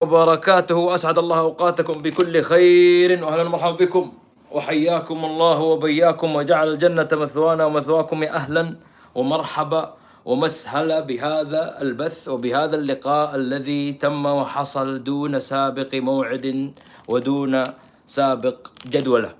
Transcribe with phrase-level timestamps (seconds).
[0.00, 3.24] وبركاته أسعد الله أوقاتكم بكل خير.
[3.24, 4.12] وأهلا ومرحبا بكم.
[4.50, 6.36] وحياكم الله وبياكم.
[6.36, 8.76] وجعل الجنة مثوانا ومثواكم أهلا.
[9.14, 9.94] ومرحبا.
[10.24, 16.72] ومسهلا بهذا البث وبهذا اللقاء الذي تم وحصل دون سابق موعد
[17.08, 17.64] ودون
[18.06, 19.34] سابق جدولة.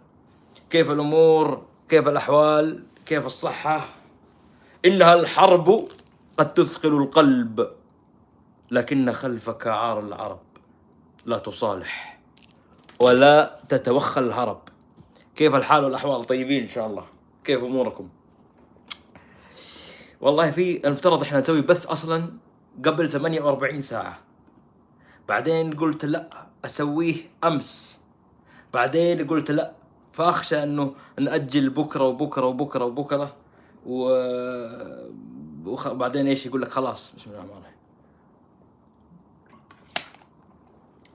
[0.70, 3.88] كيف الأمور؟ كيف الأحوال؟ كيف الصحة؟
[4.84, 5.88] إنها الحرب
[6.38, 7.66] قد تثقل القلب
[8.70, 10.49] لكن خلفك عار العرب.
[11.26, 12.20] لا تصالح
[13.00, 14.60] ولا تتوخى الهرب.
[15.36, 17.04] كيف الحال والأحوال؟ طيبين إن شاء الله.
[17.44, 18.08] كيف أموركم؟
[20.20, 22.32] والله في المفترض إحنا نسوي بث أصلا
[22.84, 24.18] قبل 48 ساعة.
[25.28, 26.30] بعدين قلت لا
[26.64, 27.14] أسويه
[27.44, 27.98] أمس.
[28.74, 29.72] بعدين قلت لا
[30.12, 33.36] فأخشى إنه نأجل بكرة وبكرة وبكرة وبكرة
[33.86, 34.10] و
[35.66, 37.79] وبعدين إيش يقول لك؟ خلاص بسم الله الرحمن الرحيم.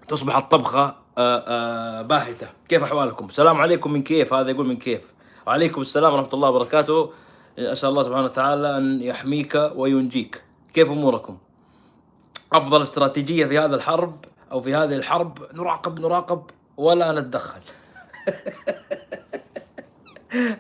[0.08, 2.48] تصبح الطبخة آه، آه، باهتة.
[2.70, 5.13] كيف أحوالكم؟ السلام عليكم من كيف؟ هذا يقول من كيف.
[5.48, 7.12] وعليكم السلام ورحمة الله وبركاته.
[7.60, 10.44] أسأل الله سبحانه وتعالى أن يحميك وينجيك.
[10.74, 11.38] كيف أموركم؟
[12.54, 16.44] أفضل استراتيجية في هذا الحرب أو في هذه الحرب نراقب نراقب
[16.77, 17.60] ولا نتدخل.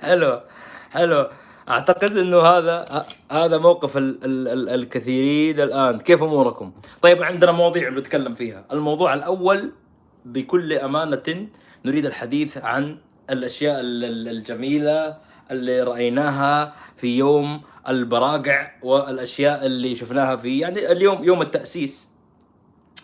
[0.01, 0.41] حلو
[0.91, 1.29] حلو.
[1.69, 2.85] أعتقد إنه هذا
[3.31, 5.99] هذا موقف ال ال ال الكثيرين الآن.
[5.99, 8.65] كيف أموركم؟ طيب عندنا مواضيع بنتكلم فيها.
[8.71, 9.71] الموضوع الأول
[10.25, 11.47] بكل أمانة
[11.85, 12.97] نريد الحديث عن
[13.29, 15.17] الأشياء ال- ال- الجميلة
[15.51, 22.09] اللي رأيناها في يوم البراقع والأشياء اللي شفناها في يعني اليوم يوم التأسيس.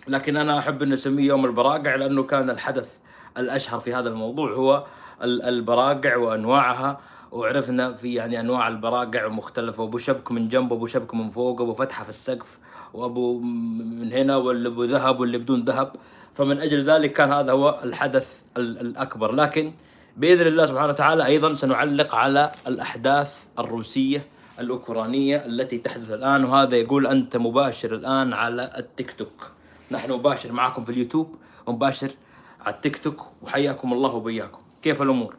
[0.08, 2.94] لكن أنا أحب ان اسميه يوم البراقع لأنه كان الحدث
[3.38, 4.86] الأشهر في هذا الموضوع هو
[5.24, 7.00] ال- البراقع وأنواعها.
[7.32, 9.84] وعرفنا في يعني أنواع البراقع مختلفة.
[9.84, 12.60] وابو شبك من جنب وابو شبك من فوق وابو فتحة في السقف
[12.94, 15.96] وأبو من هنا واللي أبو ذهب واللي بدون ذهب.
[16.34, 19.32] فمن أجل ذلك كان هذا هو الحدث ال- الأكبر.
[19.32, 19.74] لكن
[20.18, 24.26] بإذن الله سبحانه وتعالى أيضا سنعلق على الأحداث الروسية
[24.60, 26.46] الأوكرانية التي تحدث الآن.
[26.46, 29.52] وهذا يقول أنت مباشر الآن على التيك توك.
[29.92, 31.36] نحن مباشر معكم في اليوتيوب
[31.68, 32.12] ومباشر
[32.62, 34.62] على التيك توك وحياكم الله وبياكم.
[34.82, 35.36] كيف الأمور؟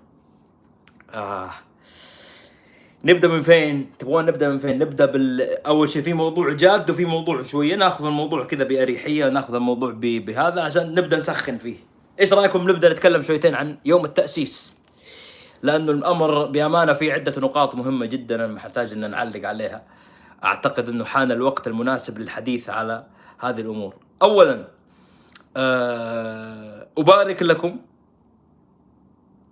[1.14, 1.50] آه.
[3.04, 7.04] نبدأ من فين؟ تبغون نبدأ من فين؟ نبدأ بال أول شيء في موضوع جاد وفي
[7.04, 7.76] موضوع شوية.
[7.76, 10.00] ناخذ الموضوع كذا بأريحية ناخذ الموضوع ب...
[10.00, 11.76] بهذا عشان نبدأ نسخن فيه.
[12.20, 14.76] إيش رأيكم نبدأ نتكلم شويتين عن يوم التأسيس؟
[15.62, 19.82] لأنه الأمر بأمانة في عدة نقاط مهمة جدا أنا محتاج إن نعلق عليها.
[20.44, 23.06] أعتقد إنه حان الوقت المناسب للحديث على
[23.38, 23.94] هذه الأمور.
[24.22, 24.68] اولا
[25.56, 27.78] آه أبارك لكم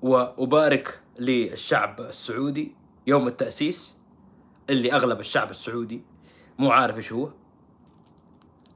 [0.03, 2.80] وأبارك للشعب السعودي
[3.11, 3.97] يوم التأسيس
[4.71, 6.03] اللي أغلب الشعب السعودي
[6.59, 7.29] مو عارف إيش هو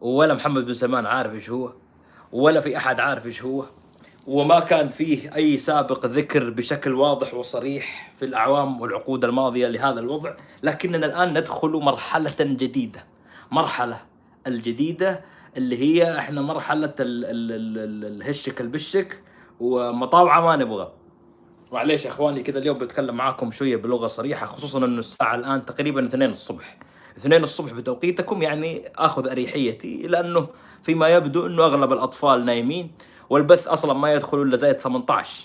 [0.00, 1.72] ولا محمد بن سلمان عارف إيش هو
[2.32, 3.64] ولا في أحد عارف إيش هو
[4.26, 10.34] وما كان فيه أي سابق ذكر بشكل واضح وصريح في الأعوام والعقود الماضية لهذا الوضع.
[10.62, 13.04] لكننا الآن ندخل مرحلة جديدة
[13.50, 14.00] مرحلة
[14.46, 15.20] الجديدة
[15.56, 19.22] اللي هي إحنا مرحلة ال- ال- ال- ال- الهشك البشك
[19.60, 20.92] ومطاوعة ما نبغى.
[21.74, 26.06] معليش يا اخواني كذا اليوم بتكلم معاكم شوية بلغة صريحة خصوصا إنه الساعة الآن تقريبا
[26.06, 26.78] 2 الصبح
[27.16, 30.48] 2 الصبح بتوقيتكم يعني آخذ أريحيتي لأنه
[30.82, 32.90] فيما يبدو إنه أغلب الأطفال نايمين
[33.30, 35.44] والبث أصلا ما يدخل إلا زايد 18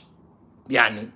[0.70, 1.10] يعني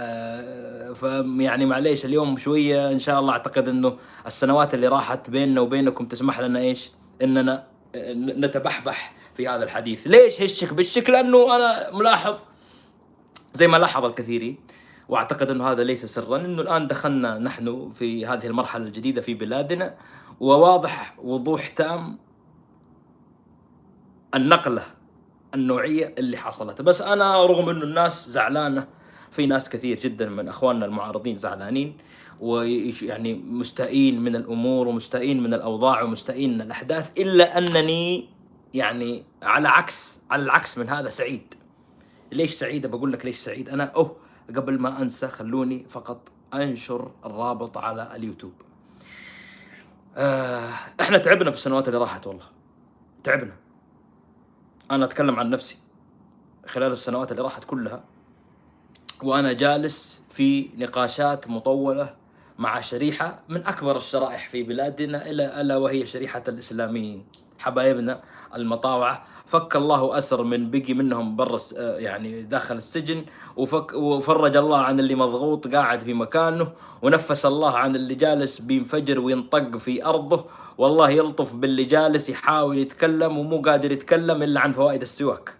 [0.00, 0.94] آه
[1.38, 6.40] يعني معليش اليوم شوية إن شاء الله أعتقد إنه السنوات اللي راحت بيننا وبينكم تسمح
[6.40, 6.90] لنا إيش؟
[7.22, 12.49] إننا آه، نتبحبح في هذا الحديث، ليش هشك بالشك؟ لأنه أنا ملاحظ
[13.54, 14.56] زي ما لاحظ الكثيرين
[15.08, 19.94] وأعتقد إنه هذا ليس سرا إنه الآن دخلنا نحن في هذه المرحلة الجديدة في بلادنا
[20.40, 22.18] وواضح وضوح تام
[24.34, 24.82] النقلة
[25.54, 26.82] النوعية اللي حصلت.
[26.82, 28.86] بس أنا رغم إنه الناس زعلانة
[29.30, 31.96] في ناس كثير جدا من أخواننا المعارضين زعلانين
[32.40, 38.28] ويعني مستائين من الأمور ومستائين من الأوضاع ومستائين من الأحداث إلا أنني
[38.74, 41.54] يعني على عكس على العكس من هذا سعيد.
[42.32, 44.16] ليش سعيد بقول لك ليش سعيد أنا أوه
[44.56, 48.52] قبل ما أنسى خلوني فقط أنشر الرابط على اليوتيوب.
[50.16, 52.44] آه إحنا تعبنا في السنوات اللي راحت والله.
[53.24, 53.52] تعبنا.
[54.90, 55.78] أنا أتكلم عن نفسي.
[56.66, 58.04] خلال السنوات اللي راحت كلها
[59.22, 62.16] وأنا جالس في نقاشات مطولة
[62.58, 67.24] مع شريحة من أكبر الشرائح في بلادنا إلا ألا وهي شريحة الإسلاميين.
[67.60, 68.20] حبايبنا
[68.56, 69.24] المطاوعة.
[69.46, 73.24] فك الله أسر من بقي منهم برا يعني داخل السجن
[73.56, 76.72] وفك وفرج الله عن اللي مضغوط قاعد في مكانه
[77.02, 80.44] ونفس الله عن اللي جالس بينفجر وينطق في أرضه.
[80.78, 85.59] والله يلطف باللي جالس يحاول يتكلم ومو قادر يتكلم إلا عن فوائد السواك.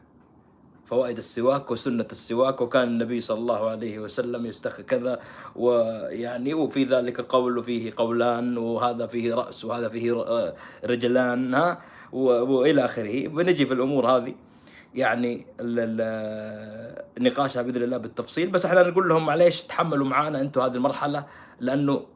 [0.90, 5.20] فوائد السواك وسنة السواك وكان النبي صلى الله عليه وسلم يستخ كذا
[5.56, 10.24] ويعني وفي ذلك قول فيه قولان وهذا فيه رأس وهذا فيه
[10.84, 11.82] رجلان ها
[12.12, 13.28] وإلى آخره.
[13.28, 14.34] بنجي في الأمور هذه
[14.94, 15.46] يعني
[17.20, 18.50] نقاشها بإذن الله بالتفصيل.
[18.50, 21.26] بس إحنا نقول لهم معليش تحملوا معانا أنتم هذه المرحلة
[21.60, 22.06] لأنه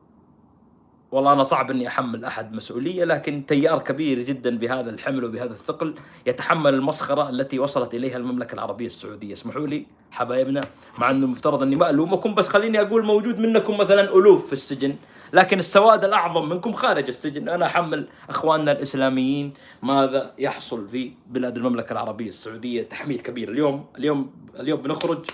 [1.14, 5.94] والله أنا صعب إني أحمل أحد مسؤولية لكن تيار كبير جدا بهذا الحمل وبهذا الثقل
[6.26, 10.64] يتحمل المسخرة التي وصلت إليها المملكة العربية السعودية، اسمحوا لي حبايبنا
[10.98, 14.96] مع إنه المفترض إني ما ألومكم بس خليني أقول موجود منكم مثلا ألوف في السجن،
[15.32, 19.52] لكن السواد الأعظم منكم خارج السجن، أنا أحمل إخواننا الإسلاميين
[19.82, 24.30] ماذا يحصل في بلاد المملكة العربية السعودية؟ تحميل كبير، اليوم اليوم
[24.60, 25.26] اليوم بنخرج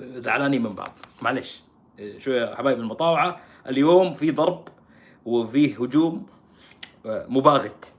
[0.00, 1.62] زعلانين من بعض، معلش
[2.18, 3.36] شو يا حبايب المطاوعة.
[3.68, 4.68] اليوم في ضرب
[5.26, 6.26] وفيه هجوم
[7.06, 7.92] آه، مباغت.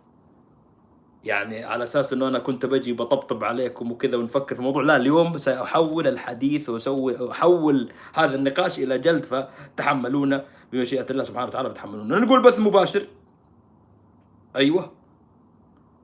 [1.23, 5.37] يعني على أساس إنه أنا كنت بجي بطبطب عليكم وكذا ونفكر في الموضوع لا اليوم
[5.37, 12.19] سأحول الحديث وأسوي أحول هذا النقاش إلى جلد فتحملونا بمشيئة الله سبحانه وتعالى بتحملونا.
[12.19, 13.07] نقول بث مباشر.
[14.55, 14.91] أيوه.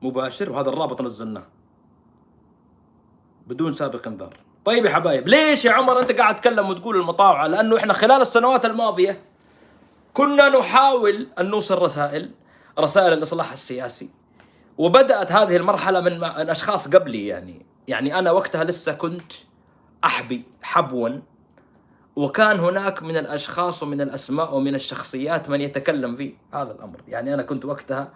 [0.02, 1.46] مباشر وهذا الرابط نزلناه.
[3.46, 4.36] بدون سابق انذار.
[4.64, 8.64] طيب يا حبايب ليش يا عمر أنت قاعد تتكلم وتقول المطاوعة؟ لأنه إحنا خلال السنوات
[8.64, 9.16] الماضية
[10.14, 12.30] كنا نحاول أن نوصل رسائل
[12.78, 14.10] رسائل الإصلاح السياسي.
[14.78, 17.66] وبدأت هذه المرحلة من أشخاص قبلي يعني.
[17.88, 19.32] يعني أنا وقتها لسه كنت
[20.04, 21.10] أحبي حبوا
[22.16, 27.00] وكان هناك من الأشخاص ومن الأسماء ومن الشخصيات من يتكلم في هذا الأمر.
[27.08, 28.12] يعني أنا كنت وقتها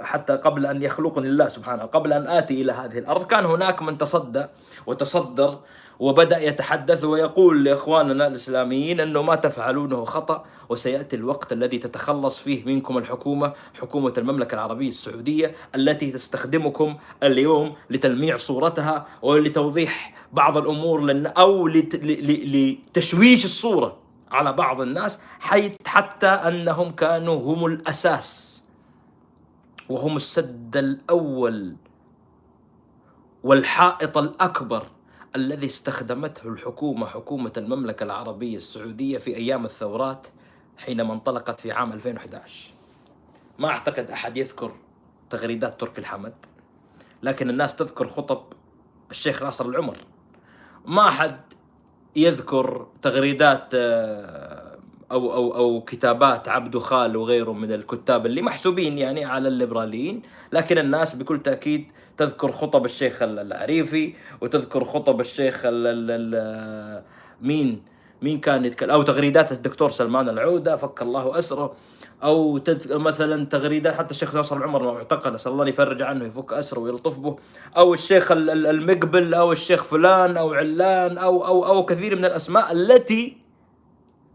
[0.00, 3.98] حتى قبل أن يخلقني الله سبحانه قبل أن آتي إلى هذه الأرض كان هناك من
[3.98, 4.46] تصدى
[4.86, 5.58] وتصدر
[5.98, 12.98] وبدأ يتحدث ويقول لإخواننا الإسلاميين أنه ما تفعلونه خطأ وسيأتي الوقت الذي تتخلص فيه منكم
[12.98, 23.44] الحكومة حكومة المملكة العربية السعودية التي تستخدمكم اليوم لتلميع صورتها ولتوضيح بعض الأمور أو لتشويش
[23.44, 23.96] الصورة
[24.30, 25.18] على بعض الناس
[25.84, 28.62] حتى أنهم كانوا هم الأساس
[29.88, 31.76] وهم السد الأول
[33.44, 34.86] والحائط الأكبر
[35.36, 40.26] الذي استخدمته الحكومة حكومة المملكة العربية السعودية في أيام الثورات
[40.78, 42.72] حينما انطلقت في عام 2011
[43.58, 44.72] ما أعتقد أحد يذكر
[45.30, 46.34] تغريدات تركي الحمد
[47.22, 48.42] لكن الناس تذكر خطب
[49.10, 49.96] الشيخ ناصر العمر.
[50.86, 51.40] ما أحد
[52.16, 54.78] يذكر تغريدات آه،
[55.12, 60.78] أو أو أو كتابات عبدو خال وغيره من الكتاب اللي محسوبين يعني على الليبراليين لكن
[60.78, 67.02] الناس بكل تأكيد تذكر خطب الشيخ العريفي وتذكر خطب الشيخ ال ال
[67.40, 67.82] مين؟
[68.22, 71.74] مين كان يتكلم أو تغريدات الدكتور سلمان العودة فك الله أسره.
[72.22, 72.60] أو.
[72.86, 77.36] مثلا تغريدات حتى الشيخ ناصر العمر معتقل أسأل الله يفرج عنه يفك أسره ويلطف به.
[77.76, 83.36] أو الشيخ المقبل أو الشيخ فلان أو علان أو أو أو كثير من الأسماء التي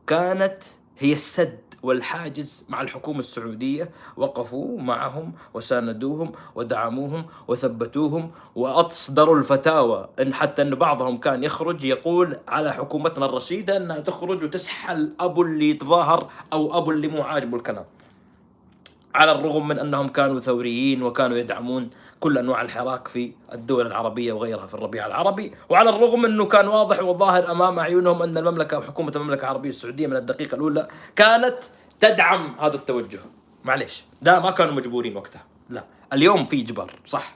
[0.08, 0.58] كانت
[0.98, 1.67] هي السد.
[1.84, 10.10] والحاجز مع الحكومة السعودية وقفوا معهم وساندوهم ودعموهم وثبتوهم وأصدروا الفتاوى.
[10.22, 15.70] إن حتى أن بعضهم كان يخرج يقول على حكومتنا الرشيدة أنها تخرج وتسحل أبو اللي
[15.70, 17.86] يتظاهر أو أبو اللي مو عاجبه الكلام.
[19.16, 21.90] على الرغم من أنهم كانوا ثوريين وكانوا يدعمون
[22.20, 27.04] كل أنواع الحراك في الدول العربية وغيرها في الربيع العربي، وعلى الرغم أنه كان واضح
[27.04, 31.58] وظاهر أمام أعينهم أن المملكة وحكومه المملكة العربية السعودية من الدقيقة الأولى كانت
[32.00, 33.20] تدعم هذا التوجه.
[33.64, 37.36] معليش، لا ما كانوا مجبورين وقتها، لا، اليوم في اجبار، صح.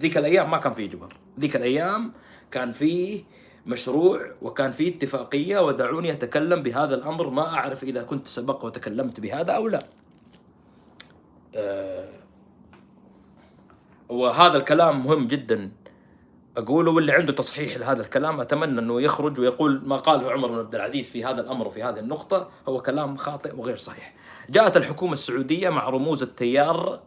[0.00, 2.12] ذيك الأيام ما كان في اجبار، ذيك الأيام
[2.50, 3.24] كان في
[3.66, 9.52] مشروع وكان في اتفاقية ودعوني أتكلم بهذا الأمر ما أعرف إذا كنت سبق وتكلمت بهذا
[9.52, 9.82] أو لا.
[11.56, 12.08] أه
[14.08, 15.70] وهذا الكلام مهم جدا
[16.56, 20.74] أقوله واللي عنده تصحيح لهذا الكلام أتمنى أنه يخرج ويقول ما قاله عمر بن عبد
[20.74, 24.14] العزيز في هذا الأمر وفي هذه النقطة هو كلام خاطئ وغير صحيح.
[24.50, 27.00] جاءت الحكومة السعودية مع رموز التيار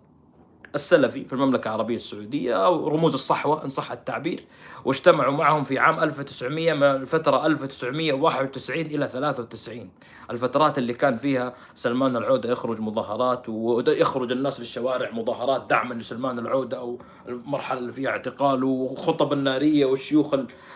[0.75, 4.45] السلفي في المملكة العربية السعودية أو رموز الصحوة إن صح التعبير.
[4.85, 9.89] واجتمعوا معهم في عام 1900 من الفترة 1991 إلى 93
[10.31, 16.77] الفترات اللي كان فيها سلمان العودة يخرج مظاهرات ويخرج الناس للشوارع مظاهرات دعما لسلمان العودة
[16.77, 20.35] أو المرحلة اللي فيها اعتقال وخطب النارية والشيوخ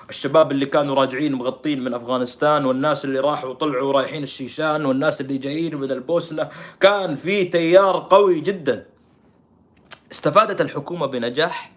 [0.10, 5.38] الشباب اللي كانوا راجعين مغطين من أفغانستان والناس اللي راحوا وطلعوا رايحين الشيشان والناس اللي
[5.38, 6.50] جايين من البوسنة.
[6.80, 8.93] كان في تيار قوي جدا.
[10.14, 11.72] استفادت الحكومة بنجاح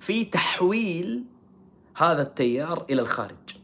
[0.00, 1.24] في تحويل
[1.96, 3.56] هذا التيار إلى الخارج.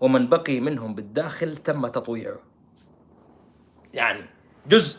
[0.00, 2.38] ومن بقي منهم بالداخل تم تطويعه.
[3.94, 4.24] يعني
[4.68, 4.98] جزء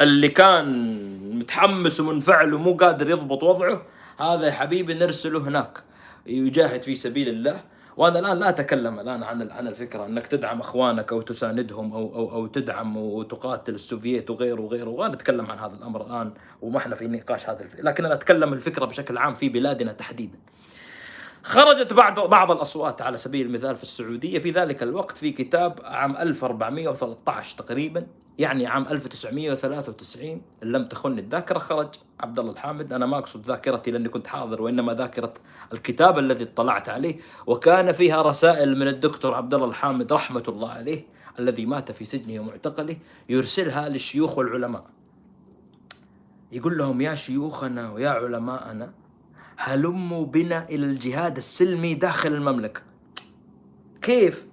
[0.00, 3.86] اللي كان متحمس ومنفعل ومو قادر يضبط وضعه
[4.18, 5.84] هذا يا حبيبي نرسله هناك
[6.26, 7.64] يجاهد في سبيل الله.
[7.96, 12.32] وأنا الآن لا أتكلم الآن عن عن الفكرة أنك تدعم أخوانك أو تساندهم أو أو
[12.32, 16.32] أو تدعم وتقاتل السوفييت وغيره وغيره وأنا أتكلم عن هذا الأمر الآن
[16.62, 17.82] وما إحنا في نقاش هذا الفكرة.
[17.82, 20.38] لكن أنا أتكلم الفكرة بشكل عام في بلادنا تحديدا.
[21.42, 26.16] خرجت بعض بعض الأصوات على سبيل المثال في السعودية في ذلك الوقت في كتاب عام
[26.16, 28.06] 1413 تقريبا
[28.38, 31.88] يعني عام 1993 إن لم تخن الذاكرة خرج
[32.20, 32.92] عبد الله الحامد.
[32.92, 35.34] أنا ما أقصد ذاكرتي لأني كنت حاضر وإنما ذاكرة
[35.72, 37.16] الكتاب الذي اطلعت عليه.
[37.46, 41.04] وكان فيها رسائل من الدكتور عبد الله الحامد رحمة الله عليه
[41.38, 42.96] الذي مات في سجنه ومعتقله
[43.28, 44.84] يرسلها للشيوخ والعلماء.
[46.52, 48.92] يقول لهم يا شيوخنا ويا علماءنا
[49.56, 52.82] هلموا بنا إلى الجهاد السلمي داخل المملكة.
[54.02, 54.51] كيف؟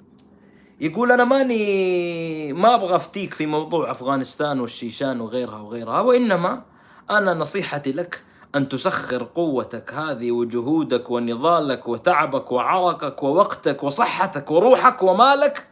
[0.79, 6.63] يقول أنا ماني ما أبغى أفتيك في موضوع أفغانستان والشيشان وغيرها وغيرها وإنما
[7.09, 8.23] أنا نصيحتي لك
[8.55, 15.67] أن تسخر قوتك هذه وجهودك ونضالك وتعبك وعرقك ووقتك وصحتك وروحك ومالك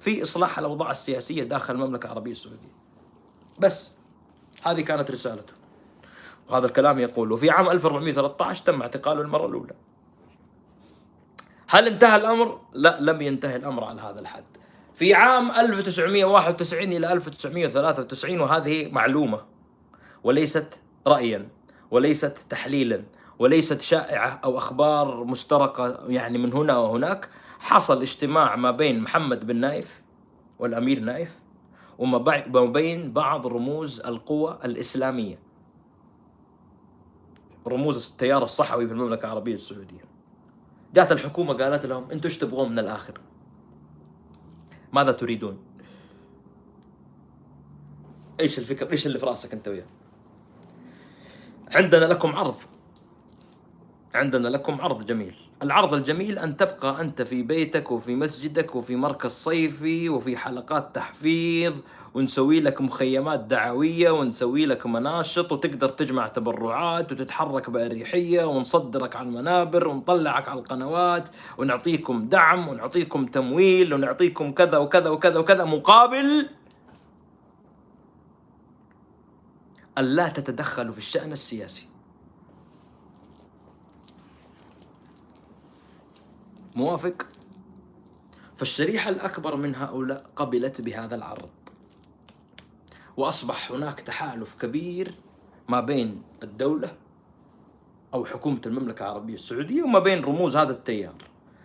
[0.00, 2.72] في إصلاح الأوضاع السياسية داخل المملكة العربية السعودية.
[3.58, 3.92] بس
[4.62, 5.52] هذه كانت رسالته.
[6.48, 9.74] وهذا الكلام يقول وفي عام 1413 تم اعتقاله المره الأولى.
[11.72, 14.44] هل انتهى الأمر؟ لا لم ينتهي الأمر على هذا الحد.
[14.94, 19.40] في عام 1991 إلى 1993 وهذه معلومة
[20.24, 21.48] وليست رايا
[21.90, 23.02] وليست تحليلا
[23.38, 29.56] وليست شائعة أو أخبار مسترقه يعني من هنا وهناك حصل اجتماع ما بين محمد بن
[29.56, 30.02] نايف
[30.58, 31.40] والأمير نايف
[31.98, 32.18] وما
[32.64, 35.38] بين بعض رموز القوى الإسلامية
[37.66, 40.09] رموز التيار الصحوي في المملكة العربية السعودية
[40.94, 43.20] جات الحكومة قالت لهم أنتم إيش تبغون من الآخر؟
[44.92, 45.58] ماذا تريدون؟
[48.40, 49.86] إيش الفكر؟ إيش اللي في راسك انت وياه؟
[51.68, 52.56] عندنا لكم عرض.
[54.14, 55.49] عندنا لكم عرض جميل.
[55.62, 61.74] العرض الجميل أن تبقى أنت في بيتك وفي مسجدك وفي مركز صيفي وفي حلقات تحفيظ
[62.14, 69.88] ونسوي لك مخيمات دعوية ونسوي لك مناشط وتقدر تجمع تبرعات وتتحرك بأريحية ونصدرك على المنابر
[69.88, 76.48] ونطلعك على القنوات ونعطيكم دعم ونعطيكم تمويل ونعطيكم كذا وكذا وكذا وكذا مقابل
[79.98, 81.89] أن لا تتدخلوا في الشأن السياسي.
[86.80, 87.26] موافق؟
[88.56, 91.50] فالشريحة الأكبر من هؤلاء قبلت بهذا العرض.
[93.16, 95.14] وأصبح هناك تحالف كبير
[95.68, 96.92] ما بين الدولة
[98.14, 101.14] أو حكومة المملكة العربية السعودية وما بين رموز هذا التيار.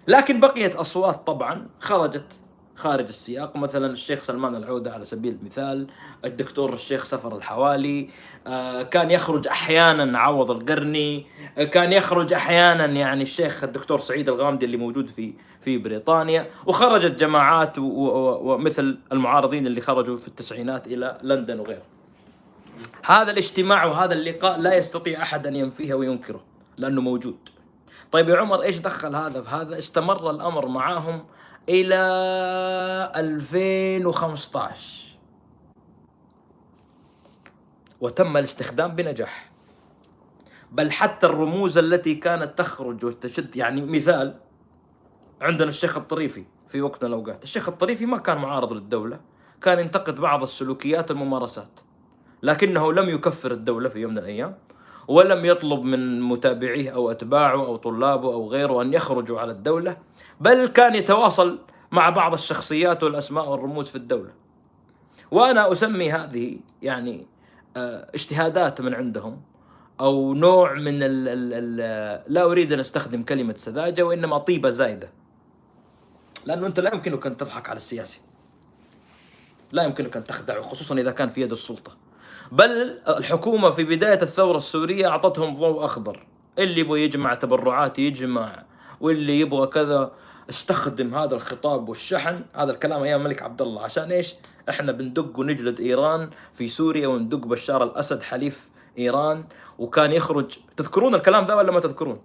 [0.08, 2.40] لكن بقيت أصوات طبعا خرجت
[2.76, 3.56] خارج السياق.
[3.56, 5.88] مثلا الشيخ سلمان العودة على سبيل المثال
[6.26, 8.10] الدكتور الشيخ سفر الحوالي
[8.48, 11.26] آه، كان يخرج أحيانا عوض القرني
[11.58, 16.50] آه، كان يخرج أحيانا يعني الشيخ الدكتور سعيد الغامدي اللي موجود في في بريطانيا.
[16.66, 21.84] وخرجت جماعات ومثل المعارضين اللي خرجوا في التسعينات إلى لندن وغيره.
[23.06, 26.44] هذا الاجتماع وهذا اللقاء لا يستطيع أحد أن ينفيه وينكره
[26.80, 27.38] لأنه موجود.
[28.12, 31.26] طيب يا عمر إيش دخل هذا في هذا؟ استمر الأمر معاهم
[31.70, 31.96] إلى
[33.16, 35.18] 2015
[38.02, 39.52] وتم الاستخدام بنجاح.
[40.72, 44.40] بل حتى الرموز التي كانت تخرج وتشد يعني مثال
[45.42, 47.44] عندنا الشيخ الطريفي في وقت من الأوقات.
[47.44, 49.20] الشيخ الطريفي ما كان معارض للدولة
[49.62, 51.80] كان ينتقد بعض السلوكيات والممارسات
[52.44, 54.58] لكنه لم يكفر الدولة في يوم من الأيام.
[55.08, 59.98] ولم يطلب من متابعيه أو أتباعه أو طلابه أو غيره أن يخرجوا على الدولة
[60.40, 61.60] بل كان يتواصل
[61.92, 64.32] مع بعض الشخصيات والأسماء والرموز في الدولة.
[65.32, 67.28] وأنا أسمي هذه يعني
[67.78, 69.42] آه، اجتهادات من عندهم
[70.00, 75.10] أو نوع من ال ال ال لا أريد أن أستخدم كلمة سذاجة وإنما طيبة زايدة.
[76.46, 78.22] لأنه أنت لا يمكنك أن تضحك على السياسي.
[79.72, 81.92] لا يمكنك أن تخدعه خصوصا إذا كان في يد السلطة.
[82.52, 86.28] بل الحكومة في بداية الثورة السورية أعطتهم ضوء أخضر.
[86.60, 88.64] اللي يبغى يجمع تبرعات يجمع
[89.02, 90.12] واللي يبغى كذا
[90.50, 92.42] استخدم هذا الخطاب والشحن.
[92.56, 94.36] هذا الكلام أيام الملك عبد الله عشان إيش؟
[94.70, 99.46] إحنا بندق ونجلد إيران في سوريا وندق بشار الأسد حليف إيران.
[99.80, 102.22] وكان يخرج تذكرون الكلام ذا ولا ما تذكرون؟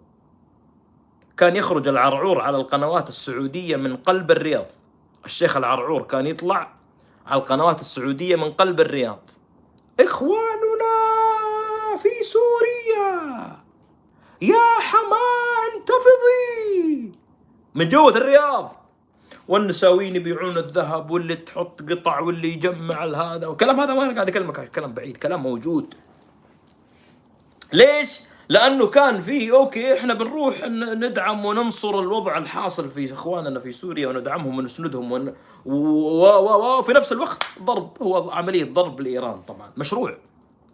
[1.36, 4.66] كان يخرج العرعور على القنوات السعودية من قلب الرياض.
[5.24, 6.72] الشيخ العرعور كان يطلع
[7.26, 9.30] على القنوات السعودية من قلب الرياض.
[10.04, 10.96] إخواننا
[11.98, 13.56] في سوريا.
[14.42, 17.12] يا حماة انتفضي.
[17.74, 18.76] من جوة الرياض.
[19.48, 23.46] والنساوين يبيعون الذهب واللي تحط قطع واللي يجمع هذا.
[23.46, 25.94] والكلام هذا ما أنا قاعد أكلمك كلام بعيد كلام موجود.
[27.72, 34.08] ليش؟ لأنه كان فيه أوكي إحنا بنروح ندعم وننصر الوضع الحاصل في إخواننا في سوريا
[34.08, 35.34] وندعمهم ونسندهم ون...
[35.66, 40.16] وفي نفس الوقت ضرب هو عملية ضرب لإيران طبعا مشروع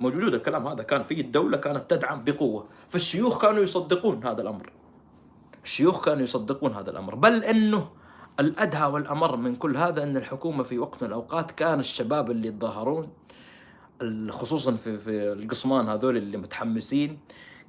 [0.01, 4.73] موجود الكلام هذا كان في الدولة كانت تدعم بقوة فالشيوخ كانوا يصدقون هذا الأمر
[5.65, 7.89] الشيوخ كانوا يصدقون هذا الأمر بل إنه
[8.41, 13.09] الأدهى والأمر من كل هذا إن الحكومة في وقت من الأوقات كان الشباب اللي يتظاهرون
[14.31, 17.19] خصوصا في في القصمان هذول اللي متحمسين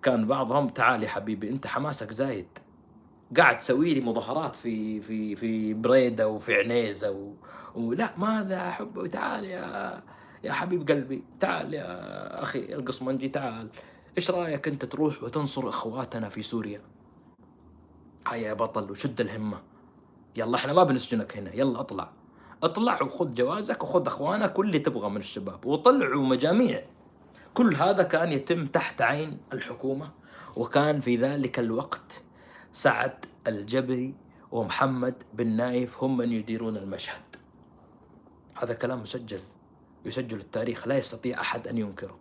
[0.03, 2.47] كان بعضهم تعال يا حبيبي أنت حماسك زايد.
[3.37, 7.33] قاعد تسوي لي مظاهرات في في في بريدة وفي عنيزة و...
[7.75, 9.99] ولا ماذا احب تعال يا
[10.43, 13.69] يا حبيب قلبي تعال يا أخي القصمنجي تعال.
[14.17, 16.81] إيش رأيك أنت تروح وتنصر إخواتنا في سوريا؟
[18.27, 19.61] هيا يا بطل وشد الهمة.
[20.35, 22.11] يلا إحنا ما بنسجنك هنا يلا اطلع.
[22.63, 26.83] اطلع وخذ جوازك وخذ أخوانك واللي تبغى من الشباب وطلعوا مجاميع.
[27.57, 30.09] كل هذا كان يتم تحت عين الحكومة
[30.55, 32.21] وكان في ذلك الوقت
[32.73, 34.13] سعد الجبري
[34.51, 37.35] ومحمد بن نايف هم من يديرون المشهد.
[38.55, 39.39] هذا كلام مسجل
[40.05, 42.17] يسجل التاريخ لا يستطيع أحد أن ينكره.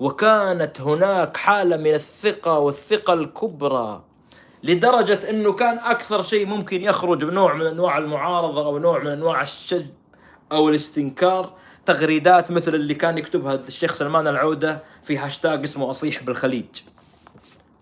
[0.00, 4.04] وكانت هناك حالة من الثقة والثقة الكبرى
[4.62, 9.42] لدرجة أنه كان أكثر شيء ممكن يخرج بنوع من أنواع المعارضة أو نوع من أنواع
[9.42, 9.94] الشجب
[10.52, 16.66] أو الاستنكار تغريدات مثل اللي كان يكتبها الشيخ سلمان العودة في هاشتاج اسمه أصيح بالخليج.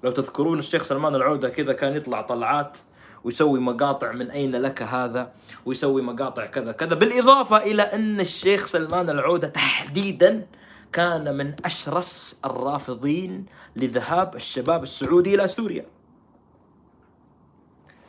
[0.04, 2.78] لو تذكرون الشيخ سلمان العودة كذا كان يطلع طلعات
[3.24, 5.32] ويسوي مقاطع من أين لك هذا
[5.66, 10.46] ويسوي مقاطع كذا كذا بالإضافة إلى أن الشيخ سلمان العودة تحديدا
[10.92, 15.86] كان من أشرس الرافضين لذهاب الشباب السعودي إلى سوريا.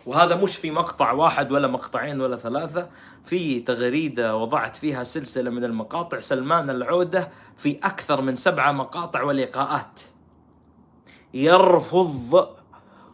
[0.05, 2.89] وهذا مش في مقطع واحد ولا مقطعين ولا ثلاثة
[3.25, 9.99] في تغريدة وضعت فيها سلسلة من المقاطع سلمان العودة في أكثر من سبعة مقاطع ولقاءات
[11.33, 12.49] يرفض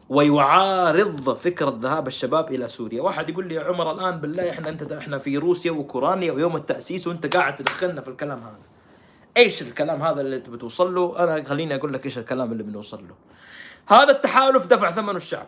[0.10, 4.92] ويعارض فكرة ذهاب الشباب إلى سوريا واحد يقول لي يا عمر الآن بالله إحنا أنت
[4.92, 8.60] إحنا في روسيا وأوكرانيا ويوم التأسيس وأنت قاعد تدخلنا في الكلام هذا
[9.38, 13.08] إيش الكلام هذا اللي أنت بتوصل له؟ أنا خليني أقول لك إيش الكلام اللي بنوصل
[13.08, 13.16] له.
[13.88, 15.48] هذا التحالف دفع ثمنه الشعب.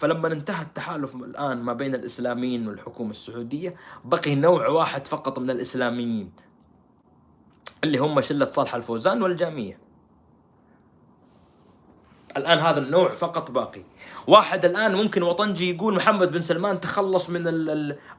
[0.00, 6.32] فلما انتهى التحالف الآن ما بين الإسلاميين والحكومة السعودية بقي نوع واحد فقط من الإسلاميين
[7.84, 9.78] اللي هم شلة صالح الفوزان والجامية
[12.36, 13.82] الآن هذا النوع فقط باقي.
[14.26, 17.42] واحد الآن ممكن وطنجي يقول محمد بن سلمان تخلص من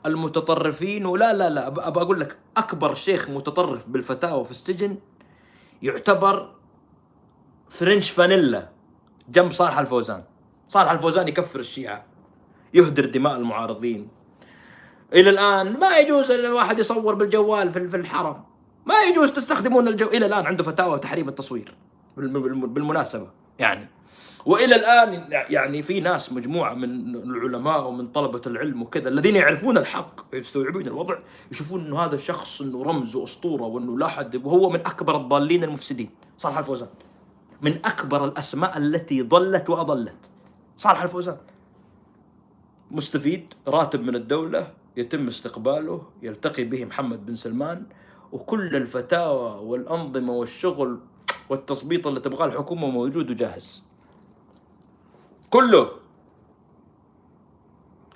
[0.06, 4.98] المتطرفين ولا لا لا أبى أقول لك أكبر شيخ متطرف بالفتاوى في السجن
[5.82, 6.56] يعتبر
[7.70, 8.70] فرنش فانيلا
[9.30, 10.24] جنب صالح الفوزان.
[10.71, 12.05] صالح الفوزان يكفر الشيعة
[12.73, 14.07] يهدر دماء المعارضين.
[15.13, 18.43] إلى الآن ما يجوز الواحد يصور بالجوال في الحرم.
[18.86, 21.75] ما يجوز تستخدمون الجو إلى الآن عنده فتاوى تحريم التصوير
[22.17, 23.27] بالمناسبة
[23.60, 23.89] يعني.
[24.45, 30.21] وإلى الآن يعني في ناس مجموعة من العلماء ومن طلبة العلم وكذا الذين يعرفون الحق
[30.34, 31.17] ويستوعبون الوضع
[31.51, 36.10] يشوفون إنه هذا الشخص إنه رمز وأسطورة وإنه لا حد وهو من أكبر الضالين المفسدين.
[36.38, 36.89] صالح الفوزان
[37.62, 40.17] من أكبر الأسماء التي ضلت وأضلت.
[40.82, 41.38] صالح الفوزان.
[42.91, 47.86] مستفيد راتب من الدولة يتم استقباله يلتقي به محمد بن سلمان
[48.32, 51.00] وكل الفتاوى والأنظمة والشغل
[51.50, 53.84] والتظبيط اللي تبغاه الحكومة موجود وجاهز.
[55.50, 55.91] كله.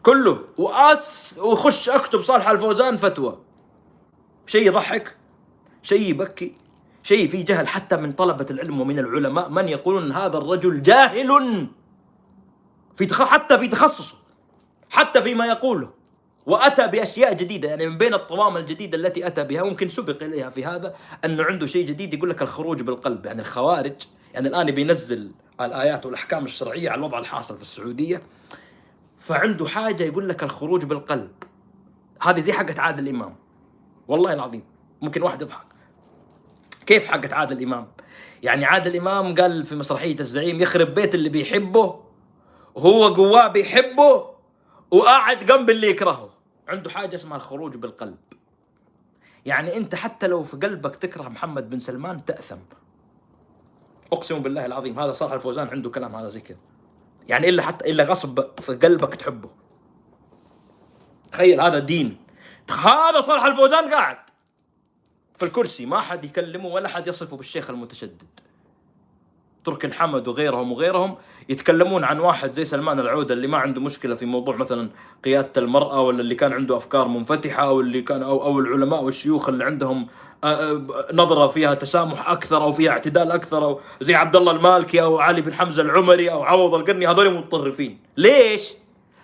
[0.04, 0.40] كله.
[0.58, 3.38] وأس وخش أكتب صالح الفوزان فتوى.
[4.48, 5.18] شيء يضحك
[5.82, 6.56] شيء يبكي
[7.04, 9.50] شيء فيه جهل حتى من طلبة العلم ومن العلماء.
[9.50, 11.68] من يقولون هذا الرجل جاهل؟
[12.96, 13.24] في تخ...
[13.24, 14.18] حتى في تخصصه
[14.90, 15.90] حتى فيما يقوله.
[16.46, 20.66] وأتى بأشياء جديدة يعني من بين الطوام الجديدة التي أتى بها ممكن سبق إليها في
[20.66, 23.26] هذا أنه عنده شيء جديد يقول لك الخروج بالقلب.
[23.26, 23.96] يعني الخوارج
[24.34, 25.32] يعني الآن بينزل
[25.62, 28.22] الآيات والأحكام الشرعية على الوضع الحاصل في السعودية
[29.20, 31.32] فعنده حاجة يقول لك الخروج بالقلب.
[32.22, 33.36] هذه زي حقت عادل الإمام.
[34.08, 34.64] والله العظيم
[35.02, 35.66] ممكن واحد يضحك.
[36.86, 37.88] كيف حقت عادل امام
[38.44, 42.05] يعني عادل امام قال في مسرحية الزعيم يخرب بيت اللي بيحبه
[42.76, 44.36] وهو جواه بيحبه
[44.92, 46.30] وقاعد جنب اللي يكرهه.
[46.68, 48.18] عنده حاجة اسمها الخروج بالقلب.
[49.46, 52.58] يعني أنت حتى لو في قلبك تكره محمد بن سلمان تأثم.
[54.14, 56.58] أقسم بالله العظيم هذا صالح الفوزان عنده كلام هذا زي كذا.
[57.28, 59.50] يعني إلا حتى إلا غصب في قلبك تحبه.
[61.32, 62.18] تخيل هذا دين.
[62.72, 64.18] هذا صالح الفوزان قاعد.
[65.36, 68.40] في الكرسي ما حد يكلمه ولا حد يصفه بالشيخ المتشدد.
[69.66, 71.16] ترك الحمد وغيرهم وغيرهم
[71.50, 74.90] يتكلمون عن واحد زي سلمان العودة اللي ما عنده مشكلة في موضوع مثلا
[75.26, 79.50] قيادة المرأة ولا اللي كان عنده أفكار منفتحة أو اللي كان أو, أو العلماء والشيوخ
[79.50, 80.08] اللي عندهم
[80.44, 85.02] آه، آه، نظرة فيها تسامح أكثر أو فيها اعتدال أكثر أو زي عبد الله المالكي
[85.02, 88.00] أو علي بن حمزة العمري أو عوض القرني هذول متطرفين.
[88.18, 88.74] ليش؟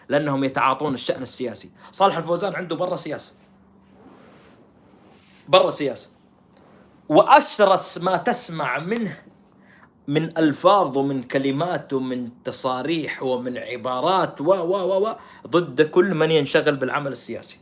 [0.10, 1.72] لأنهم يتعاطون الشأن السياسي.
[1.92, 3.34] صالح الفوزان عنده برا سياسة.
[5.48, 6.10] برا سياسة.
[7.10, 9.18] وأشرس ما تسمع منه
[10.08, 15.16] من ألفاظ ومن كلمات ومن تصاريح ومن عبارات و و و
[15.48, 17.60] ضد كل من ينشغل بالعمل السياسي.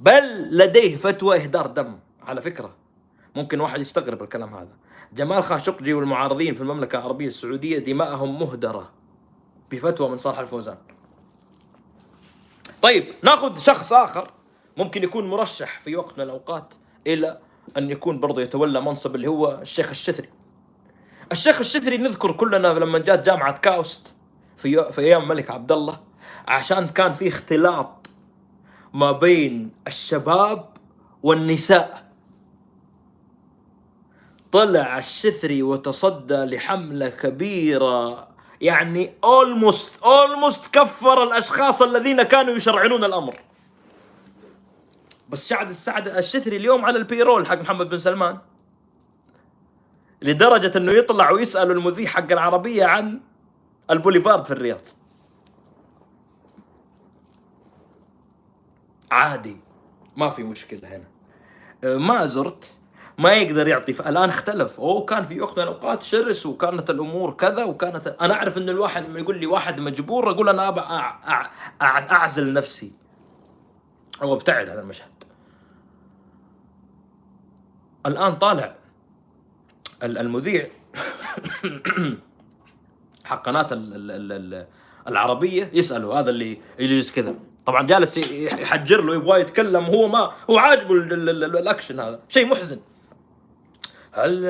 [0.00, 2.74] بل لديه فتوى إهدار دم على فكرة
[3.36, 4.76] ممكن واحد يستغرب الكلام هذا.
[5.12, 8.90] جمال خاشقجي والمعارضين في المملكة العربية السعودية دماءهم مهدرة
[9.70, 10.76] بفتوى من صالح الفوزان.
[12.82, 14.30] طيب ناخذ شخص آخر
[14.76, 16.74] ممكن يكون مرشح في وقت من الأوقات
[17.06, 17.38] إلى
[17.76, 20.28] أن يكون برضه يتولى منصب اللي هو الشيخ الشثري.
[21.32, 24.14] الشيخ الشثري نذكر كلنا لما جات جامعة كاوست
[24.56, 26.00] في في أيام الملك عبد الله
[26.48, 28.06] عشان كان في اختلاط
[28.92, 30.68] ما بين الشباب
[31.22, 32.02] والنساء.
[34.52, 38.28] طلع الشثري وتصدى لحملة كبيرة
[38.60, 43.40] يعني almost almost كفر الأشخاص الذين كانوا يشرعنون الأمر.
[45.32, 48.38] بس سعد السعد الشثري اليوم على ال payroll حق محمد بن سلمان.
[50.22, 53.20] لدرجة إنه يطلع ويسأل المذيع حق العربية عن
[53.90, 54.80] البوليفارد في الرياض.
[59.10, 59.56] عادي
[60.16, 61.08] ما في مشكلة هنا.
[61.98, 62.76] ما زرت
[63.18, 64.80] ما يقدر يعطي الآن اختلف.
[64.80, 69.04] أوه كان في وقت من الأوقات شرس وكانت الأمور كذا وكانت أنا أعرف إن الواحد
[69.08, 70.80] لما يقول لي واحد مجبور أقول أنا أبى
[72.12, 72.92] أعزل نفسي.
[74.22, 75.11] أو ابتعد عن المشهد.
[78.06, 78.74] الآن طالع
[80.02, 80.68] المذيع
[83.24, 83.66] حق قناة
[85.08, 87.34] العربية يسأله هذا اللي يجلس كذا.
[87.66, 92.20] طبعا جالس يحجر له يبغى يتكلم هو ما هو عاجبه الأكشن هذا.
[92.28, 92.80] شيء محزن.
[94.12, 94.46] هل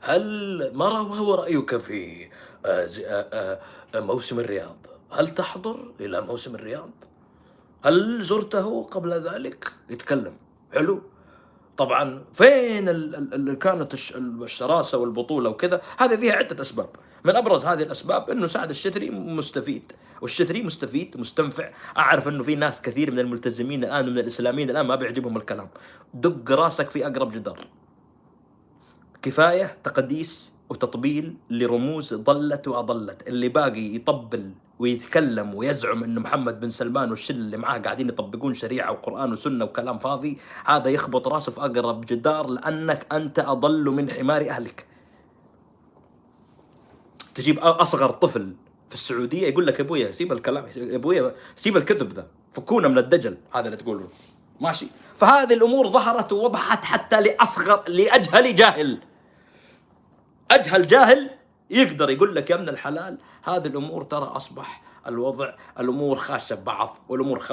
[0.00, 2.28] هل ما هو رأيك في
[2.66, 3.60] آه، آه،
[3.94, 4.76] آه، موسم الرياض؟
[5.10, 6.90] هل تحضر إلى موسم الرياض؟
[7.84, 10.36] هل زرته قبل ذلك؟ يتكلم.
[10.74, 11.02] حلو.
[11.76, 16.88] طبعا فين اللي كانت الشراسة والبطولة وكذا هذه فيها عدة أسباب.
[17.24, 21.70] من أبرز هذه الأسباب إنه سعد الشتري مستفيد والشتري مستفيد مستنفع.
[21.98, 25.68] أعرف إنه في ناس كثير من الملتزمين الآن من الإسلاميين الآن ما بيعجبهم الكلام.
[26.14, 27.66] دق راسك في أقرب جدار.
[29.22, 37.10] كفاية تقديس وتطبيل لرموز ضلت وأضلت اللي باقي يطبل ويتكلم ويزعم انه محمد بن سلمان
[37.10, 42.06] والشلة اللي معاه قاعدين يطبقون شريعة وقرآن وسنة وكلام فاضي هذا يخبط رأسه في أقرب
[42.06, 44.86] جدار لأنك أنت أضل من حمار أهلك.
[47.34, 48.54] تجيب أصغر طفل
[48.88, 52.98] في السعودية يقول لك يا أبويا سيب الكلام يا أبويا سيب الكذب ذا فكونا من
[52.98, 54.08] الدجل هذا اللي تقوله.
[54.60, 54.86] ماشي.
[55.14, 58.98] فهذه الأمور ظهرت ووضحت حتى لأصغر لأجهل جاهل.
[60.50, 61.30] أجهل جاهل
[61.70, 67.38] يقدر يقول لك يا ابن الحلال هذه الأمور ترى أصبح الوضع الأمور خاشة ببعض والأمور
[67.38, 67.52] خ...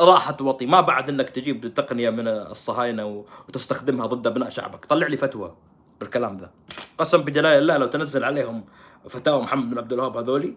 [0.00, 0.66] راحت وطي.
[0.66, 4.84] ما بعد إنك تجيب تقنية من الصهاينة وتستخدمها ضد أبناء شعبك.
[4.84, 5.54] طلع لي فتوى
[6.00, 6.50] بالكلام ذا.
[6.98, 8.64] قسم بجلال الله لو تنزل عليهم
[9.08, 10.54] فتاوى محمد بن عبد الوهاب هذولي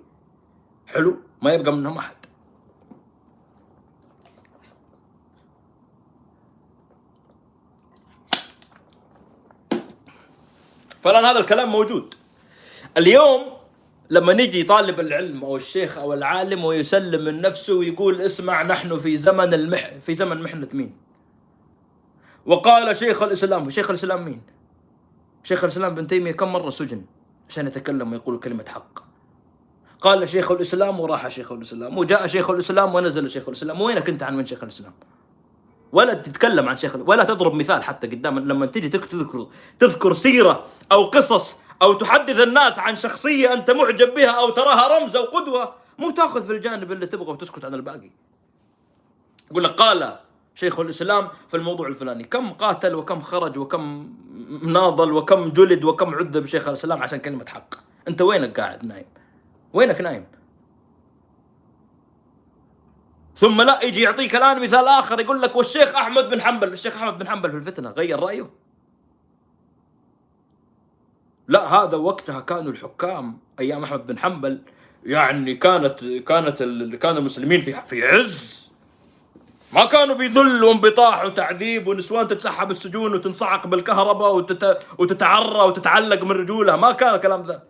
[0.87, 2.15] حلو ما يبقى منهم أحد.
[11.05, 12.13] فالان هذا الكلام موجود
[12.97, 13.41] اليوم
[14.09, 19.17] لما نجي طالب العلم أو الشيخ أو العالم ويسلم من نفسه ويقول اسمع نحن في
[19.17, 20.95] زمن المح في زمن محنة مين؟
[22.45, 24.41] وقال شيخ الإسلام شيخ الإسلام مين؟
[25.43, 27.05] شيخ الإسلام ابن تيمية كم مرة سجن
[27.49, 28.99] عشان يتكلم ويقول كلمة حق
[30.01, 34.35] قال شيخ الإسلام وراح شيخ الإسلام وجاء شيخ الإسلام ونزل شيخ الإسلام وينك أنت عن
[34.35, 34.93] وين شيخ الإسلام؟
[35.95, 39.47] ولا تتكلم عن شيخ ولا تضرب مثال حتى قدام لما تجي تذكر
[39.79, 45.15] تذكر سيرة أو قصص أو تحدث الناس عن شخصية أنت معجب بها أو تراها رمز
[45.15, 48.12] أو قدوة مو تأخذ في الجانب اللي تبغى وتسكت عن الباقي.
[49.51, 50.19] يقول لك قال
[50.55, 54.13] شيخ الإسلام في الموضوع الفلاني كم قاتل وكم خرج وكم
[54.63, 57.75] ناضل وكم جلد وكم عذب شيخ الإسلام عشان كلمة حق؟
[58.08, 59.05] أنت وينك قاعد نايم؟
[59.73, 60.25] وينك نايم؟
[63.35, 67.17] ثم لا يجي يعطيك الآن مثال آخر يقول لك والشيخ أحمد بن حنبل الشيخ أحمد
[67.17, 68.49] بن حنبل في الفتنة غير رأيه.
[71.47, 74.61] لا هذا وقتها كانوا الحكام أيام أحمد بن حنبل
[75.05, 76.63] يعني كانت كانت
[77.01, 78.71] كان المسلمين في في عز.
[79.73, 84.85] ما كانوا في ذل وانبطاح وتعذيب ونسوان تتسحب السجون وتنصعق بالكهرباء وتت...
[84.97, 87.63] وتتعرى وتتعلق من رجولها ما كان الكلام ذا.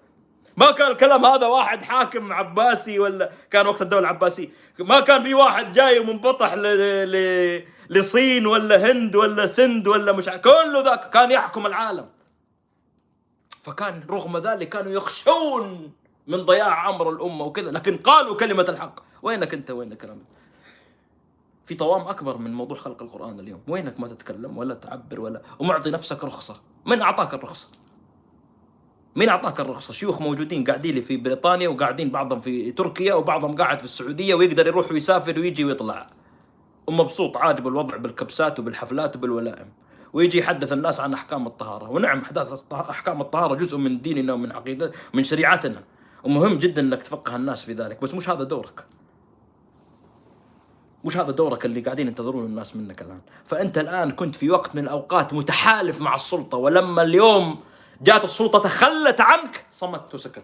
[0.58, 4.50] ما كان الكلام هذا واحد حاكم عباسي ولا كان وقت الدولة العباسية.
[4.80, 6.62] ما كان في واحد جاي ومنبطح ل...
[7.12, 7.66] ل...
[7.90, 12.10] لصين ولا هند ولا سند ولا مش كله ذاك كان يحكم العالم.
[13.62, 15.92] فكان رغم ذلك كانوا يخشون
[16.28, 19.00] من ضياع أمر الأمة وكذا لكن قالوا كلمة الحق.
[19.22, 20.24] وينك أنت؟ وين الكلام
[21.66, 23.62] في طوام أكبر من موضوع خلق القرآن اليوم.
[23.68, 26.62] وينك ما تتكلم ولا تعبر ولا ومعطي نفسك رخصة.
[26.86, 27.68] من أعطاك الرخصة؟
[29.16, 33.80] مين أعطاك الرخصة؟ شيوخ موجودين قاعدين لي في بريطانيا وقاعدين بعضهم في تركيا وبعضهم قاعد
[33.80, 36.08] في السعودية ويقدر يروح ويسافر ويجي ويطلع.
[36.88, 39.68] ومبسوط عاجب الوضع بالكبسات وبالحفلات وبالولائم.
[40.14, 44.92] ويجي يحدث الناس عن أحكام الطهارة، ونعم أحداث أحكام الطهارة جزء من ديننا ومن عقيدة
[45.14, 45.84] من شريعتنا،
[46.24, 48.86] ومهم جدا إنك تفقه الناس في ذلك، بس مش هذا دورك.
[51.06, 54.84] مش هذا دورك اللي قاعدين ينتظرون الناس منك الآن، فأنت الآن كنت في وقت من
[54.84, 57.60] الأوقات متحالف مع السلطة ولما اليوم
[58.02, 59.66] جاءت السلطة تخلت عنك.
[59.72, 60.44] صمت وسكت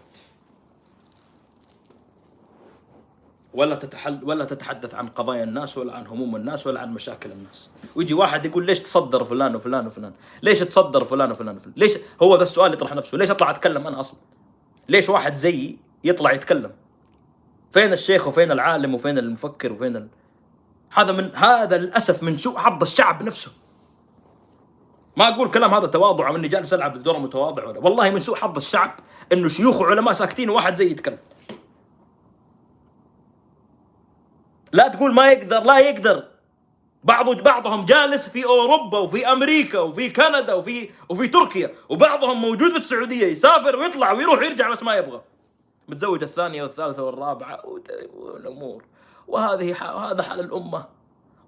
[3.54, 7.70] ولا تتحل ولا تتحدث عن قضايا الناس ولا عن هموم الناس ولا عن مشاكل الناس.
[7.96, 10.12] ويجي واحد يقول ليش تصدر فلان وفلان وفلان؟
[10.42, 13.18] ليش تصدر فلان وفلان وفلان؟ ليش هو ذا السؤال يطرح نفسه.
[13.18, 14.18] ليش اطلع اتكلم أنا أصلا؟
[14.88, 16.72] ليش واحد زيي يطلع يتكلم؟
[17.72, 20.08] فين الشيخ وفين العالم وفين المفكر وفين ال...
[20.92, 23.52] هذا من هذا للأسف من سوء حظ الشعب نفسه.
[25.16, 27.78] ما أقول كلام هذا تواضع إني جالس ألعب بدور متواضع ولا.
[27.78, 29.00] والله من سوء حظ الشعب
[29.32, 31.18] إنه شيوخ وعلماء ساكتين وواحد زي يتكلم.
[34.72, 36.28] لا تقول ما يقدر لا يقدر.
[37.04, 42.76] بعض بعضهم جالس في أوروبا وفي أمريكا وفي كندا وفي وفي تركيا وبعضهم موجود في
[42.76, 45.22] السعودية يسافر ويطلع ويروح ويرجع بس ما يبغى.
[45.88, 47.62] متزوج الثانية والثالثة والرابعة
[48.14, 48.84] والامور
[49.28, 50.84] وهذه هذا حال الأمة.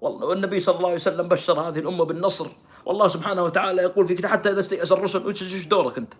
[0.01, 2.47] والله والنبي صلى الله عليه وسلم بشر هذه الأمة بالنصر.
[2.85, 6.13] والله سبحانه وتعالى يقول في كتاب حتى إذا استيأس الرسل إيش دورك أنت؟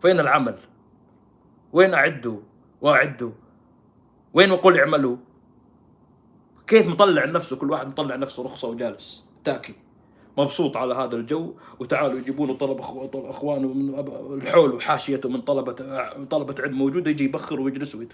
[0.00, 0.58] فين العمل؟
[1.72, 2.40] وين اعدوا
[2.80, 3.30] واعدوا؟
[4.34, 5.16] وين وقل اعملوا؟
[6.66, 9.74] كيف مطلع نفسه كل واحد مطلع نفسه رخصة وجالس تاكي
[10.38, 12.80] مبسوط على هذا الجو وتعالوا يجيبون طلب
[13.14, 13.94] أخوانه من
[14.34, 15.72] الحول وحاشيته من طلبه
[16.24, 18.12] طلبة علم موجودة يجي يبخر ويجلس ويت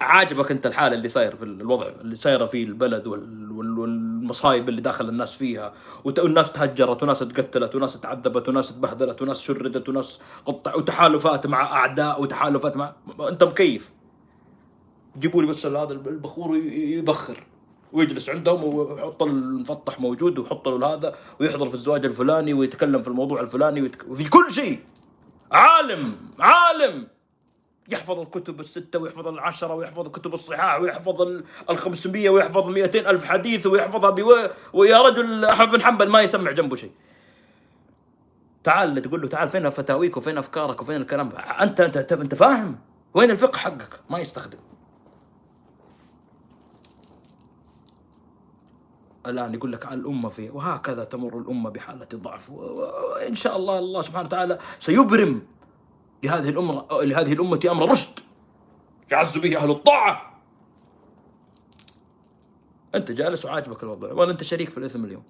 [0.00, 5.36] عاجبك انت الحالة اللي صاير في الوضع اللي صايرة في البلد والمصايب اللي داخل الناس
[5.36, 5.72] فيها؟
[6.04, 12.22] والناس تهجرت وناس تقتلت وناس تعذبت وناس تبهدلت وناس شردت وناس قطع وتحالفات مع أعداء
[12.22, 13.92] وتحالفات مع انت مكيف.
[15.18, 17.46] جيبوا لي بس هذا البخور يبخر.
[17.92, 23.40] ويجلس عندهم ويحط المفطح موجود ويحط له هذا ويحضر في الزواج الفلاني ويتكلم في الموضوع
[23.40, 24.04] الفلاني ويتك...
[24.08, 24.80] وفي كل شيء.
[25.52, 27.08] عالم عالم.
[27.88, 31.44] يحفظ الكتب الستة ويحفظ العشرة ويحفظ الكتب الصحاح ويحفظ ال
[31.78, 34.34] 500 ويحفظ 200 ألف حديث ويحفظها بو...
[34.72, 36.92] ويا رجل أحمد بن حنبل ما يسمع جنبه شيء.
[38.64, 42.78] تعال تقول له تعال فين فتاويك وفين أفكارك وفين الكلام؟ أنت أنت أنت فاهم؟
[43.14, 44.58] وين الفقه حقك؟ ما يستخدم.
[49.26, 54.26] الآن يقول لك الأمة في وهكذا تمر الأمة بحالة ضعف وإن شاء الله الله سبحانه
[54.26, 55.42] وتعالى سيبرم
[56.22, 58.20] لهذه الأمة لهذه الأمة أمر رشد.
[59.10, 60.40] يعز به أهل الطاعة.
[62.94, 65.22] أنت جالس وعاجبك الوضع ولا أنت شريك في الإثم اليوم.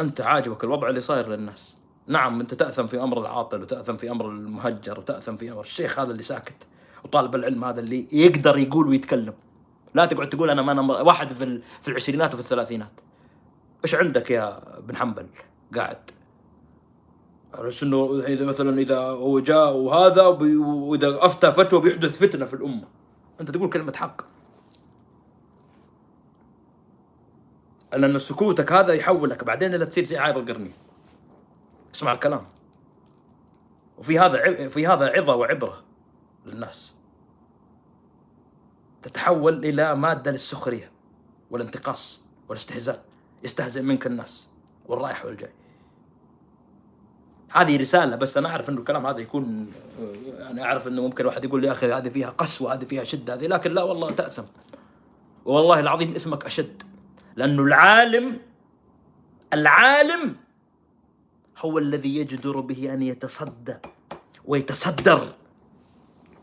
[0.00, 1.76] أنت عاجبك الوضع اللي صاير للناس.
[2.06, 6.12] نعم أنت تأثم في أمر العاطل وتأثم في أمر المهجر وتأثم في أمر الشيخ هذا
[6.12, 6.66] اللي ساكت
[7.04, 9.34] وطالب العلم هذا اللي يقدر يقول ويتكلم.
[9.94, 11.32] لا تقعد تقول أنا ما أنا واحد
[11.80, 13.00] في العشرينات وفي الثلاثينات.
[13.84, 15.26] إيش عندك يا بن حنبل؟
[15.74, 16.10] قاعد.
[17.54, 22.88] على انه إذا مثلا إذا هو جاء وهذا وإذا أفتى فتوى بيحدث فتنة في الأمة.
[23.40, 24.22] أنت تقول كلمة حق.
[27.92, 30.72] لأن سكوتك هذا يحولك بعدين إلى تصير زي عايض القرني.
[31.94, 32.42] اسمع الكلام.
[33.98, 35.82] وفي هذا في هذا عظة وعبرة
[36.46, 36.92] للناس.
[39.02, 40.90] تتحول إلى مادة للسخرية
[41.50, 43.04] والانتقاص والاستهزاء.
[43.44, 44.48] يستهزئ منك الناس
[44.86, 45.52] والرايح والجاي.
[47.52, 49.72] هذه رسالة بس أنا أعرف إنه الكلام هذا يكون
[50.50, 53.34] أنا أعرف إنه ممكن واحد يقول لي يا أخي هذه فيها قسوة هذه فيها شدة
[53.34, 54.42] هذه لكن لا والله تاثم
[55.44, 56.82] والله العظيم اثمك أشد
[57.36, 58.38] لأنه العالم
[59.52, 60.36] العالم
[61.58, 63.76] هو الذي يجدر به أن يتصدى
[64.44, 65.32] ويتصدر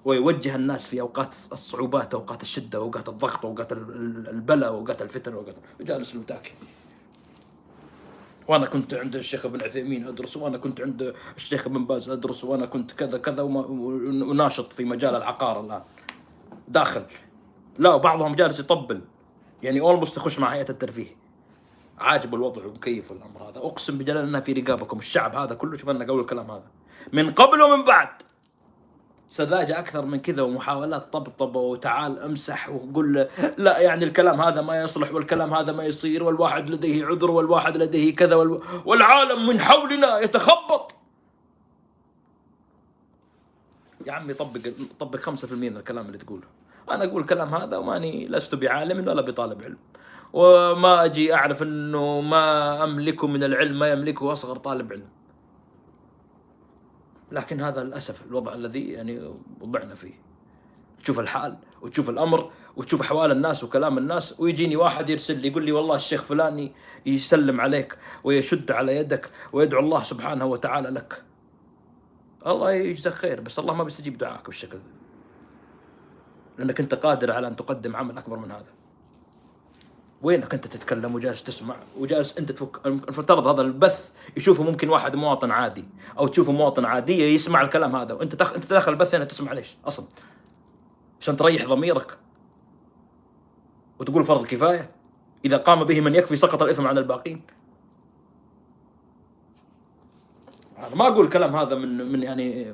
[0.06, 5.56] ويوجه الناس في أوقات الصعوبات أوقات الشدة أوقات الضغط أوقات البلاء أوقات الفتن أوقات.
[5.80, 6.52] وجالس متاكل
[8.50, 12.66] وأنا كنت عند الشيخ ابن عثيمين أدرس وأنا كنت عند الشيخ ابن باز أدرس وأنا
[12.66, 15.82] كنت كذا كذا وناشط في مجال العقار الآن.
[16.68, 17.04] داخل.
[17.78, 19.02] لا بعضهم جالس يطبل.
[19.64, 21.16] يعني اولموست يخش مع هيئة الترفيه.
[22.00, 23.58] عاجب الوضع ومكيف الأمر هذا.
[23.58, 25.00] أقسم بجلال إنها في رقابكم.
[25.00, 26.68] الشعب هذا كله شوف أنا قول الكلام هذا.
[27.14, 28.10] من قبل ومن بعد.
[29.30, 35.14] سذاجة أكثر من كذا ومحاولات طبطبة وتعال امسح وقول لا يعني الكلام هذا ما يصلح
[35.14, 38.36] والكلام هذا ما يصير والواحد لديه عذر والواحد لديه كذا
[38.86, 40.96] والعالم من حولنا يتخبط.
[44.08, 44.60] يا عمي طبق
[45.00, 46.48] طبق 5% من الكلام اللي تقوله.
[46.92, 49.78] أنا أقول الكلام هذا وماني لست بعالم ولا بطالب علم.
[50.34, 55.19] وما أجي أعرف إنه ما املكه من العلم ما يملكه أصغر طالب علم.
[57.32, 60.14] لكن هذا للأسف الوضع الذي يعني وضعنا فيه.
[61.04, 65.72] تشوف الحال وتشوف الأمر وتشوف أحوال الناس وكلام الناس ويجيني واحد يرسل لي يقول لي
[65.72, 66.72] والله الشيخ فلاني
[67.06, 71.24] يسلم عليك ويشد على يدك ويدعو الله سبحانه وتعالى لك.
[72.48, 74.84] الله يجزاك خير بس الله ما بيستجيب دعائك بالشكل ذا.
[76.58, 78.79] لأنك أنت قادر على أن تقدم عمل أكبر من هذا.
[80.22, 85.52] وينك انت تتكلم وجالس تسمع وجالس انت تفك؟ المفترض هذا البث يشوفه ممكن واحد مواطن
[85.52, 85.86] عادي
[86.20, 88.14] أو تشوفه مواطن عاديه يسمع الكلام هذا.
[88.14, 88.54] وانت تخ...
[88.54, 90.06] انت داخل البث هنا تسمع ليش؟ أصلا.
[91.22, 92.18] عشان تريح ضميرك.
[94.00, 94.92] وتقول فرض كفاية.
[95.46, 97.42] إذا قام به من يكفي سقط الإثم عن الباقين.
[100.78, 102.74] أنا ما أقول الكلام هذا من من يعني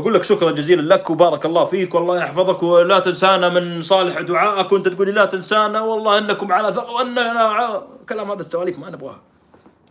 [0.00, 4.72] بقول لك شكرا جزيلا لك وبارك الله فيك والله يحفظك ولا تنسانا من صالح دعائك.
[4.72, 9.22] وانت تقولي لا تنسانا والله إنكم على ثقة واننا كلام هذا السواليف ما نبغاها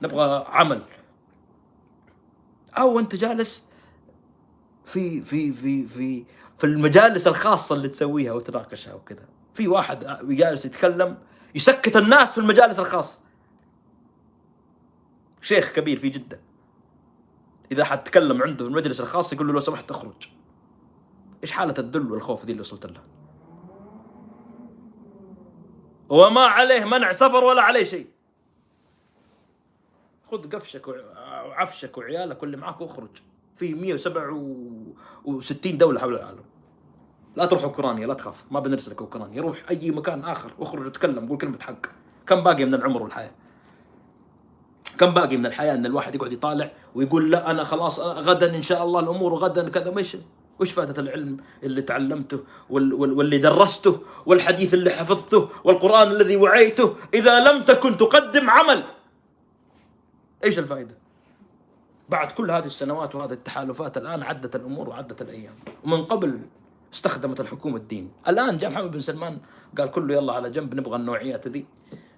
[0.01, 0.81] نبغى عمل.
[2.77, 3.63] أو أنت جالس
[4.85, 6.25] في في في في
[6.57, 9.25] في المجالس الخاصة اللي تسويها وتناقشها وكذا.
[9.53, 11.17] في واحد جالس يتكلم
[11.55, 13.19] يسكت الناس في المجالس الخاصة.
[15.41, 16.39] شيخ كبير في جدة.
[17.71, 20.29] إذا حد تكلم عنده في المجلس الخاص يقول له لو سمحت أخرج.
[21.43, 23.03] إيش حالة الذل والخوف ذي اللي وصلت لها
[26.09, 28.07] وما عليه منع سفر ولا عليه شيء.
[30.31, 33.09] خذ قفشك وعفشك وعيالك واللي معاك واخرج.
[33.55, 36.43] في 167 دولة حول العالم.
[37.35, 38.45] لا تروح أوكرانيا لا تخاف.
[38.51, 39.41] ما بنرسلك أوكرانيا.
[39.41, 40.53] روح أي مكان آخر.
[40.59, 41.85] واخرج وتكلم قول كلمة حق.
[42.27, 43.31] كم باقي من العمر والحياة؟
[44.99, 48.83] كم باقي من الحياة إن الواحد يقعد يطالع ويقول لا أنا خلاص غدا إن شاء
[48.83, 50.17] الله الأمور وغدا كذا مش
[50.59, 57.63] وش فائدة العلم اللي تعلمته واللي درسته والحديث اللي حفظته والقرآن الذي وعيته؟ إذا لم
[57.63, 58.83] تكن تقدم عمل.
[60.43, 60.95] إيش الفائدة؟
[62.09, 65.53] بعد كل هذه السنوات وهذه التحالفات الآن عدت الأمور وعدت الأيام.
[65.83, 66.39] ومن قبل
[66.93, 68.11] استخدمت الحكومة الدين.
[68.27, 69.37] الآن جاء محمد بن سلمان
[69.77, 71.65] قال كله يلا على جنب نبغى النوعيات ذي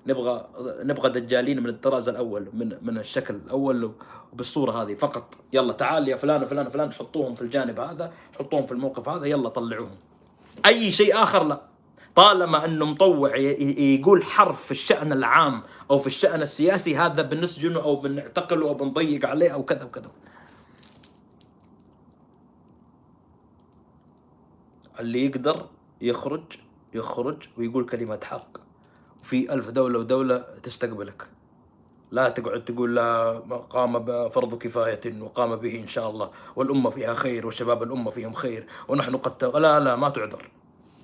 [0.08, 0.47] نبغى
[0.84, 3.91] نبغى دجالين من الطراز الأول من من الشكل الأول
[4.34, 5.36] وبالصورة هذه فقط.
[5.53, 9.49] يلا تعال يا فلان وفلان وفلان حطوهم في الجانب هذا حطوهم في الموقف هذا يلا
[9.49, 9.95] طلعوهم.
[10.65, 11.62] أي شيء آخر لا.
[12.15, 17.95] طالما انه مطوع يقول حرف في الشأن العام أو في الشأن السياسي هذا بنسجنه أو
[17.95, 20.12] بنعتقله أو بنضيق عليه أو كذا وكذا.
[24.99, 25.65] اللي يقدر
[26.01, 26.43] يخرج
[26.93, 28.57] يخرج ويقول كلمة حق.
[29.23, 31.27] في ألف دولة ودولة تستقبلك.
[32.12, 33.31] لا تقعد تقول لا
[33.69, 36.29] قام بفرض كفاية وقام به إن شاء الله.
[36.55, 38.67] والأمة فيها خير وشباب الأمة فيهم خير.
[38.88, 40.49] ونحن قد لا لا ما تعذر.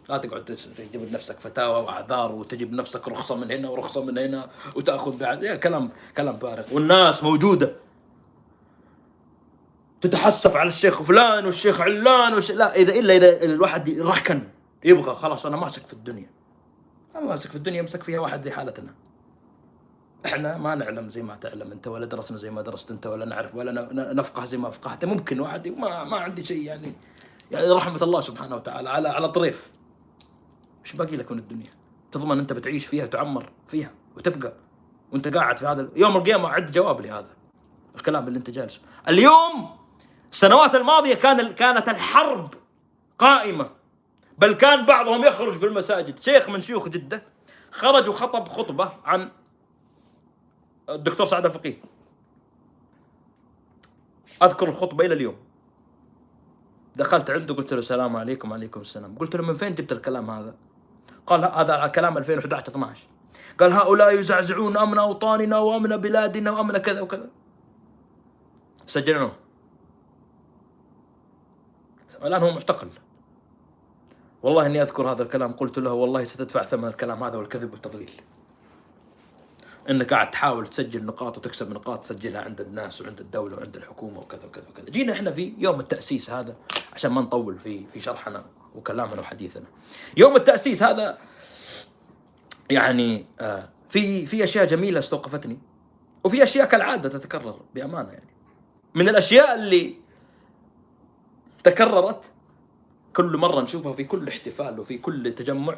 [0.10, 0.45] لا تقعد
[0.77, 5.45] تجيب لنفسك فتاوى وأعذار وتجيب نفسك رخصة من هنا ورخصة من هنا وتأخذ بعد.
[5.45, 6.63] كلام كلام فارغ.
[6.71, 7.85] والناس موجودة.
[10.06, 12.52] تتحسف على الشيخ فلان والشيخ علان والش...
[12.52, 14.41] لا إذا إلا إذا الواحد ركن
[14.84, 16.30] يبغى خلاص أنا ماسك في الدنيا.
[17.15, 18.94] ماسك في الدنيا يمسك فيها واحد زي حالتنا.
[20.26, 23.56] إحنا ما نعلم زي ما تعلم أنت ولا درسنا زي ما درست أنت ولا نعرف
[23.56, 25.06] ولا نفقه زي ما فقهت.
[25.06, 26.94] ممكن واحد ما ما عندي شيء يعني
[27.52, 29.72] يعني رحمة الله سبحانه وتعالى على على طريف.
[30.86, 31.70] إيش باقي لك من الدنيا؟
[32.12, 34.54] تضمن أنت بتعيش فيها تعمر فيها وتبقى.
[35.12, 37.30] وأنت قاعد في هذا يوم القيامة عد جواب لهذا
[37.96, 39.70] الكلام اللي أنت جالس اليوم
[40.32, 42.54] السنوات الماضية كان كانت الحرب
[43.18, 43.70] قائمة
[44.38, 46.20] بل كان بعضهم يخرج في المساجد.
[46.20, 47.24] شيخ من شيوخ جدة
[47.72, 49.32] خرج وخطب خطبة عن
[50.90, 51.82] الدكتور سعد الفقيه.
[54.44, 55.36] أذكر الخطبة إلى اليوم.
[56.96, 59.18] دخلت عنده قلت له السلام عليكم وعليكم السلام.
[59.18, 60.56] قلت له من فين جبت الكلام هذا؟
[61.26, 63.08] قال هذا كلام 2011 12
[63.60, 67.30] قال هؤلاء يزعزعون امن اوطاننا وأمن بلادنا وأمن كذا وكذا.
[68.88, 69.44] سجنوه
[72.23, 72.89] الان هو معتقل.
[74.43, 78.12] والله إني أذكر هذا الكلام قلت له والله ستدفع ثمن الكلام هذا والكذب والتضليل.
[79.89, 84.45] إنك قاعد تحاول تسجل نقاط وتكسب نقاط تسجلها عند الناس وعند الدولة وعند الحكومة وكذا
[84.45, 84.85] وكذا وكذا.
[84.85, 86.56] جينا إحنا في يوم التأسيس هذا
[86.93, 88.45] عشان ما نطول في في شرحنا
[88.75, 89.65] وكلامنا وحديثنا.
[90.17, 91.17] يوم التأسيس هذا
[92.69, 95.60] يعني آه في في أشياء جميلة استوقفتني
[96.23, 98.33] وفي أشياء كالعادة تتكرر بأمانة يعني.
[98.95, 99.95] من الأشياء اللي
[101.66, 102.32] تكررت.
[103.16, 105.78] كل مرة نشوفها في كل احتفال وفي كل تجمع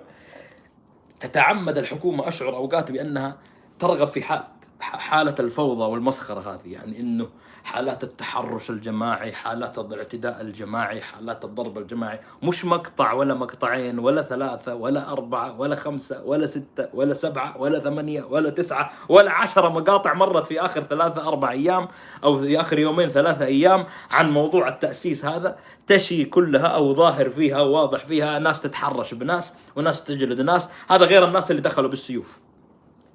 [1.19, 3.37] تتعمد الحكومة أشعر أوقات بأنها
[3.79, 4.43] ترغب في حال.
[4.79, 7.27] حالة الفوضى والمسخرة هذه يعني إنه
[7.63, 14.75] حالات التحرش الجماعي، حالات الاعتداء الجماعي، حالات الضرب الجماعي، مش مقطع ولا مقطعين ولا ثلاثة
[14.75, 20.13] ولا أربعة ولا خمسة ولا ستة ولا سبعة ولا ثمانية ولا تسعة ولا عشرة مقاطع
[20.13, 21.87] مرت في آخر ثلاثة أربع أيام
[22.23, 25.57] أو في آخر يومين ثلاثة أيام عن موضوع التأسيس هذا
[25.87, 31.25] تشي كلها أو ظاهر فيها واضح فيها ناس تتحرش بناس وناس تجلد ناس، هذا غير
[31.25, 32.46] الناس اللي دخلوا بالسيوف.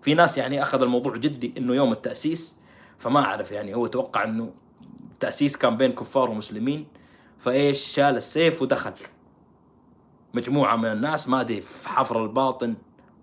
[0.03, 2.57] في ناس يعني أخذ الموضوع جدي إنه يوم التأسيس
[2.99, 4.53] فما أعرف يعني هو توقع إنه
[5.13, 6.87] التاسيس كان بين كفار ومسلمين
[7.39, 8.93] فإيش شال السيف ودخل.
[10.35, 12.75] مجموعة من الناس ما أدري في حفر الباطن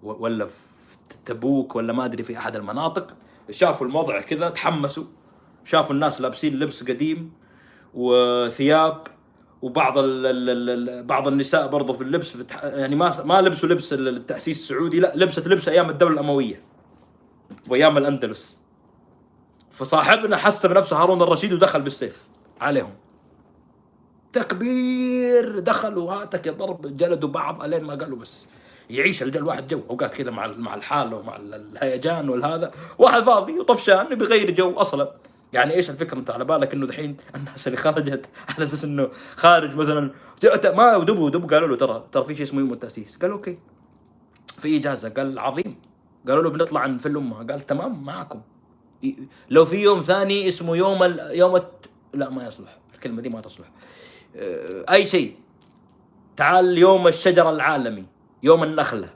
[0.03, 3.15] ولا في تبوك ولا ما أدري في أحد المناطق
[3.51, 5.03] شافوا الموضع كذا تحمسوا
[5.63, 7.31] شافوا الناس لابسين لبس قديم
[7.93, 9.01] وثياب
[9.61, 14.59] وبعض ال ال ال بعض النساء برضه في اللبس يعني ما ما لبسوا لبس التأسيس
[14.59, 16.68] السعودي لا لبست لبس أيام الدولة الأموية.
[17.67, 18.59] وايام الأندلس.
[19.71, 22.27] فصاحبنا حس بنفسه هارون الرشيد ودخل بالسيف
[22.61, 22.93] عليهم.
[24.33, 28.47] تكبير دخلوا هاتك يا ضرب جلدوا بعض ألين ما قالوا بس.
[28.89, 29.81] يعيش الجل واحد جو.
[29.89, 32.71] أوقات كذا مع مع الحاله ومع الهيجان والهذا.
[32.97, 35.11] واحد فاضي وطفشان بغير جو أصلا.
[35.53, 39.75] يعني إيش الفكرة أنت على بالك إنه دحين الناس اللي خرجت على أساس إنه خارج
[39.75, 40.11] مثلا؟
[40.75, 43.17] ما دبوا دبوا قالوا له ترى ترى في شيء اسمه يوم التأسيس.
[43.17, 43.57] قال okay.
[44.57, 45.75] في إجازة قال عظيم.
[46.29, 48.41] قالوا له بنطلع نفل امها قال تمام معكم.
[49.49, 51.19] لو في يوم ثاني اسمه يوم ال...
[51.37, 51.89] يوم الت...
[52.13, 52.77] لا ما يصلح.
[52.93, 53.67] الكلمة دي ما تصلح.
[54.35, 55.35] آه، أي شيء.
[56.37, 58.05] تعال يوم الشجر العالمي
[58.43, 59.09] يوم النخلة.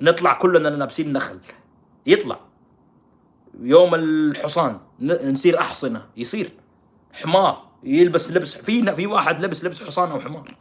[0.00, 1.38] نطلع كلنا لابسين نخل.
[2.06, 2.40] يطلع.
[3.60, 6.06] يوم الحصان نصير أحصنة.
[6.16, 6.50] يصير.
[7.12, 7.68] حمار.
[7.82, 10.54] يلبس لبس في في واحد لبس لبس حصان أو حمار.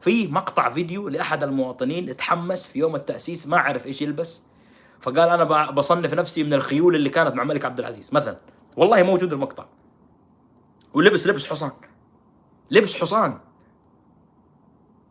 [0.00, 4.42] في مقطع فيديو لأحد المواطنين تحمس في يوم التأسيس ما عرف إيش يلبس.
[5.02, 8.36] فقال أنا بصنف نفسي من الخيول اللي كانت مع الملك عبد العزيز مثلا.
[8.76, 9.66] والله موجود المقطع.
[10.94, 11.70] ولبس لبس حصان.
[12.70, 13.38] لبس حصان.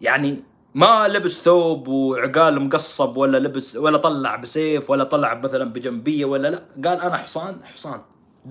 [0.02, 0.44] يعني
[0.76, 6.48] ما لبس ثوب وعقال مقصب ولا لبس ولا طلع بسيف ولا طلع مثلا بجنبية ولا
[6.48, 6.90] لا.
[6.90, 8.02] قال أنا حصان حصان.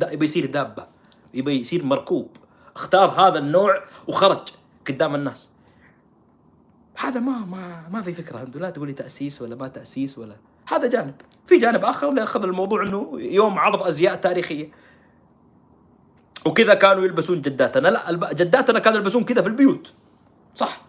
[0.02, 0.86] يبي يصير دابة.
[1.34, 2.36] يبي يصير مركوب.
[2.74, 4.48] اختار هذا النوع وخرج
[4.88, 5.50] قدام الناس.
[6.98, 8.36] هذا ما ما ما في فكرة.
[8.36, 10.36] الحمد لله تقول لي تأسيس ولا ما تأسيس ولا
[10.72, 11.14] هذا جانب.
[11.44, 14.70] في جانب آخر ياخذ الموضوع إنه يوم عرض أزياء تاريخية.
[16.46, 17.88] وكذا كانوا يلبسون جداتنا.
[17.88, 19.92] لا جداتنا كانوا يلبسون كذا في البيوت.
[20.54, 20.80] صح.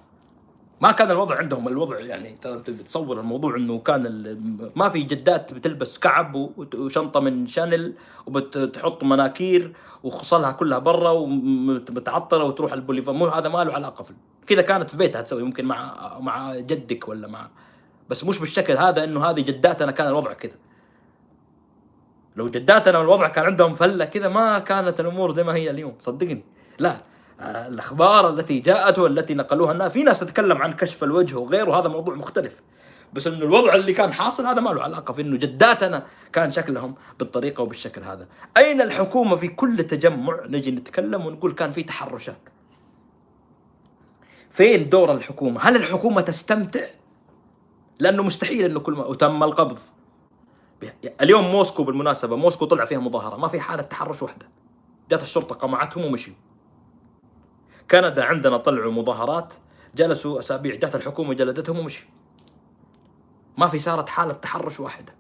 [0.82, 1.68] ما كان الوضع عندهم.
[1.68, 2.38] الوضع يعني
[2.86, 6.36] تصور الموضوع إنه كان ما في جدات بتلبس كعب
[6.76, 7.94] وشنطة من شانل
[8.26, 9.74] وبتحط مناكير
[10.04, 14.14] وخصلها كلها برا ومتعطرة وتروح البوليفارد مو هذا ما له علاقة في
[14.48, 15.44] كذا كانت في بيتها تسوي.
[15.44, 17.50] ممكن مع مع جدك ولا مع
[18.12, 20.56] بس مش بالشكل هذا إنه هذه جداتنا كان الوضع كذا.
[22.36, 25.96] لو جداتنا الوضع كان عندهم فلة كذا ما كانت الأمور زي ما هي اليوم.
[26.00, 26.44] صدقني.
[26.80, 26.98] لا
[27.42, 32.16] الأخبار التي جاءت والتي نقلوها الناس في ناس تتكلم عن كشف الوجه وغيره هذا موضوع
[32.16, 32.62] مختلف.
[33.14, 36.96] بس إنه الوضع اللي كان حاصل هذا ما له علاقة في إنه جداتنا كان شكلهم
[37.20, 38.28] بالطريقة وبالشكل هذا.
[38.58, 42.50] أين الحكومة في كل تجمع؟ نجي نتكلم ونقول كان في تحرشات.
[44.50, 46.86] فين دور الحكومة؟ هل الحكومة تستمتع؟
[48.02, 49.80] لأنه مستحيل إنه كل ما وتم القبض.
[51.22, 54.48] اليوم موسكو بالمناسبة موسكو طلع فيها مظاهرة ما في حالة تحرش واحدة
[55.10, 56.36] جات الشرطة قمعتهم ومشيوا.
[57.92, 59.54] كندا عندنا طلعوا مظاهرات
[59.96, 62.06] جلسوا أسابيع جات الحكومة جلدتهم ومشي
[63.58, 65.14] ما في صارت حالة تحرش واحدة.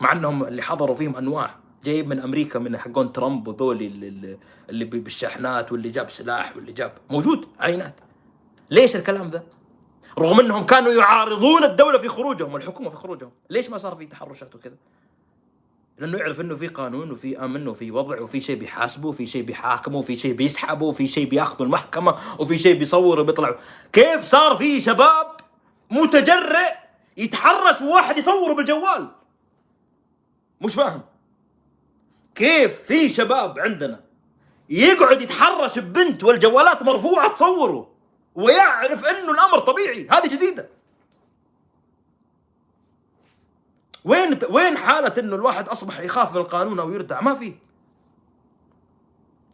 [0.00, 1.54] مع إنهم اللي حضروا فيهم أنواع.
[1.84, 4.38] جايب من أمريكا من حقون ترامب وذولي اللي,
[4.70, 7.94] اللي بالشاحنات واللي جاب سلاح واللي جاب موجود عينات.
[8.70, 9.42] ليش الكلام ذا؟
[10.18, 13.30] رغم انهم كانوا يعارضون الدولة في خروجهم الحكومة في خروجهم.
[13.50, 14.76] ليش ما صار في تحرشات وكذا؟
[15.98, 19.98] لأنه يعرف إنه في قانون وفي أمن وفي وضع وفي شيء بيحاسبه وفي شيء بيحاكمه
[19.98, 23.54] وفي شيء بيسحبه وفي شيء بياخذه المحكمة وفي شيء بيصوره وبيطلع
[23.92, 25.26] كيف صار في شباب
[25.90, 26.74] متجرئ
[27.16, 29.08] يتحرش وواحد يصوره بالجوال؟
[30.60, 31.00] مش فاهم.
[32.34, 34.00] كيف في شباب عندنا
[34.70, 37.97] يقعد يتحرش ببنت والجوالات مرفوعة تصوره؟
[38.38, 40.08] ويعرف إنه الأمر طبيعي.
[40.10, 40.68] هذه جديدة.
[44.04, 47.54] وين وين حالة إنه الواحد أصبح يخاف من القانون أو يردع؟ ما في.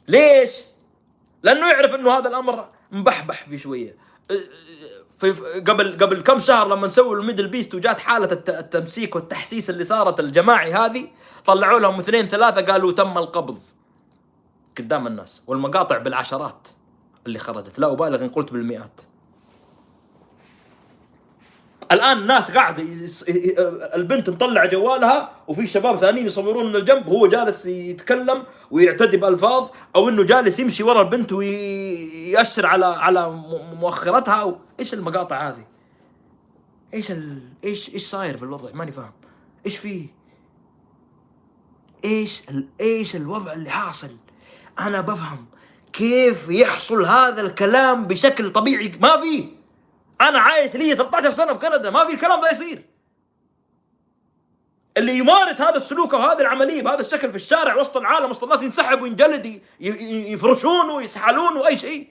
[0.08, 0.50] ليش؟
[1.42, 3.96] لأنه يعرف إنه هذا الأمر مبحبح في شوية.
[5.18, 5.30] في
[5.60, 10.72] قبل قبل كم شهر لما نسوي الميدل بيست وجات حالة التمسيك والتحسيس اللي صارت الجماعي
[10.72, 11.08] هذه
[11.44, 13.58] طلعوا لهم اثنين ثلاثة قالوا تم القبض.
[14.78, 16.68] قدام الناس والمقاطع بالعشرات.
[17.26, 19.00] اللي خرجت لا أبالغ إن قلت بالمئات
[21.92, 22.84] الآن الناس قاعدة
[23.94, 30.08] البنت مطلعه جوالها وفي شباب ثانيين يصورون من الجنب وهو جالس يتكلم ويعتدي بألفاظ أو
[30.08, 33.30] إنه جالس يمشي ورا البنت ويأشر على على
[33.80, 35.66] مؤخرتها إيش المقاطع هذه؟
[36.94, 37.42] إيش ال...
[37.64, 39.12] إيش إيش صاير في الوضع؟ ماني فاهم
[39.66, 40.06] إيش فيه؟
[42.04, 42.68] إيش ال...
[42.80, 44.16] إيش الوضع اللي حاصل؟
[44.78, 45.46] أنا بفهم
[45.98, 49.48] كيف يحصل هذا الكلام بشكل طبيعي؟ ما في.
[50.20, 52.84] أنا عايش لي 13 سنة في كندا ما في الكلام ده يصير.
[54.96, 58.62] اللي يمارس هذا السلوك أو هذه العملية بهذا الشكل في الشارع وسط العالم وسط الناس
[58.62, 62.08] ينسحب وينجلد يفرشونه ويسحلونه اي شيء.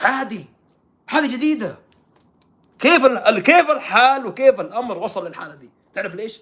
[0.00, 0.46] عادي.
[1.08, 1.78] هذه جديدة.
[2.78, 3.06] كيف
[3.38, 6.40] كيف الحال وكيف الأمر وصل للحالة دي؟ تعرف ليش؟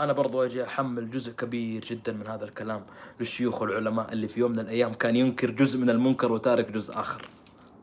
[0.00, 2.86] أنا برضو أجي أحمل جزء كبير جدا من هذا الكلام
[3.20, 7.28] للشيوخ والعلماء اللي في يوم من الأيام كان ينكر جزء من المنكر وتارك جزء آخر.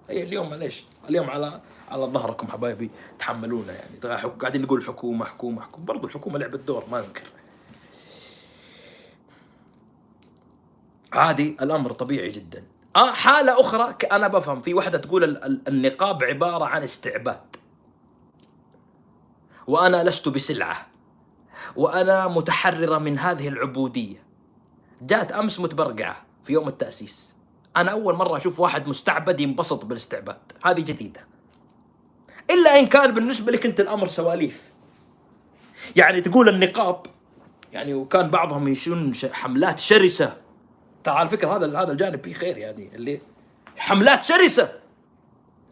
[0.09, 2.89] هي اليوم معليش اليوم على على ظهركم حبايبي
[3.19, 4.19] تحملونا يعني.
[4.39, 5.85] قاعدين نقول حكومة حكومة حكومة.
[5.85, 7.23] برضو الحكومة لعبت دور ما أنكر.
[11.13, 12.63] عادي الأمر طبيعي جدا.
[12.95, 14.61] آه حالة أخرى أنا بفهم.
[14.61, 15.37] في واحدة تقول
[15.67, 17.55] النقاب عبارة عن استعباد.
[19.67, 20.92] وأنا لست بسلعة.
[21.75, 24.23] وأنا متحررة من هذه العبودية.
[25.01, 27.35] جاءت أمس متبرقعة في يوم التأسيس.
[27.77, 30.37] أنا أول مرة أشوف واحد مستعبد ينبسط بالاستعباد.
[30.65, 31.21] هذه جديدة.
[32.49, 34.71] إلا إن كان بالنسبة لك أنت الأمر سواليف.
[35.95, 37.05] يعني تقول النقاب
[37.73, 40.37] يعني وكان بعضهم يشون حملات شرسة.
[41.03, 43.21] تعال على فكرة هذا هذا الجانب فيه خير يعني اللي
[43.77, 44.71] حملات شرسة.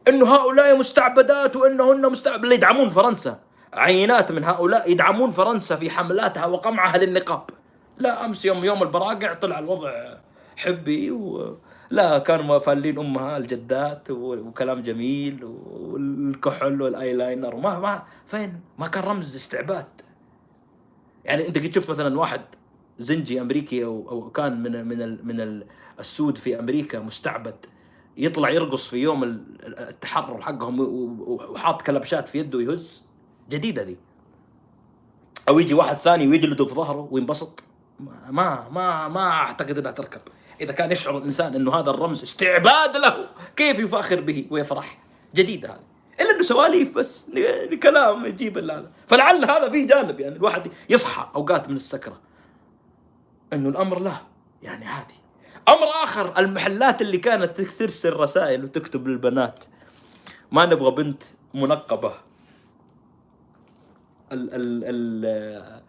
[0.08, 3.40] إنه هؤلاء مستعبدات وإنهن مستعبد اللي يدعمون فرنسا.
[3.74, 7.50] عينات من هؤلاء يدعمون فرنسا في حملاتها وقمعها للنقاب.
[7.98, 10.18] لا أمس يوم يوم البراقع طلع الوضع
[10.56, 11.58] حبي و
[11.90, 17.56] لا كانوا فالين أمها الجدات وكلام جميل والكحل والأيلاينر.
[17.56, 20.02] وما ما فين؟ ما كان رمز استعباد.
[21.26, 22.42] يعني أنت قد شفت مثلا واحد
[23.00, 25.64] زنجي أمريكي أو أو كان من من من
[26.00, 27.66] السود في أمريكا مستعبد
[28.18, 29.24] يطلع يرقص في يوم
[29.64, 30.80] التحرر حقهم
[31.22, 33.11] وحاط كلبشات في يده ويهز.
[33.50, 33.98] جديدة ذي.
[35.50, 37.64] أو يجي واحد ثاني ويجلده في ظهره وينبسط.
[38.30, 40.22] ما ما ما أعتقد انها تركب.
[40.62, 44.98] إذا كان يشعر الإنسان إنه هذا الرمز استعباد له كيف يفاخر به ويفرح؟
[45.36, 45.80] جديد هذا
[46.22, 47.26] إلا إنه سواليف بس
[47.84, 48.92] كلام يجيب هذا.
[49.08, 52.20] فلعل هذا فيه جانب يعني الواحد يصحى أوقات من السكرة.
[53.54, 54.18] إنه الأمر لا
[54.64, 55.14] يعني عادي.
[55.70, 59.64] أمر آخر المحلات اللي كانت ترسل رسائل وتكتب للبنات.
[60.52, 61.24] ما نبغى بنت
[61.54, 62.14] منقبة.
[64.32, 65.82] ال ال ال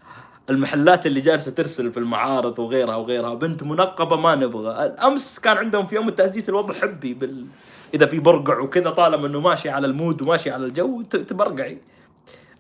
[0.51, 3.35] المحلات اللي جالسة ترسل في المعارض وغيرها وغيرها.
[3.35, 4.73] بنت منقبة ما نبغى.
[4.85, 7.47] أمس كان عندهم في يوم التأسيس الوضع حبي بال
[7.95, 11.83] إذا في برقع وكذا طالما إنه ماشي على المود وماشي على الجو تبرقعي.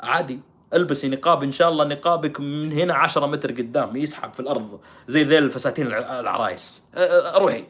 [0.01, 0.41] عادي.
[0.75, 4.81] البسي نقاب إن شاء الله نقابك من هنا 10 متر قدام يسحب في الأرض.
[5.09, 6.83] زي ذيل الفساتين العرايس.
[7.35, 7.65] روحي.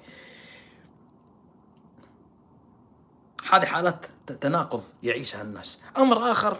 [3.53, 4.07] هذه حالات
[4.41, 5.81] تناقض يعيشها الناس.
[5.99, 6.57] أمر آخر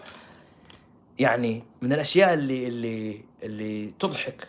[1.19, 4.47] يعني من الأشياء اللي اللي اللي تضحك.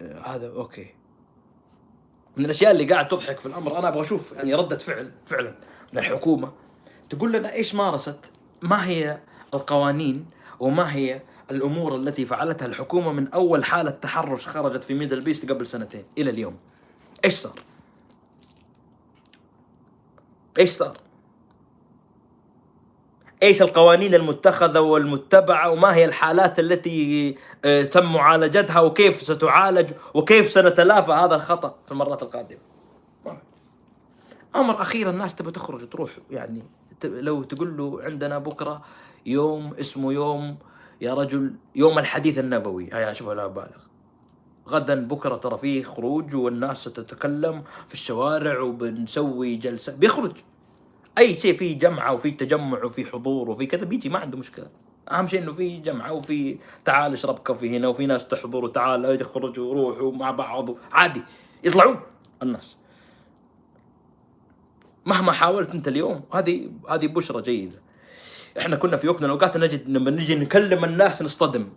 [0.00, 0.94] هذا okay.
[2.36, 5.54] من الأشياء اللي قاعد تضحك في الأمر أنا أبغى أشوف يعني ردة فعل فعلا
[5.92, 6.52] من الحكومة.
[7.10, 8.18] تقول لنا إيش مارست؟
[8.62, 9.18] ما هي
[9.54, 10.26] القوانين
[10.60, 16.04] وما هي الأمور التي فعلتها الحكومة من أول حالة تحرش خرجت في MDLBEAST قبل سنتين
[16.18, 16.56] إلى اليوم؟
[17.24, 17.60] إيش صار؟
[20.58, 21.07] إيش صار؟
[23.42, 31.12] إيش القوانين المتخذة والمتبعة وما هي الحالات التي آه، تم معالجتها وكيف ستعالج وكيف سنتلافى
[31.12, 32.58] هذا الخطأ في المرات القادمة.
[34.56, 36.62] أمر اخير الناس تبى تخرج تروح يعني
[37.04, 38.82] لو تقول له عندنا بكرة
[39.26, 40.58] يوم اسمه يوم
[41.00, 42.90] يا رجل يوم الحديث النبوي.
[42.92, 43.88] هيا شوف لا بالغ.
[44.68, 49.92] غدا بكرة ترى فيه خروج والناس ستتكلم في الشوارع وبنسوي جلسة.
[49.92, 50.36] بيخرج.
[51.18, 54.66] أي شيء فيه جمعه وفيه تجمع وفيه حضور وفيه كذا بيجي ما عنده مشكلة.
[55.10, 59.66] أهم شيء إنه في جمعه وفي تعال اشرب كافي هنا وفي ناس تحضر وتعال يخرجوا
[59.66, 61.22] وروحوا مع بعض عادي.
[61.64, 62.00] يطلعون
[62.42, 62.76] الناس.
[65.06, 67.76] مهما حاولت أنت اليوم هذه هذه بشرى جيدة.
[68.58, 71.68] إحنا كنا في وقت من الاوقات نجد لما نجي نكلم الناس نصطدم.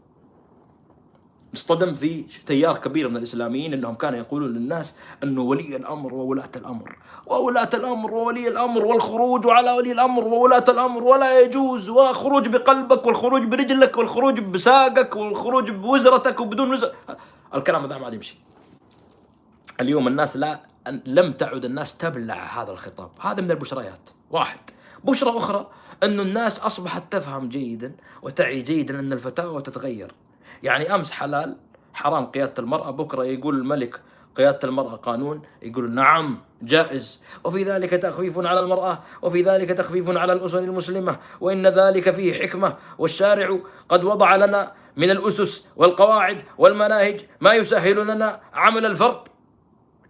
[1.54, 6.98] نصطدم في تيار كبير من الإسلاميين أنهم كانوا يقولون للناس أنه ولي الأمر وولاة الأمر.
[7.28, 11.90] وولاة الأمر وولي الأمر والخروج على ولي الأمر وولاة الأمر ولا يجوز.
[11.90, 16.94] والخروج بقلبك والخروج برجلك والخروج بساقك والخروج بوزرتك وبدون وزر.
[17.56, 18.38] الكلام هذا ما عاد يمشي.
[19.82, 20.60] اليوم الناس لا
[21.06, 23.12] لم تعد الناس تبلع هذا الخطاب.
[23.22, 24.10] هذا من البشريات.
[24.30, 24.60] واحد.
[25.04, 25.68] بشرى أخرى
[26.04, 30.12] أن الناس أصبحت تفهم جيدا وتعي جيدا أن الفتاوى تتغير.
[30.64, 31.58] يعني أمس حلال
[31.94, 34.02] حرام قيادة المرأة بكرة يقول الملك
[34.36, 37.22] قيادة المرأة قانون يقول نعم جائز.
[37.44, 42.78] وفي ذلك تخفيف على المرأة وفي ذلك تخفيف على الأسر المسلمة وإن ذلك فيه حكمة.
[42.98, 43.60] والشارع
[43.90, 49.31] قد وضع لنا من الأسس والقواعد والمناهج ما يسهل لنا عمل الفرد.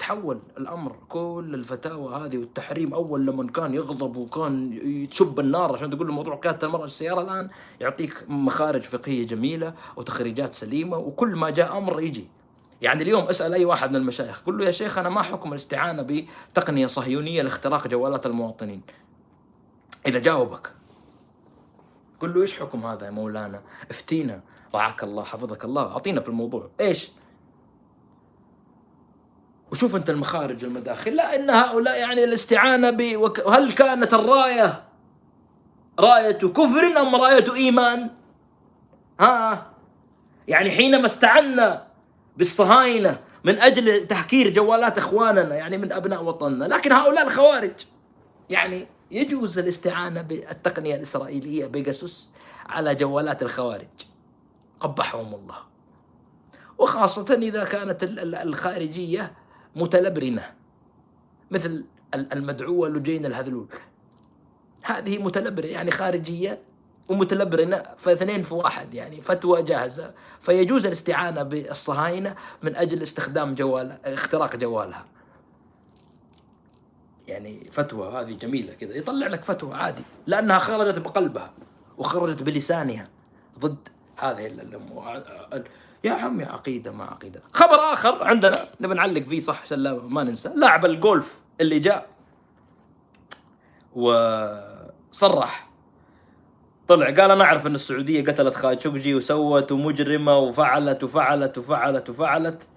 [0.02, 6.08] تحول الأمر كل الفتاوى هذه والتحريم أول لما كان يغضب وكان يتشب النار عشان تقول
[6.08, 7.50] له موضوع قيادة المرأة السيارة الآن
[7.80, 12.28] يعطيك مخارج فقهية جميلة وتخريجات سليمة وكل ما جاء أمر يجي.
[12.82, 16.26] يعني اليوم أسأل أي واحد من المشايخ قل له يا شيخ أنا ما حكم الاستعانة
[16.52, 18.82] بتقنية صهيونية لاختراق جوالات المواطنين؟
[20.08, 20.72] إذا جاوبك.
[22.20, 24.42] قل له إيش حكم هذا يا مولانا؟ افتينا.
[24.76, 25.92] رعاك الله حفظك الله.
[25.92, 26.70] أعطينا في الموضوع.
[26.80, 27.12] إيش؟
[29.72, 33.16] وشوف أنت المخارج والمداخل لا إن هؤلاء يعني الاستعانة ب
[33.46, 34.84] وهل كانت الراية
[36.00, 38.10] راية كفر أم راية إيمان؟
[39.20, 39.72] ها؟
[40.48, 41.88] يعني حينما استعنا
[42.38, 47.74] بالصهاينة من أجل تهكير جوالات إخواننا يعني من أبناء وطننا، لكن هؤلاء الخوارج
[48.50, 52.30] يعني يجوز الاستعانة بالتقنية الإسرائيلية بيجاسوس
[52.70, 53.88] على جوالات الخوارج.
[54.80, 55.56] قبحهم الله.
[56.78, 59.34] وخاصة إذا كانت الخارجية
[59.76, 60.52] متلبرنة
[61.52, 63.68] مثل المدعوة لجين الهذلول.
[64.84, 66.60] هذه متلبرة يعني خارجية
[67.10, 70.14] ومتلبرنة فاثنين في واحد يعني فتوى جاهزة.
[70.40, 75.06] فيجوز الاستعانة بالصهاينة من أجل استخدام جوال اختراق جوالها.
[77.28, 81.54] يعني فتوى هذه جميلة كذا يطلع لك فتوى عادي لأنها خرجت بقلبها
[81.98, 83.10] وخرجت بلسانها
[83.60, 84.48] ضد هذه
[86.04, 87.42] يا عمي عقيدة ما عقيدة.
[87.54, 90.52] خبر آخر عندنا نبي نعلق فيه صح عشان ما ننسى.
[90.56, 92.08] لاعب الجولف اللي جاء
[93.96, 95.70] وصرح.
[96.88, 102.70] طلع قال أنا أعرف إن السعودية قتلت خاشقجي وسوت ومجرمة وفعلت وفعلت وفعلت وفعلت.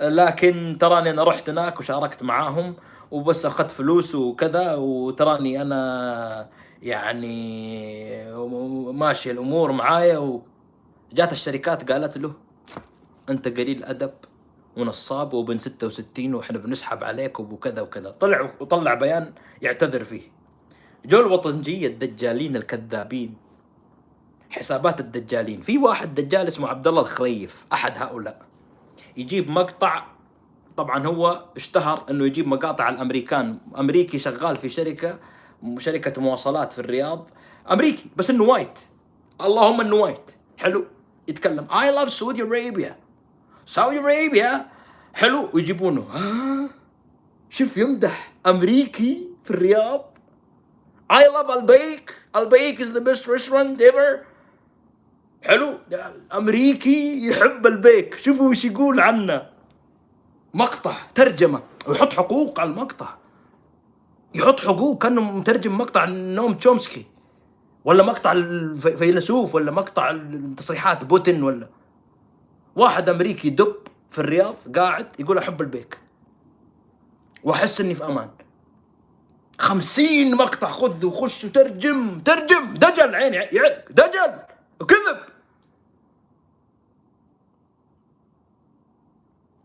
[0.00, 2.76] لكن تراني أنا رحت هناك وشاركت معاهم
[3.10, 4.74] وبس أخذت فلوس وكذا.
[4.74, 6.48] وتراني أنا
[6.82, 8.34] يعني
[8.92, 10.42] ماشي الأمور معايا
[11.12, 12.32] وجات الشركات قالت له
[13.30, 14.12] أنت قليل ادب
[14.76, 18.10] ونصاب وبن 66 وإحنا بنسحب عليك وكذا وكذا.
[18.10, 20.22] طلع وطلع بيان يعتذر فيه.
[21.06, 23.36] جو الوطنجيه الدجالين الكذابين.
[24.50, 25.60] حسابات الدجالين.
[25.60, 28.42] في واحد دجال اسمه عبد الله الخريف أحد هؤلاء.
[29.16, 30.06] يجيب مقطع
[30.76, 33.58] طبعا هو اشتهر إنه يجيب مقاطع الأمريكان.
[33.78, 35.18] أمريكي شغال في شركة
[35.78, 37.28] شركة مواصلات في الرياض.
[37.70, 38.78] أمريكي بس إنه white.
[39.40, 40.30] اللهم إنه white.
[40.58, 40.84] حلو.
[41.28, 43.01] يتكلم I love Saudi Arabia.
[43.66, 44.66] Saudi Arabia
[45.14, 46.04] حلو ويجيبونه
[47.50, 50.04] شوف يمدح امريكي في الرياض
[51.12, 54.18] I love البيك البيك is the best restaurant ever.
[55.42, 55.78] حلو
[56.34, 59.42] امريكي يحب البيك شوفوا وش يقول عنه
[60.54, 63.14] مقطع ترجمه ويحط حقوق على المقطع
[64.34, 67.06] يحط حقوق كانه مترجم مقطع نوم تشومسكي
[67.84, 71.68] ولا مقطع الفيلسوف ولا مقطع التصريحات بوتين ولا
[72.76, 73.76] واحد أمريكي دب
[74.10, 75.98] في الرياض قاعد يقول أحب البيك.
[77.44, 78.30] وأحس إني في أمان.
[79.58, 82.74] خمسين مقطع خذ وخش وترجم ترجم.
[82.74, 83.84] دجل عيني يعق.
[83.90, 84.38] دجل.
[84.80, 85.18] وكذب.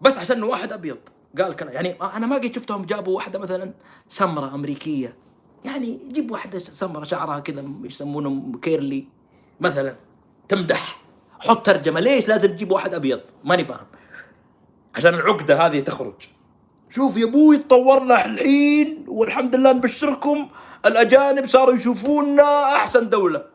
[0.01, 0.97] بس عشان واحد أبيض.
[1.37, 1.73] قال كلام.
[1.73, 3.73] يعني أنا ما قد شفتهم جابوا واحدة مثلا
[4.07, 5.15] سمرة أمريكية.
[5.65, 9.07] يعني جيب واحدة سمرة شعرها كذا يسمونه كيرلي.
[9.59, 9.95] مثلا.
[10.49, 11.06] تمدح.
[11.39, 11.99] حط ترجمة.
[11.99, 13.87] ليش لازم تجيب واحد أبيض؟ ماني فاهم.
[14.95, 16.27] عشان العقدة هذه تخرج.
[16.89, 20.49] شوف يا أبوي تطورنا الحين والحمد لله نبشركم.
[20.85, 23.45] الأجانب صاروا يشوفونا أحسن دولة.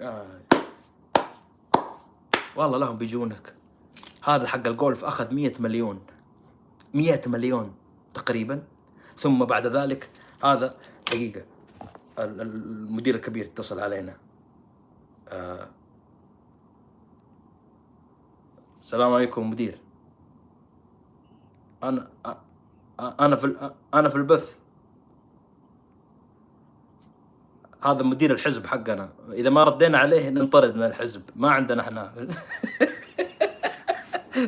[0.00, 0.26] آه.
[2.56, 3.54] والله لهم بيجونك.
[4.24, 6.00] هذا حق الجولف أخذ مية مليون.
[6.94, 7.74] مية مليون
[8.14, 8.62] تقريبا.
[9.18, 10.10] ثم بعد ذلك
[10.44, 10.74] هذا
[11.06, 11.42] دقيقة
[12.18, 14.16] ال- ال- المدير الكبير اتصل علينا.
[15.28, 15.68] آه.
[18.86, 19.78] السلام عليكم مدير.
[21.82, 22.08] أنا
[23.20, 24.54] أنا في أنا في البث.
[27.82, 29.12] هذا مدير الحزب حقنا.
[29.32, 31.22] إذا ما ردينا عليه ننطرد من الحزب.
[31.36, 32.14] ما عندنا إحنا.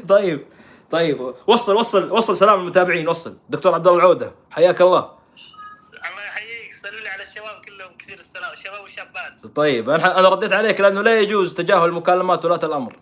[0.08, 0.46] طيب
[0.90, 1.34] طيب.
[1.46, 3.08] وصل وصل وصل سلام المتابعين.
[3.08, 3.36] وصل.
[3.48, 4.98] دكتور عبد الله العودة حياك الله.
[4.98, 6.74] الله يحييك.
[6.74, 7.96] صلوا لي على الشباب كلهم.
[7.98, 8.52] كثير السلام.
[8.52, 12.96] الشباب والشابات طيب أنا رديت عليك لأنه لا يجوز تجاهل مكالمات ولاة الأمر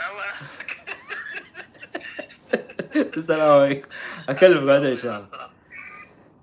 [0.00, 0.28] الله
[3.00, 3.88] السلام عليكم.
[4.28, 5.48] أكلمك بعدين إن شاء الله.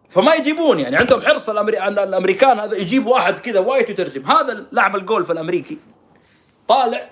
[0.10, 1.88] فما يجيبون يعني عندهم حرص الأمري...
[1.88, 4.26] الأمريكان هذا يجيب واحد كذا وايت يترجم.
[4.26, 5.78] هذا لاعب الجولف الأمريكي.
[6.68, 7.12] طالع.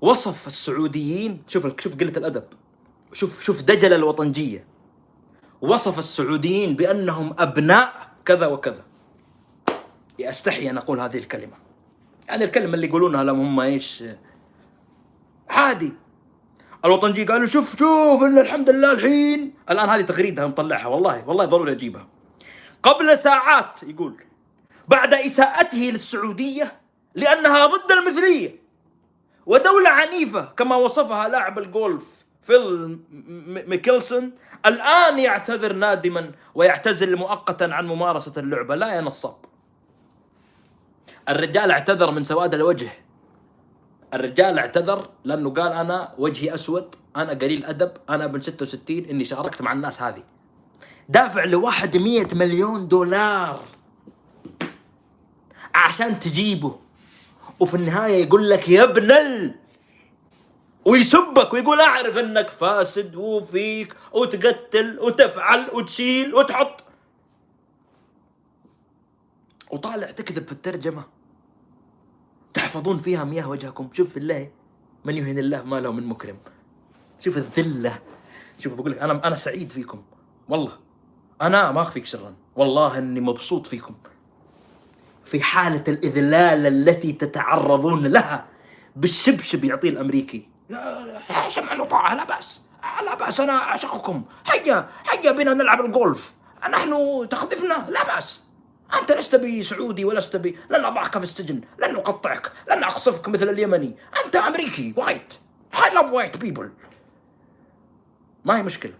[0.00, 2.44] وصف السعوديين شوف شوف قلة الأدب.
[3.12, 4.64] شوف شوف دجل الوطنجية.
[5.60, 8.84] وصف السعوديين بأنهم أبناء كذا وكذا.
[10.20, 11.56] أستحي أن أقول هذه الكلمة.
[12.28, 14.04] يعني الكلمة اللي يقولونها لهم هم إيش؟
[15.48, 15.92] عادي.
[16.84, 19.54] الوطنجي قالوا شوف شوف إن الحمد لله الحين.
[19.70, 22.08] الآن هذه تغريدة مطلعها والله والله ضروري أجيبها.
[22.82, 24.24] قبل ساعات يقول
[24.88, 26.80] بعد إساءته للسعودية
[27.14, 28.64] لأنها ضد المثلية.
[29.46, 32.06] ودولة عنيفة كما وصفها لاعب الجولف
[32.42, 32.98] فيل
[33.66, 34.32] ميكلسون
[34.66, 39.36] الآن يعتذر نادما ويعتزل مؤقتا عن ممارسة اللعبة لا يا نصاب
[41.28, 43.03] الرجال اعتذر من سواد الوجه.
[44.14, 49.62] الرجال اعتذر لأنه قال أنا وجهي أسود أنا قليل ادب أنا ابن 66 إني شاركت
[49.62, 50.22] مع الناس هذه.
[51.08, 53.62] دافع لواحد 100 مليون دولار
[55.74, 56.78] عشان تجيبه.
[57.60, 59.54] وفي النهاية يقول لك يا ابن ال
[60.84, 66.84] ويسبك ويقول أعرف إنك فاسد وفيك وتقتل وتفعل وتشيل وتحط.
[69.70, 71.04] وطالع تكذب في الترجمة.
[72.54, 73.88] تحفظون فيها مياه وجهكم.
[73.92, 74.50] شوف بالله
[75.04, 76.36] من يهن الله ما له من مكرم.
[77.18, 77.98] شوف الذلة.
[78.58, 80.02] شوف بقول لك أنا أنا سعيد فيكم.
[80.48, 80.72] والله.
[81.42, 83.94] أنا ما أخفيك سرا والله إني مبسوط فيكم.
[85.24, 88.46] في حالة الإذلال التي تتعرضون لها
[88.96, 90.48] بالشبشب يعطيه الأمريكي.
[90.70, 92.62] يا سمعا وطاعة لا بأس.
[93.04, 94.24] لا بأس أنا أعشقكم.
[94.46, 96.32] هيا هيا بنا نلعب الجولف
[96.70, 98.43] نحن تقذفنا لا بأس.
[99.00, 103.48] أنت لست بي سعودي ولست بي لن أضعك في السجن لن أقطعك لن أقصفك مثل
[103.48, 103.96] اليمني.
[104.24, 105.34] أنت أمريكي white
[105.74, 106.68] I love white people.
[108.44, 108.92] ما هي مشكلة؟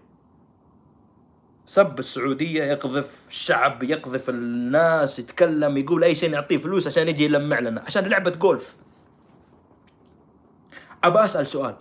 [1.65, 7.59] سب السعودية يقذف الشعب يقذف الناس يتكلم يقول أي شيء نعطيه فلوس عشان يجي يلمع
[7.59, 8.75] لنا عشان لعبة جولف.
[11.03, 11.75] أبى أسأل سؤال.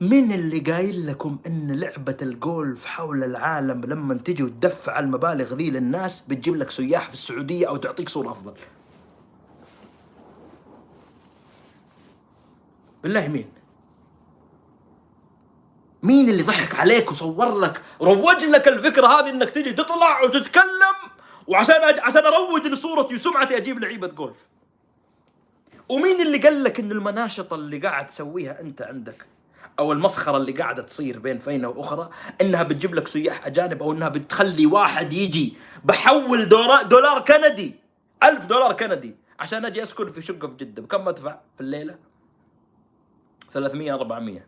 [0.00, 6.20] مين اللي قايل لكم إن لعبة الجولف حول العالم لما تجي وتدفع المبالغ ذي للناس
[6.20, 8.54] بتجيب لك سياح في السعودية أو تعطيك صورة أفضل.
[13.02, 13.50] بالله مين؟
[16.02, 20.96] مين اللي ضحك عليك وصور لك روج لك الفكرة هذه إنك تجي تطلع وتتكلم
[21.46, 21.98] وعشان أج...
[21.98, 24.46] عشان أروج لصورتي وسمعتي أجيب لعيبة جولف.
[25.88, 29.26] ومين اللي قال لك إن المناشطة اللي قاعد تسويها أنت عندك؟
[29.80, 32.10] أو المسخرة اللي قاعدة تصير بين فينة وأخرى
[32.40, 37.74] إنها بتجيب لك سياح أجانب أو إنها بتخلي واحد يجي بحول دولار, دولار كندي
[38.22, 40.82] ألف دولار كندي عشان أجي أسكن في شقة في جدة.
[40.82, 41.98] بكم أدفع في الليلة؟
[43.50, 44.46] 300 400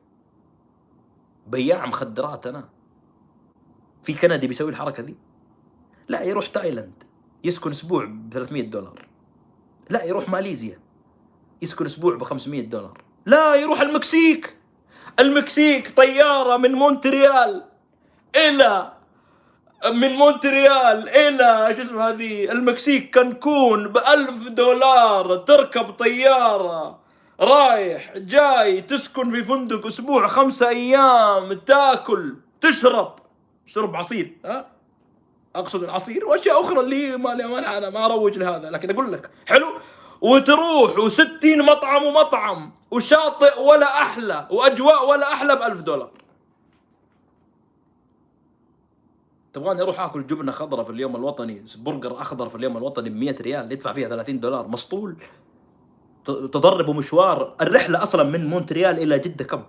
[1.47, 2.69] بياع مخدرات أنا.
[4.03, 5.17] في كندي بيسوي الحركة دي؟
[6.09, 7.05] لا يروح تايلاند
[7.45, 9.09] يسكن أسبوع ب 300 دولار.
[9.91, 10.79] لا يروح ماليزيا
[11.63, 13.03] يسكن أسبوع ب 500 دولار.
[13.27, 14.62] لا يروح المكسيك.
[15.21, 17.63] المكسيك طيارة من مونتريال
[18.37, 18.93] إلى
[19.93, 26.99] من مونتريال إلى شو اسمه هذه؟ المكسيك كانكون بألف دولار تركب طيارة
[27.41, 33.15] رايح جاي تسكن في فندق أسبوع خمسة أيام تاكل تشرب.
[33.67, 34.67] شرب عصير ها؟
[35.57, 37.33] أقصد العصير وأشياء أخرى اللي ما
[37.79, 39.67] أنا ما أروج لهذا لكن أقول لك حلو؟
[40.23, 46.11] وتروح وستين مطعم ومطعم وشاطئ ولا أحلى وأجواء ولا أحلى بألف دولار.
[49.53, 53.35] تبغاني أروح آكل جبنة خضراء في اليوم الوطني؟ برجر أخضر في اليوم الوطني ب 100
[53.41, 54.69] ريال يدفع فيها 30 دولار.
[54.69, 55.17] مسطول.
[56.25, 57.55] ت- تضربوا مشوار.
[57.61, 59.63] الرحلة أصلا من مونتريال إلى جدة كم؟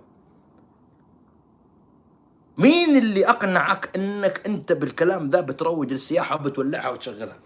[2.58, 7.36] مين اللي أقنعك إنك أنت بالكلام ذا بتروج للسياحه وبتولعها وتشغلها؟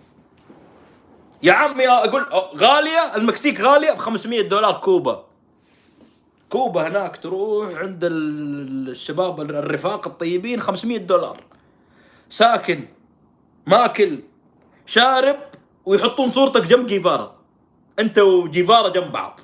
[1.43, 2.27] يا عمي أقول
[2.59, 5.25] غالية المكسيك غالية ب 500 دولار كوبا.
[6.51, 11.41] كوبا هناك تروح عند ال- الشباب الرفاق الطيبين 500 دولار.
[12.31, 12.85] ساكن
[13.67, 14.19] ماكل
[14.87, 15.37] شارب
[15.87, 17.35] ويحطون صورتك جنب جيفارا.
[17.99, 19.41] أنت وجيفارا جنب بعض.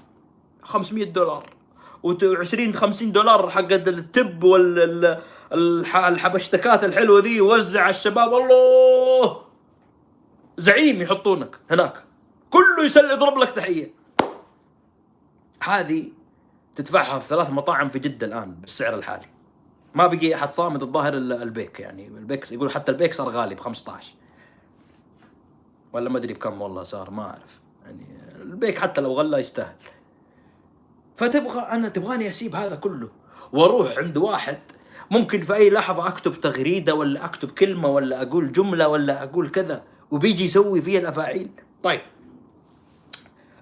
[0.62, 1.51] 500 دولار.
[2.07, 4.45] و20 50 دولار حق التب
[5.53, 9.43] والحبشتكات الحلوة ذي وزع الشباب الله!
[10.59, 12.05] زعيم يحطونك هناك.
[12.51, 13.95] كله يسل يضرب لك تحية.
[15.63, 16.09] هذه
[16.77, 19.27] تدفعها في ثلاث مطاعم في جدة الآن بالسعر الحالي.
[19.95, 22.07] ما بقي أحد صامد الظاهر البيك يعني.
[22.07, 24.15] البيك يقول حتى البيك صار غالي ب 15
[25.93, 27.61] ولا ما أدري بكم والله صار ما أعرف.
[27.85, 28.07] يعني
[28.43, 29.77] البيك حتى لو غلى يستاهل.
[31.17, 33.09] فتبغى أنا تبغاني أسيب هذا كله
[33.53, 34.59] وأروح عند واحد
[35.11, 39.83] ممكن في أي لحظة أكتب تغريدة ولا أكتب كلمة ولا أقول جملة ولا أقول كذا.
[40.15, 41.51] وبيجي يسوي فيها الأفاعيل.
[41.83, 42.01] طيب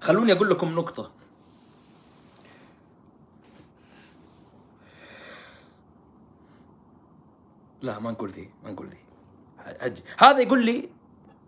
[0.01, 1.11] خلوني أقول لكم نقطة.
[7.81, 8.97] لا ما نقول ذي ما نقول ذي.
[10.17, 10.89] هذا يقول لي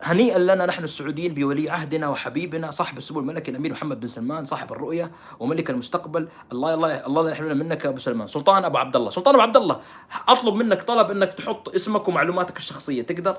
[0.01, 4.71] هنيئا لنا نحن السعوديين بولي عهدنا وحبيبنا صاحب السمو الملكي الأمير محمد بن سلمان صاحب
[4.71, 6.27] الرؤية وملك المستقبل.
[6.51, 8.27] الله الله الله لا يحرمنا منك أبو سلمان.
[8.27, 9.81] سلطان أبو عبد الله سلطان أبو عبد الله
[10.27, 13.01] أطلب منك طلب إنك تحط اسمك ومعلوماتك الشخصية.
[13.01, 13.37] تقدر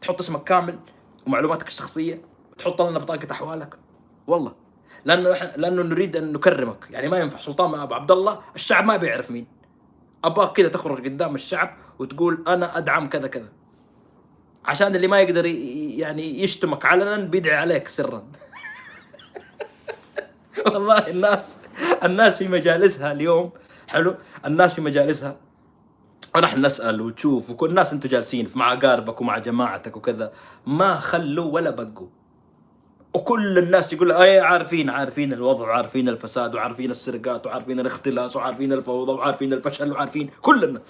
[0.00, 0.78] تحط اسمك كامل؟
[1.26, 2.20] ومعلوماتك الشخصية
[2.58, 3.74] تحط لنا بطاقة أحوالك.
[4.26, 4.52] والله.
[5.04, 6.86] لأنه لأنه نريد أن نكرمك.
[6.90, 7.38] يعني ما ينفع.
[7.38, 9.46] سلطان أبو عبد الله الشعب ما بيعرف مين.
[10.24, 13.48] ابغاك كذا تخرج قدام الشعب وتقول أنا أدعم كذا كذا.
[14.64, 18.24] عشان اللي ما يقدر يعني يشتمك علنا بيدعي عليك سرا.
[20.66, 21.60] والله الناس
[22.04, 23.50] الناس في مجالسها اليوم
[23.88, 24.14] حلو؟
[24.46, 25.36] الناس في مجالسها
[26.36, 30.32] ونحن نسأل وتشوف وكل الناس أنتم جالسين مع اقاربك ومع جماعتك وكذا
[30.66, 32.08] ما خلوا ولا بقوا.
[33.14, 39.12] وكل الناس يقول اي عارفين عارفين الوضع وعارفين الفساد وعارفين السرقات وعارفين الاختلاس وعارفين الفوضى
[39.12, 40.82] وعارفين الفشل وعارفين كل الناس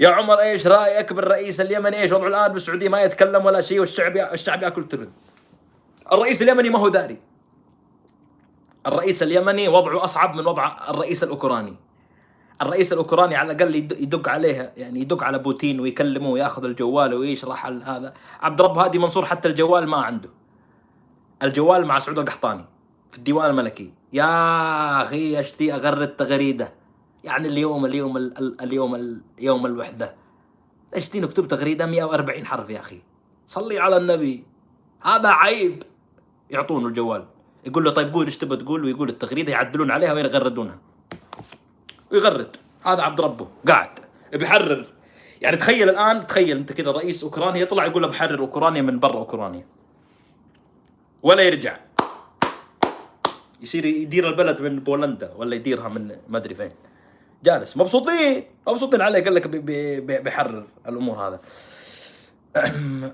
[0.00, 4.16] يا عمر إيش رأيك بالرئيس اليمني؟ إيش وضعه الآن بالسعودية؟ ما يتكلم ولا شيء والشعب
[4.16, 5.12] الشعب ياكل ترند.
[6.12, 7.18] الرئيس اليمني ما هو داري.
[8.86, 11.76] الرئيس اليمني وضعه أصعب من وضع الرئيس الأوكراني.
[12.62, 18.14] الرئيس الأوكراني على الأقل يدق عليها يعني يدق على بوتين ويكلمه وياخذ الجوال ويشرح هذا.
[18.40, 20.28] عبد رب هادي منصور حتى الجوال ما عنده.
[21.42, 22.64] الجوال مع سعود القحطاني
[23.10, 23.92] في الديوان الملكي.
[24.12, 26.72] يا أخي اشتي اغرد تغريده
[27.24, 28.16] يعني اليوم اليوم
[28.60, 30.14] اليوم يوم الوحدة.
[30.96, 33.02] إيش تي نكتب تغريدة 140 حرف يا أخي؟
[33.46, 34.44] صلي على النبي.
[35.00, 35.82] هذا عيب.
[36.50, 37.24] يعطونه الجوال.
[37.66, 40.78] يقول له طيب قول إيش تبغى تقول؟ ويقول التغريدة يعدلون عليها ويغردونها.
[42.12, 42.56] ويغرد.
[42.86, 43.48] هذا عبد ربه.
[43.68, 43.98] قاعد.
[44.32, 44.86] بيحرر
[45.40, 49.18] يعني تخيل الآن تخيل أنت كذا رئيس أوكرانيا يطلع يقول له بحرر أوكرانيا من برا
[49.18, 49.66] أوكرانيا.
[51.22, 51.76] ولا يرجع.
[53.60, 56.70] يصير يدير البلد من بولندا ولا يديرها من ما أدري فين.
[57.44, 57.76] جالس.
[57.76, 58.44] مبسوطين.
[58.68, 59.24] مبسوطين عليه.
[59.24, 59.46] قال لك
[60.22, 61.40] بيحرر الأمور هذا.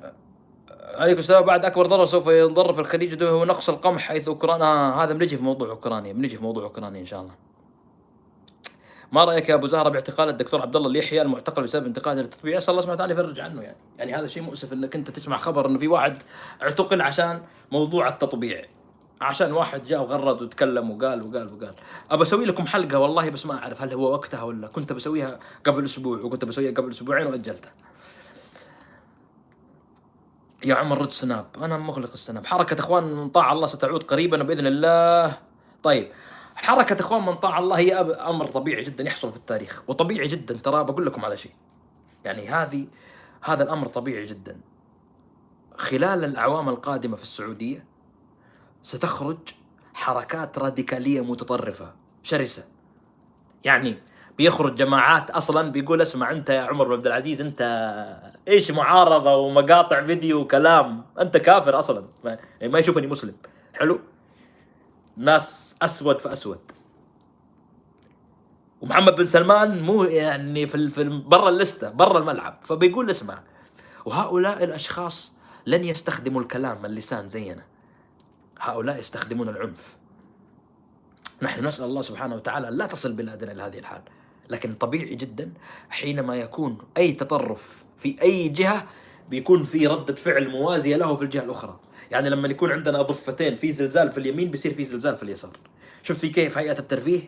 [1.01, 1.43] عليكم السلام.
[1.43, 4.67] بعد أكبر ضرر سوف ينضر في الخليج هو نقص القمح حيث اوكرانيا
[5.05, 6.13] هذا بنجي في موضوع أوكرانيا.
[6.13, 7.46] بنجي في موضوع أوكرانيا إن شاء الله.
[9.13, 12.71] ما رأيك يا أبو زهرة باعتقال الدكتور عبد الله اليحيى المعتقل بسبب انتقاده للتطبيع اسال
[12.71, 13.77] الله سبحانه وتعالى يفرج عنه يعني.
[13.99, 16.17] يعني هذا شيء مؤسف إنك أنت تسمع خبر إنه في واحد
[16.63, 17.43] اعتقل عشان
[17.73, 18.65] موضوع التطبيع.
[19.21, 21.75] عشان واحد جاء وغرد وتكلم وقال وقال وقال.
[22.11, 25.85] أبى أسوي لكم حلقة والله بس ما أعرف هل هو وقتها ولا كنت بسويها قبل
[25.85, 27.73] أسبوع وكنت بسويها قبل أسبوعين وأجلتها.
[30.65, 31.47] يا عمر رد سناب.
[31.63, 32.47] أنا مغلق السناب.
[32.47, 35.39] حركة إخوان من طاع الله ستعود قريبا بإذن الله.
[35.83, 36.09] طيب.
[36.57, 40.85] حركة إخوان من طاع الله هي أمر طبيعي جدا يحصل في التاريخ وطبيعي جدا ترى
[40.85, 41.53] بقول لكم على شيء.
[42.25, 42.87] يعني هذه
[43.43, 44.61] هذا الأمر طبيعي جدا.
[45.77, 47.85] خلال الأعوام القادمة في السعودية
[48.83, 49.39] ستخرج
[49.95, 51.93] حركات راديكالية متطرفة
[52.23, 52.65] شرسة.
[53.65, 53.99] يعني
[54.39, 57.63] بيخرج جماعات أصلا بيقول اسمع أنت يا عمر بن عبد العزيز أنت
[58.49, 63.35] إيش معارضة ومقاطع فيديو وكلام؟ أنت كافر أصلا ما يعني يشوفني مسلم.
[63.75, 64.01] حلو؟
[65.17, 66.59] ناس أسود فاسود
[68.81, 73.43] ومحمد بن سلمان مو يعني في في برا اللستة برا الملعب فبيقول اسمع.
[74.05, 75.33] وهؤلاء الأشخاص
[75.67, 77.63] لن يستخدموا الكلام اللسان زينا.
[78.61, 79.97] هؤلاء يستخدمون العنف.
[81.43, 84.03] نحن نسأل الله سبحانه وتعالى لا تصل بلادنا إلى هذه الحال.
[84.51, 85.53] لكن طبيعي جدا
[85.91, 88.87] حينما يكون أي تطرف في أي جهة
[89.29, 91.81] بيكون في ردة فعل موازية له في الجهة الأخرى.
[92.11, 95.57] يعني لما يكون عندنا ضفتين في زلزال في اليمين بيصير في زلزال في اليسار.
[96.03, 97.21] شفت في كيف هيئة الترفيه؟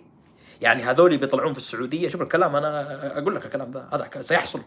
[0.61, 2.09] يعني هذول بيطلعون في السعودية.
[2.09, 3.89] شوف الكلام أنا أقول لك الكلام ده.
[3.93, 4.61] هذا سيحصل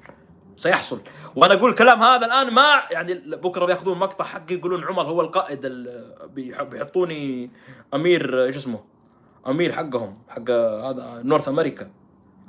[0.58, 1.02] سيحصل.
[1.36, 5.88] وأنا أقول كلام هذا الآن ما يعني بكرة بيأخذون مقطع حقي يقولون عمر هو القائد
[6.36, 7.52] بيحطوني
[7.94, 8.84] أمير إيش اسمه؟
[9.48, 11.92] أمير حقهم حق هذا نورث أمريكا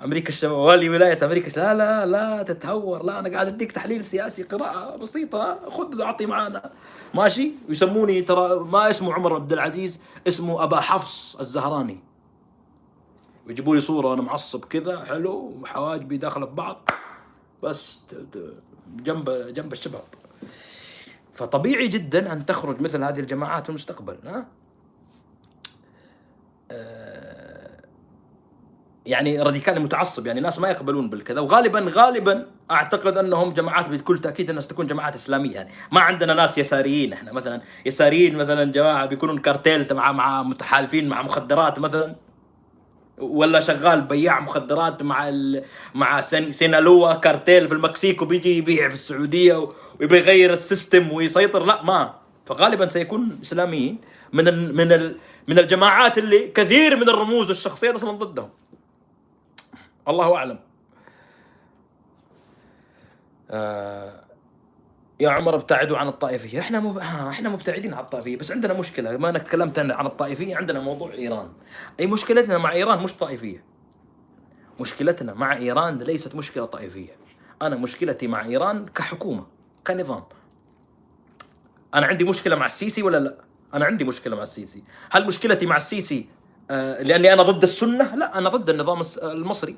[0.04, 4.96] أمريكا الشماليه ولاية أمريكا لا لا لا تتهور لا أنا قاعد أديك تحليل سياسي قراءة
[4.96, 6.70] بسيطة خذ اعطي معانا.
[7.14, 12.00] ماشي؟ يسموني ترى ما اسمه عمر عبد العزيز اسمه أبا حفص الزهراني.
[13.46, 16.90] ويجيبوا لي صورة وأنا معصب كذا حلو وحواجبي داخلة في بعض
[17.62, 17.98] بس
[18.96, 20.04] جنب جنب الشباب.
[21.34, 24.46] فطبيعي جدا أن تخرج مثل هذه الجماعات في المستقبل ها؟
[29.06, 31.40] يعني راديكالي متعصب يعني ناس ما يقبلون بالكذا.
[31.40, 35.54] وغالبا غالبا أعتقد أنهم جماعات بكل تأكيد الناس تكون جماعات إسلامية.
[35.54, 37.12] يعني ما عندنا ناس يساريين.
[37.12, 42.16] إحنا مثلا يساريين مثلا جماعة بيكونون كارتيل مع مع متحالفين مع مخدرات مثلا
[43.18, 45.64] ولا شغال بياع مخدرات مع ال...
[45.94, 46.52] مع سن...
[46.52, 49.68] Sinaloa cartel في المكسيك وبيجي يبيع في السعودية
[50.00, 51.64] ويبي يغير ال system ويسيطر.
[51.64, 52.14] لا ما.
[52.46, 53.98] فغالبا سيكون إسلاميين
[54.32, 54.76] من ال...
[54.76, 55.16] من ال...
[55.48, 58.50] من الجماعات اللي كثير من الرموز والشخصيات أصلا ضدهم.
[60.08, 60.58] الله أعلم.
[63.50, 64.24] آه
[65.20, 66.60] يا عمر ابتعدوا عن الطائفية.
[66.60, 66.98] إحنا مب...
[66.98, 69.16] ها إحنا مبتعدين عن الطائفية بس عندنا مشكلة.
[69.16, 71.52] بما انك تكلمت عن الطائفية عندنا موضوع إيران.
[72.00, 73.64] أي مشكلتنا مع إيران مش طائفية.
[74.80, 77.16] مشكلتنا مع إيران ليست مشكلة طائفية.
[77.62, 79.46] أنا مشكلتي مع إيران كحكومة
[79.86, 80.24] كنظام.
[81.94, 83.44] أنا عندي مشكلة مع السيسي ولا لا؟
[83.74, 84.84] أنا عندي مشكلة مع السيسي.
[85.10, 86.28] هل مشكلتي مع السيسي
[86.70, 89.76] آه لأني أنا ضد السنة؟ لا أنا ضد النظام المصري.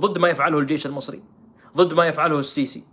[0.00, 1.22] ضد ما يفعله الجيش المصري
[1.76, 2.84] ضد ما يفعله السيسي.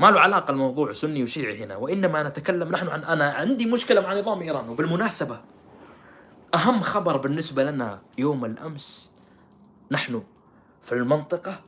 [0.00, 4.14] ما له علاقة الموضوع سني وشيعي هنا وإنما نتكلم نحن عن أنا عندي مشكلة مع
[4.14, 5.40] نظام إيران وبالمناسبة
[6.54, 9.10] أهم خبر بالنسبة لنا يوم الأمس
[9.90, 10.22] نحن
[10.80, 11.60] في المنطقة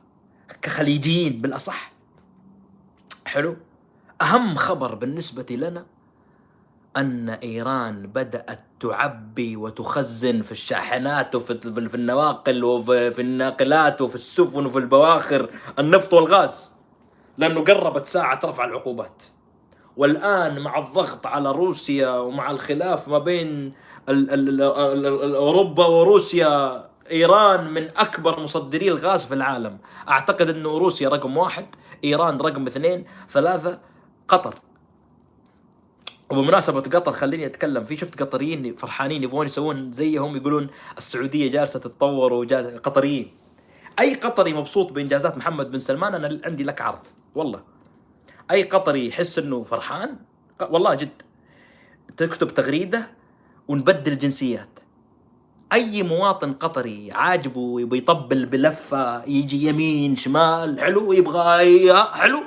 [0.61, 1.91] كخليجيين بالأصح.
[3.25, 3.57] حلو؟
[4.21, 5.85] أهم خبر بالنسبة لنا
[6.97, 11.57] أن إيران بدأت تعبي وتخزن في الشاحنات وفي
[11.89, 15.49] في النواقل وفي في الناقلات وفي السفن وفي البواخر
[15.79, 16.73] النفط والغاز
[17.37, 19.23] لأنه قربت ساعة رفع العقوبات.
[19.97, 23.73] والآن مع الضغط على روسيا ومع الخلاف ما بين
[25.35, 29.77] أوروبا وروسيا إيران من أكبر مصدري الغاز في العالم.
[30.09, 31.65] أعتقد إنه روسيا رقم واحد
[32.03, 33.79] إيران رقم اثنين ثلاثة
[34.27, 34.55] قطر.
[36.29, 37.83] وبمناسبة قطر خليني أتكلم.
[37.83, 40.67] في شفت قطريين فرحانين يبغون يسوون زيهم يقولون
[40.97, 42.45] السعودية جالسة تتطور.
[42.77, 43.31] قطريين.
[43.99, 47.07] أي قطري مبسوط بإنجازات محمد بن سلمان؟ أنا عندي لك عرض.
[47.35, 47.63] والله.
[48.51, 50.15] أي قطري يحس إنه فرحان؟
[50.61, 51.21] والله جد.
[52.17, 53.07] تكتب تغريدة
[53.67, 54.79] ونبدل جنسيات
[55.73, 62.43] أي مواطن قطري عاجبه يبي يطبل بلفة يجي يمين شمال حلو يبغى حلو؟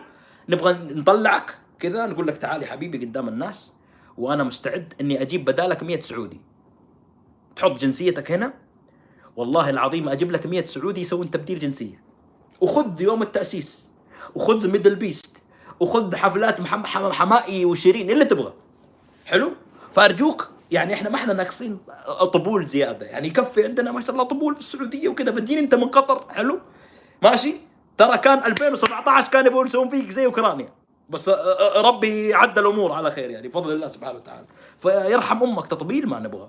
[0.48, 3.72] نبغى نطلعك؟ كذا نقول لك تعال يا حبيبي قدام الناس
[4.18, 6.40] وأنا مستعد إني أجيب بدالك 100 سعودي.
[7.56, 8.52] تحط جنسيتك هنا.
[9.36, 12.02] والله العظيم أجيب لك 100 سعودي يسوون تبديل جنسية.
[12.60, 13.90] وخذ يوم التأسيس
[14.34, 15.36] وخذ MDLBEAST
[15.80, 16.60] وخذ حفلات.
[16.86, 18.52] حماقي وشيرين اللي تبغى.
[19.26, 19.52] حلو؟
[19.92, 21.78] فأرجوك يعني إحنا ما إحنا ناقصين
[22.32, 23.06] طبول زيادة.
[23.06, 25.32] يعني يكفي عندنا ما شاء الله طبول في السعودية وكذا.
[25.32, 26.32] فديني أنت من قطر.
[26.32, 26.60] حلو؟
[27.22, 27.54] ماشي؟
[27.98, 30.79] ترى كان 2017 كان يبغون يسوون فيك زي أوكرانيا.
[31.10, 34.46] بس أ- أ- ربي عدى الأمور على خير يعني بفضل الله سبحانه وتعالى.
[34.78, 36.48] فيرحم أمك تطبيل ما نبغى.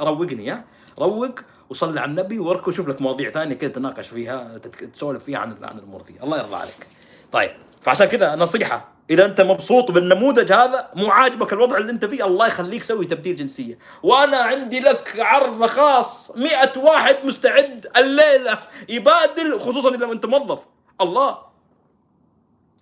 [0.00, 0.64] روقني ها؟
[0.98, 1.40] روق
[1.70, 4.58] وصلي على النبي واركو شوف لك مواضيع ثانية كذا تناقش فيها
[4.92, 6.86] تسولف فيها عن عن الأمور ذي الله يرضى عليك.
[7.32, 7.50] طيب
[7.80, 8.88] فعشان كذا نصيحة.
[9.10, 13.36] إذا أنت مبسوط بالنموذج هذا مو عاجبك الوضع اللي أنت فيه الله يخليك سوي تبديل
[13.36, 13.78] جنسية.
[14.02, 20.66] وأنا عندي لك عرض خاص مئة واحد مستعد الليلة يبادل خصوصا إذا أنت موظف.
[21.00, 21.38] الله!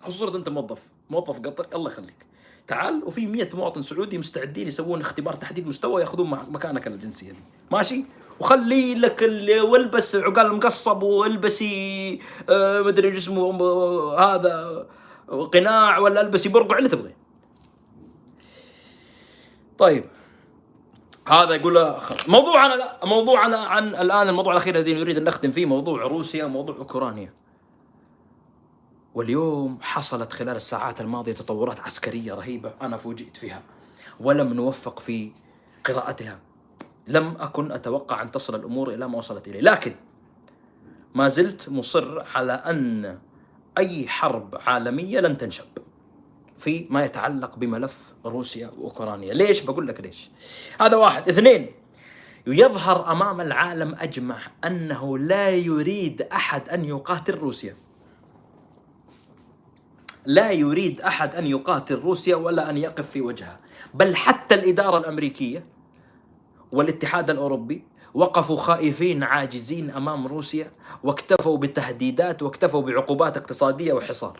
[0.01, 0.96] خصوصا إذا أنت موظف.
[1.09, 2.25] موظف قطري الله يخليك.
[2.67, 7.39] تعال وفي 100 مواطن سعودي مستعدين يسوون اختبار تحديد مستوى ياخذون مكانك الجنسيه دي
[7.71, 8.05] ماشي؟
[8.39, 14.85] وخلي لك ال- والبس عقال مقصب والبسي آه مدري آه، هذا
[15.53, 17.15] قناع ولا البسي برقع اللي تبغيه.
[19.77, 20.05] طيب.
[21.27, 21.95] هذا يقول
[22.27, 26.75] موضوعنا لا موضوعنا عن الآن الموضوع الأخير الذي نريد أن نختم فيه موضوع روسيا وموضوع
[26.77, 27.33] أوكرانيا.
[29.17, 33.61] واليوم حصلت خلال الساعات الماضية تطورات عسكرية رهيبة أنا فوجئت فيها
[34.19, 35.31] ولم نوفق في
[35.85, 36.39] قراءتها.
[37.07, 39.95] لم أكن أتوقع أن تصل الأمور إلى ما وصلت إليه لكن
[41.15, 43.19] ما زلت مصر على أن
[43.77, 45.65] أي حرب عالمية لن تنشب
[46.57, 49.33] في ما يتعلق بملف روسيا وأوكرانيا.
[49.33, 50.29] ليش؟ بقول لك ليش.
[50.81, 51.29] هذا واحد.
[51.29, 51.71] اثنين
[52.47, 57.86] يظهر أمام العالم أجمع أنه لا يريد أحد أن يقاتل روسيا.
[60.27, 63.59] لا يريد أحد أن يقاتل روسيا ولا أن يقف في وجهها،
[63.93, 65.65] بل حتى الإدارة الأمريكية
[66.71, 70.71] والاتحاد الأوروبي وقفوا خائفين عاجزين أمام روسيا
[71.03, 74.39] واكتفوا بالتهديدات واكتفوا بعقوبات اقتصادية وحصار.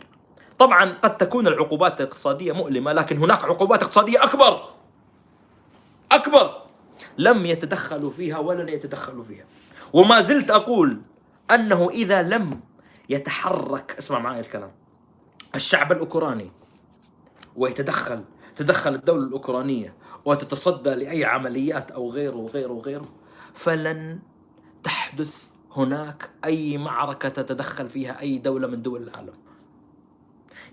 [0.58, 4.68] طبعا قد تكون العقوبات الاقتصادية مؤلمة لكن هناك عقوبات اقتصادية أكبر.
[6.12, 6.62] أكبر
[7.18, 9.44] لم يتدخلوا فيها ولن يتدخلوا فيها.
[9.92, 11.00] وما زلت أقول
[11.50, 12.60] أنه إذا لم
[13.08, 14.70] يتحرك اسمع معي الكلام
[15.54, 16.50] الشعب الأوكراني.
[17.56, 18.24] ويتدخل
[18.56, 19.94] تدخل الدولة الأوكرانية
[20.24, 23.08] وتتصدى لأي عمليات أو غيره وغيره وغيره.
[23.54, 24.18] فلن
[24.84, 25.42] تحدث
[25.76, 29.34] هناك أي معركة تتدخل فيها أي دولة من دول العالم.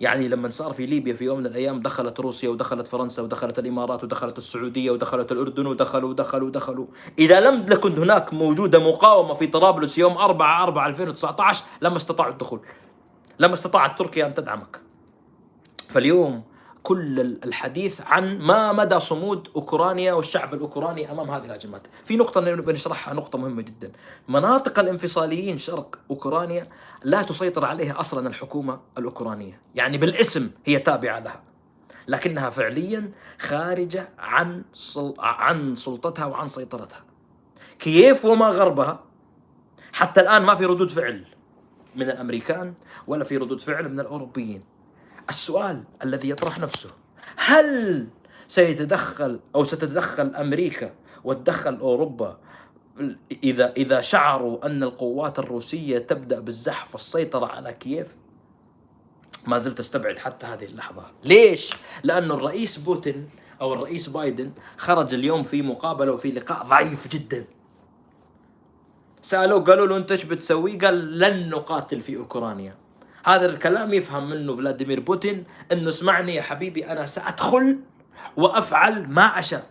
[0.01, 4.03] يعني لما صار في ليبيا في يوم من الأيام دخلت روسيا ودخلت فرنسا ودخلت الإمارات
[4.03, 6.85] ودخلت السعودية ودخلت الأردن ودخلوا ودخلوا ودخلوا.
[7.19, 12.59] إذا لم تكن هناك موجودة مقاومة في طرابلس يوم 4 4 2019 لما استطاعوا الدخول.
[13.39, 14.81] لما استطاعت تركيا أن تدعمك
[15.89, 16.43] فاليوم
[16.83, 21.87] كل الحديث عن ما مدى صمود أوكرانيا والشعب الأوكراني أمام هذه الهجمات.
[22.03, 23.91] في نقطة بنشرحها نقطة مهمة جدا.
[24.27, 26.63] مناطق الانفصاليين شرق أوكرانيا
[27.03, 31.41] لا تسيطر عليها أصلا الحكومة الأوكرانية، يعني بالاسم هي تابعة لها.
[32.07, 34.63] لكنها فعليا خارجة عن
[35.19, 37.03] عن سلطتها وعن سيطرتها.
[37.79, 39.03] كييف وما غربها
[39.93, 41.25] حتى الآن ما في ردود فعل
[41.95, 42.73] من الأمريكان
[43.07, 44.61] ولا في ردود فعل من الأوروبيين.
[45.29, 46.89] السؤال الذي يطرح نفسه
[47.35, 48.07] هل
[48.47, 50.93] سيتدخل أو ستتدخل أمريكا
[51.23, 52.37] وتدخل أوروبا
[53.43, 58.15] إذا إذا شعروا أن القوات الروسية تبدأ بالزحف والسيطرة على كييف؟
[59.47, 61.05] ما زلت أستبعد حتى هذه اللحظة.
[61.23, 61.69] ليش؟
[62.03, 63.29] لأنه الرئيس بوتين
[63.61, 67.45] أو الرئيس بايدن خرج اليوم في مقابلة وفي لقاء ضعيف جدا.
[69.25, 72.75] سألوه قالوا له أنت إيش بتسوي؟ قال لن نقاتل في أوكرانيا.
[73.25, 77.79] هذا الكلام يفهم منه فلاديمير بوتين إنه اسمعني يا حبيبي أنا سأدخل
[78.37, 79.65] وأفعل ما أشاء.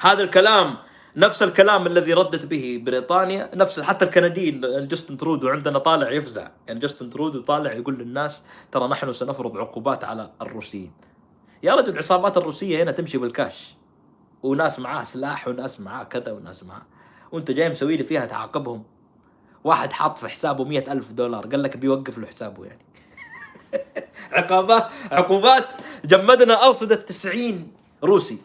[0.00, 0.76] هذا الكلام
[1.16, 6.50] نفس الكلام الذي ردت به بريطانيا نفس حتى الكنديين جاستن ترودو عندنا طالع يفزع.
[6.66, 10.92] يعني جاستن ترودو طالع يقول للناس ترى نحن سنفرض عقوبات على الروسيين.
[11.62, 13.74] يا رجل العصابات الروسية هنا تمشي بالكاش.
[14.44, 16.82] وناس معاه سلاح وناس معاه كذا وناس معاه.
[17.32, 18.82] وانت جاي مسوي لي فيها تعاقبهم.
[19.64, 21.46] واحد حاط في حسابه مية ألف دولار.
[21.46, 22.84] قال لك بيوقف له حسابه يعني.
[24.32, 25.68] عقابات عقوبات.
[26.04, 27.72] جمدنا أرصدة 90
[28.04, 28.38] روسي.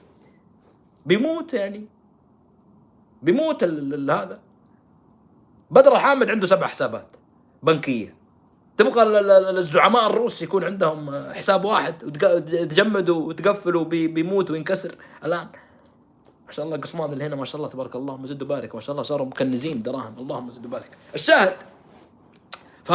[1.06, 1.88] بيموت يعني.
[3.22, 4.40] بيموت هذا.
[5.72, 7.08] بدر حامد عنده سبع حسابات
[7.64, 8.16] بنكية.
[8.78, 9.04] تبغى
[9.50, 14.96] الزعماء الروس يكون عندهم حساب واحد وتجمدوا وتقفلوا بيموت وينكسر.
[15.24, 15.48] الآن
[16.50, 18.14] ما شاء الله قسمان اللي هنا ما شاء الله تبارك الله.
[18.14, 20.16] اللهم زد وبارك ما شاء الله صاروا مكنزين دراهم.
[20.20, 21.56] اللهم زد وبارك الشاهد.
[22.84, 22.94] ف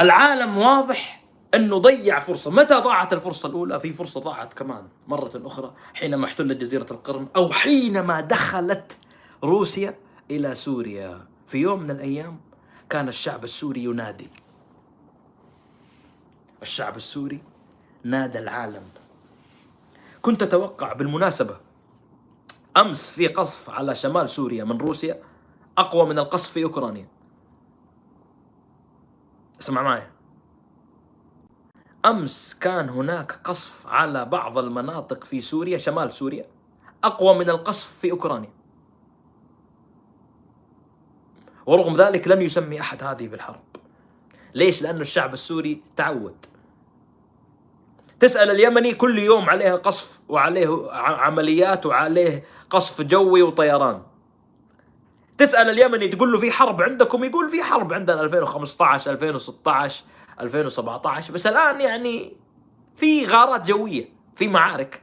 [0.00, 2.50] العالم واضح إنه ضيع فرصة.
[2.50, 7.50] متى ضاعت الفرصة الأولى؟ في فرصة ضاعت كمان مرة أخرى حينما احتلت جزيرة القرم أو
[7.50, 8.98] حينما دخلت
[9.44, 9.94] روسيا
[10.30, 11.26] إلى سوريا.
[11.46, 12.40] في يوم من الأيام
[12.90, 14.30] كان الشعب السوري ينادي.
[16.62, 17.42] الشعب السوري
[18.04, 18.82] نادى العالم
[20.22, 21.60] كنت أتوقع بالمناسبة.
[22.76, 25.22] أمس في قصف على شمال سوريا من روسيا
[25.78, 27.08] أقوى من القصف في أوكرانيا.
[29.60, 30.08] اسمع معي.
[32.04, 36.46] أمس كان هناك قصف على بعض المناطق في سوريا شمال سوريا
[37.04, 38.52] أقوى من القصف في أوكرانيا.
[41.66, 43.62] ورغم ذلك لم يسمي أحد هذه بالحرب.
[44.54, 46.46] ليش؟ لأن الشعب السوري تعود.
[48.22, 54.02] تسأل اليمني كل يوم عليه قصف وعليه عمليات وعليه قصف جوي وطيران.
[55.38, 60.04] تسأل اليمني تقول له في حرب عندكم؟ يقول في حرب عندنا 2015 2016
[60.40, 62.36] 2017 بس الآن يعني
[62.96, 65.02] في غارات جوية في معارك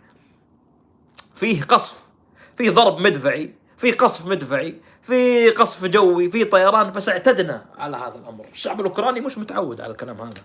[1.36, 2.08] فيه قصف
[2.56, 6.92] في ضرب مدفعي في قصف مدفعي في قصف جوي في طيران.
[6.92, 8.46] بس اعتدنا على هذا الأمر.
[8.52, 10.42] الشعب الأوكراني مش متعود على الكلام هذا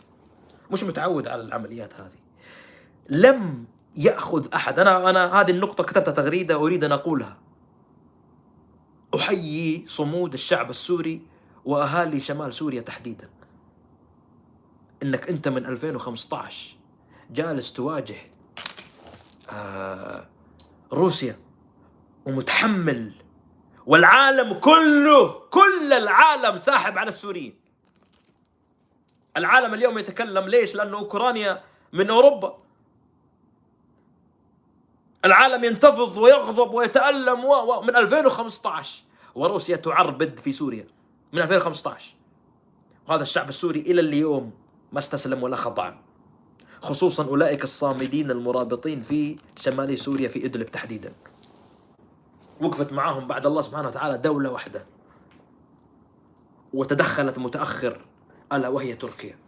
[0.71, 2.24] مش متعود على العمليات هذه.
[3.09, 3.65] لم
[3.97, 4.79] يأخذ أحد.
[4.79, 7.37] أنا أنا هذه النقطة كتبتها تغريدة أريد أن أقولها.
[9.15, 11.27] أحيي صمود الشعب السوري
[11.65, 13.31] وأهالي شمال سوريا تحديدا.
[15.03, 16.77] إنك أنت من 2015
[17.31, 18.17] جالس تواجه
[19.51, 20.27] آه
[20.93, 21.39] روسيا
[22.27, 23.13] ومتحمل
[23.87, 27.55] والعالم كله كل العالم ساحب على السوريين.
[29.37, 31.63] العالم اليوم يتكلم ليش؟ لأنه أوكرانيا
[31.93, 32.64] من أوروبا.
[35.25, 37.55] العالم ينتفض ويغضب ويتألم و...
[37.55, 37.83] و...
[37.83, 39.03] من 2015
[39.35, 40.87] وروسيا تعربد في سوريا
[41.33, 42.15] من 2015
[43.09, 44.53] وهذا الشعب السوري إلى اليوم
[44.93, 45.95] ما استسلم ولا خضع.
[46.83, 51.13] خصوصا أولئك الصامدين المرابطين في شمال سوريا في إدلب تحديدا.
[52.61, 54.87] وقفت معاهم بعد الله سبحانه وتعالى دولة واحدة.
[56.73, 58.01] وتدخلت متأخر
[58.53, 59.39] ألا وهي تركيا.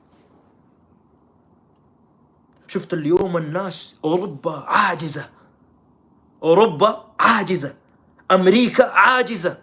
[2.67, 5.36] شفت اليوم الناس أوروبا عاجزة.
[6.43, 7.75] أوروبا عاجزة
[8.31, 9.59] أمريكا عاجزة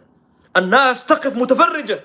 [0.58, 2.04] الناس تقف متفرجة.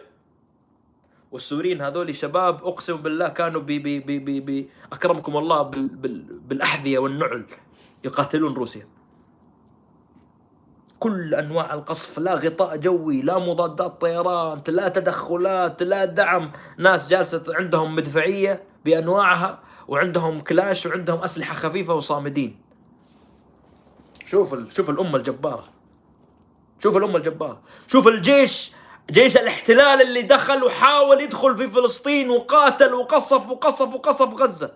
[1.33, 6.23] والسوريين هذول شباب أقسم بالله كانوا بي بي بي بي, بي أكرمكم الله بال بال
[6.23, 7.47] بالأحذية والنعل
[8.05, 8.89] يقاتلون روسيا.
[10.99, 16.53] كل أنواع القصف لا غطاء جوي لا مضادات طيران لا تدخلات لا دعم.
[16.79, 19.59] ناس جالسة عندهم مدفعية بأنواعها
[19.89, 22.68] وعندهم كلاش وعندهم أسلحة خفيفة وصامدين.
[24.31, 24.73] شوف ال...
[24.73, 25.65] شوف الامه الجباره
[26.79, 28.73] شوف الامه الجباره شوف الجيش
[29.11, 34.73] جيش الاحتلال اللي دخل وحاول يدخل في فلسطين وقاتل وقصف وقصف وقصف غزة.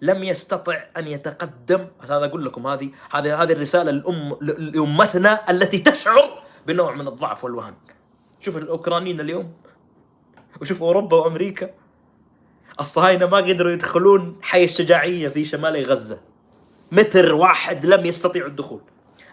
[0.00, 1.86] لم يستطع أن يتقدم.
[2.00, 7.74] عشان أقول لكم هذه هذه هذه الرسالة للام لأمتنا التي تشعر بنوع من الضعف والوهن.
[8.40, 9.52] شوف الأوكرانيين اليوم.
[10.60, 11.70] وشوف أوروبا وأمريكا.
[12.80, 16.20] الصهاينة ما قدروا يدخلون حي الشجاعية في شمال غزة.
[16.92, 18.80] متر واحد لم يستطيعوا الدخول.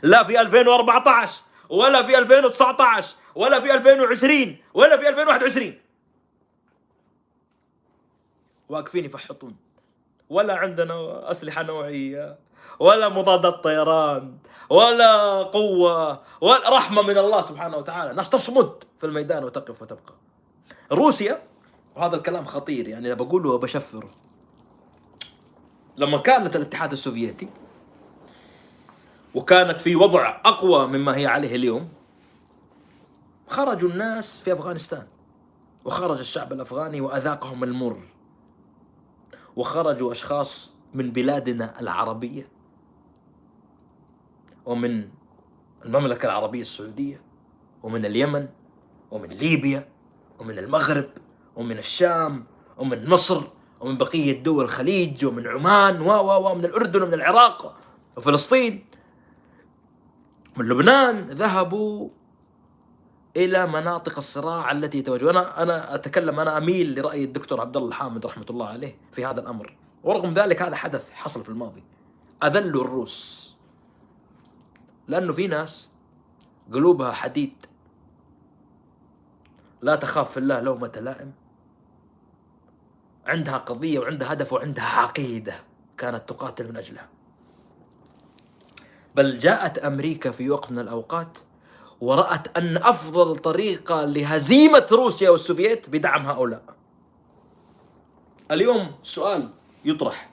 [0.02, 5.74] لا في 2014 ولا في 2019 ولا في 2020 ولا في 2021
[8.70, 9.56] واقفين يفحطون.
[10.30, 12.38] ولا عندنا أسلحة نوعية
[12.80, 14.38] ولا مضادات طيران
[14.70, 18.14] ولا قوة ولا رحمة من الله سبحانه وتعالى.
[18.14, 20.14] ناس تصمد في الميدان وتقف وتبقى.
[20.92, 21.44] روسيا
[21.96, 24.12] وهذا الكلام خطير يعني أنا بقوله وبشفره.
[25.98, 27.49] لما كانت الاتحاد السوفيتي
[29.36, 31.90] وكانت في وضع أقوى مما هي عليه اليوم
[33.48, 35.07] خرجوا الناس في أفغانستان
[35.86, 37.98] وخرج الشعب الأفغاني وأذاقهم المر.
[39.56, 42.48] وخرجوا أشخاص من بلادنا العربية
[44.65, 45.10] ومن
[45.86, 47.22] المملكة العربية السعودية
[47.84, 48.48] ومن اليمن
[49.11, 49.90] ومن ليبيا
[50.40, 51.10] ومن المغرب
[51.56, 52.45] ومن الشام
[52.78, 53.44] ومن مصر
[53.84, 57.76] ومن بقية دول الخليج ومن عمان و و ومن الأردن ومن العراق
[58.18, 58.86] وفلسطين.
[60.58, 62.10] من لبنان ذهبوا
[63.38, 68.26] إلى مناطق الصراع التي يتواجهون أنا أنا أتكلم أنا أميل لرأي الدكتور عبد الله الحامد
[68.26, 69.76] رحمة الله عليه في هذا الأمر.
[70.04, 71.84] ورغم ذلك هذا حدث حصل في الماضي.
[72.44, 73.44] أذلوا الروس.
[75.08, 75.92] لأنه في ناس
[76.74, 77.66] قلوبها حديد.
[79.82, 81.43] لا تخاف في الله لومة لائم.
[83.28, 85.56] عندها قضية وعندها هدف وعندها عقيدة
[85.98, 87.10] كانت تقاتل من أجلها.
[89.16, 91.38] بل جاءت أمريكا في وقت من الأوقات
[92.02, 96.64] ورأت أن أفضل طريقة لهزيمة روسيا والسوفييت بدعم هؤلاء.
[98.52, 99.50] اليوم سؤال
[99.86, 100.30] يطرح.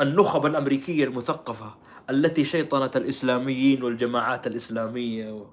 [0.00, 1.74] النخب الأمريكية المثقفة
[2.10, 5.46] التي شيطنت الإسلاميين والجماعات الإسلامية.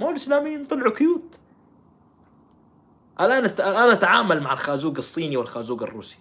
[0.00, 1.38] ما الإسلاميين طلعوا كيوت.
[3.20, 6.18] الآن الآن نتعامل مع الخازوق الصيني والخازوق الروسي.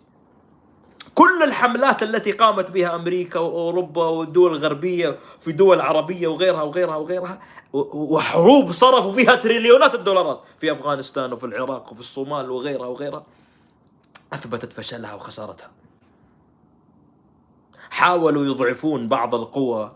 [1.15, 7.41] كل الحملات التي قامت بها أمريكا وأوروبا والدول الغربية في دول عربية وغيرها وغيرها وغيرها
[7.73, 13.23] وحروب صرفوا فيها تريليونات الدولارات في أفغانستان وفي العراق وفي الصومال وغيرها وغيرها.
[14.33, 15.71] أثبتت فشلها وخسارتها.
[17.89, 19.91] حاولوا يضعفون بعض القوى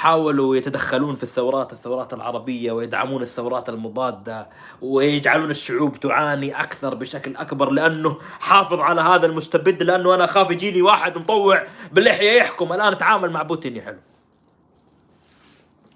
[0.00, 4.48] حاولوا يتدخلون في الثورات الثورات العربية ويدعمون الثورات المضادة
[4.82, 10.82] ويجعلون الشعوب تعاني أكثر بشكل أكبر لأنه حافظ على هذا المستبد لأنه أنا أخاف يجيني
[10.82, 12.72] واحد مطوع باللحية يحكم.
[12.72, 13.98] الآن تعامل مع بوتين يا حلو.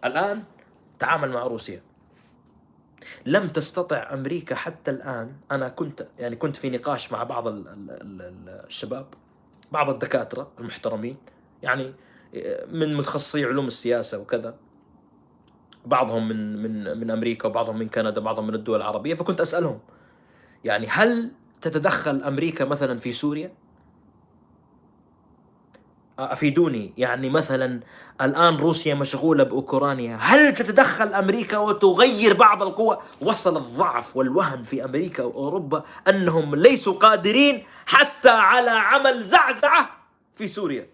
[0.05, 0.43] الآن
[0.99, 1.83] تعامل مع روسيا.
[3.27, 9.07] لم تستطع أمريكا حتى الآن أنا كنت يعني كنت في نقاش مع بعض الشباب
[9.73, 11.17] بعض الدكاترة المحترمين.
[11.63, 11.95] يعني
[12.69, 14.57] من متخصصي علوم السياسة وكذا
[15.87, 19.81] بعضهم من من من أمريكا وبعضهم من كندا وبعضهم من الدول العربية فكنت أسألهم
[20.65, 21.31] يعني هل
[21.61, 23.53] تتدخل أمريكا مثلا في سوريا؟
[26.19, 27.81] أفيدوني يعني مثلا
[28.21, 35.23] الآن روسيا مشغولة بأوكرانيا، هل تتدخل أمريكا وتغير بعض القوى؟ وصل الضعف والوهن في أمريكا
[35.23, 39.91] وأوروبا أنهم ليسوا قادرين حتى على عمل زعزعة
[40.35, 40.94] في سوريا.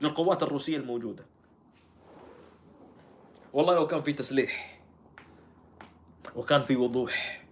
[0.00, 1.24] للقوات الروسية الموجودة.
[3.52, 4.80] والله لو كان في تسليح
[6.36, 7.44] وكان في وضوح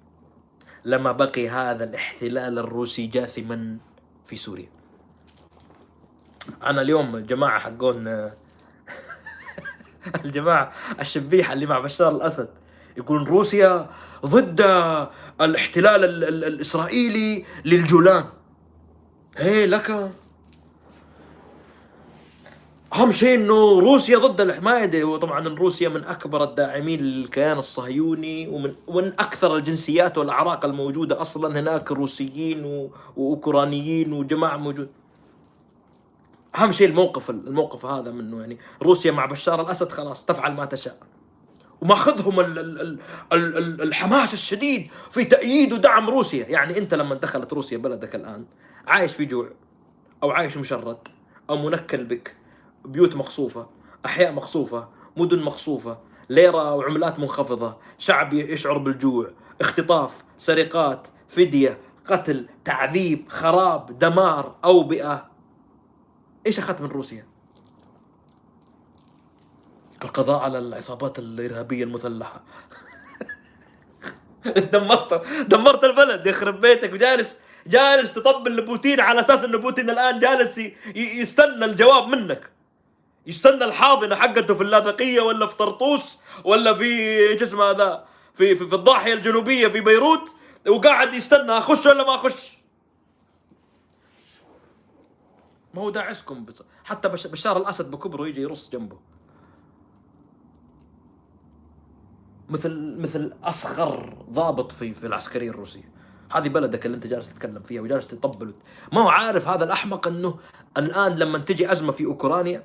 [0.85, 3.79] لما بقي هذا الاحتلال الروسي جاثما
[4.25, 4.69] في سوريا.
[6.63, 8.31] أنا اليوم الجماعه حقون
[10.25, 12.49] الجماعة الشبيحه اللي مع بشار الأسد
[12.97, 13.91] يقولون روسيا
[14.27, 14.61] ضد
[15.41, 18.25] الاحتلال الإسرائيلي للجولان.
[19.37, 20.11] هي لك
[22.95, 25.05] أهم شيء إنه روسيا ضد الحماية.
[25.05, 31.61] وطبعا روسيا من أكبر الداعمين للكيان الصهيوني ومن ومن أكثر الجنسيات والأعراق الموجودة أصلا.
[31.61, 34.89] هناك روسيين وأوكرانيين وجماعة موجود.
[36.59, 38.41] أهم شيء الموقف الموقف هذا منه.
[38.41, 40.97] يعني روسيا مع بشار الأسد خلاص تفعل ما تشاء.
[41.81, 42.99] وماخذهم ال- ال- ال-
[43.33, 46.47] ال- ال- الحماس الشديد في تأييد ودعم روسيا.
[46.47, 48.45] يعني أنت لما دخلت روسيا بلدك الآن
[48.87, 49.49] عايش في جوع
[50.23, 50.99] أو عايش مشرد
[51.51, 52.39] أو منكل بك.
[52.85, 53.67] بيوت مقصوفه
[54.07, 55.99] أحياء مقصوفه مدن مقصوفه
[56.31, 59.31] ليرة وعملات منخفضة شعب يشعر بالجوع
[59.61, 65.31] اختطاف سرقات فدية قتل تعذيب خراب دمار أوبئة.
[66.47, 67.27] إيش أخذت من روسيا؟
[70.03, 72.43] القضاء على العصابات الإرهابية المسلحة.
[74.73, 75.15] دمرت
[75.49, 80.61] دمرت البلد يخرب بيتك وجالس جالس تطبل لبوتين على أساس إنه بوتين الآن جالس
[80.95, 82.58] يستنى الجواب منك.
[83.29, 88.67] يستنى الحاضنة حقته في اللاذقية ولا في طرطوس ولا في إيش اسمه هذا في, في
[88.67, 90.31] في الضاحية الجنوبية في بيروت
[90.69, 92.59] وقاعد يستنى أخش ولا ما أخش.
[95.75, 98.99] ما هو داعسكم بس حتى بش- بشار الأسد بكبره يجي يرص جنبه.
[102.49, 105.93] مثل مثل أصغر ضابط في في العسكرية الروسية.
[106.33, 108.55] هذه بلدك اللي أنت جالس تتكلم فيها وجالس تطبل.
[108.93, 110.39] ما هو عارف هذا الأحمق إنه
[110.77, 112.63] الآن لما تجي أزمة في أوكرانيا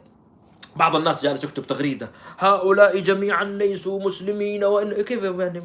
[0.75, 2.11] بعض الناس جالس يكتب تغريدة.
[2.39, 5.61] هؤلاء جميعا ليسوا مسلمين وان كيف يعني؟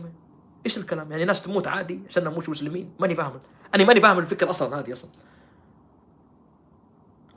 [0.67, 3.41] إيش الكلام؟ يعني ناس تموت عادي؟ عشانهم مش مسلمين؟ ماني فاهم.
[3.75, 5.11] أنا ماني فاهم الفكرة أصلا هذه أصلا.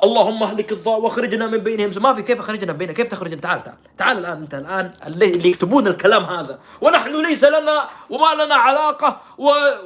[0.03, 2.03] اللهم اهلك الضال واخرجنا من بينهم.
[2.03, 3.77] ما في كيف اخرجنا من بينهم؟ كيف تخرجنا؟ تعال تعال.
[3.98, 6.60] تعال الآن أنت الآن اللي, يكتبون الكلام هذا.
[6.81, 9.22] ونحن ليس لنا وما لنا علاقة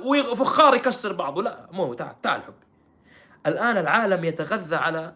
[0.05, 1.43] وفخار يكسر بعضه.
[1.43, 2.65] لا مو تعال تعال حبي.
[3.47, 5.13] الآن العالم يتغذى على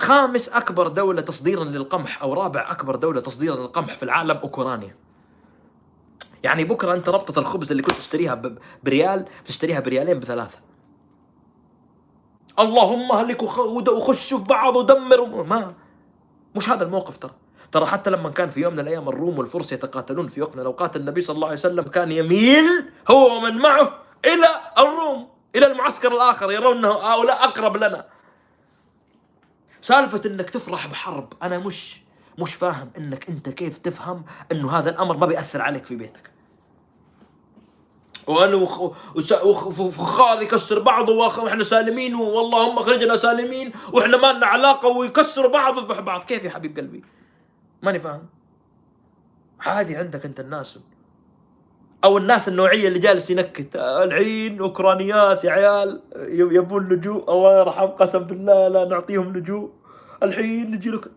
[0.00, 4.96] خامس أكبر دولة تصديرا للقمح أو رابع أكبر دولة تصديرا للقمح في العالم أوكرانيا.
[6.42, 8.42] يعني بكرة أنت ربطه الخبز اللي كنت تشتريها
[8.84, 10.58] بريال تشتريها بريالين بثلاثة.
[12.58, 13.10] اللهم
[13.58, 15.74] ود- وخشوا في بعض ودمروا ما
[16.54, 17.30] مش هذا الموقف ترى.
[17.72, 20.96] ترى حتى لما كان في يوم من الأيام الروم والفرس يتقاتلون في وقت من الأوقات
[20.96, 22.64] النبي صلى الله عليه وسلم كان يميل
[23.10, 24.46] هو ومن معه إلى
[24.78, 28.06] الروم إلى المعسكر الآخر يرون انه هؤلاء أقرب لنا.
[29.82, 32.00] سالفة إنك تفرح بحرب أنا مش
[32.38, 36.30] مش فاهم إنك أنت كيف تفهم إنه هذا الأمر ما بيأثر عليك في بيتك
[38.26, 38.80] وأنا وخ...
[39.16, 39.32] وس...
[39.32, 39.68] وخ...
[39.68, 41.12] فخار يكسر بعضه.
[41.12, 46.50] وإحنا سالمين واللهم اخرجنا سالمين وإحنا ما لنا علاقة ويكسروا بعض ويذبحوا بعض كيف يا
[46.50, 47.04] حبيب قلبي؟
[47.82, 48.26] ماني فاهم
[49.60, 50.78] عادي عندك أنت الناس
[52.04, 57.86] أو الناس النوعية اللي جالس ينكت الحين أوكرانيات يا عيال يب- يبون لجوء الله يرحم
[57.86, 59.70] قسم بالله لا نعطيهم لجوء.
[60.22, 61.10] الحين نجي لك.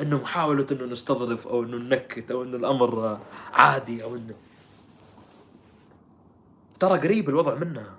[0.00, 3.18] انه محاوله إنه نستظرف أو إنه ننكت أو إنه الأمر
[3.52, 4.34] عادي أو إنه.
[6.80, 7.92] ترى قريب الوضع منها.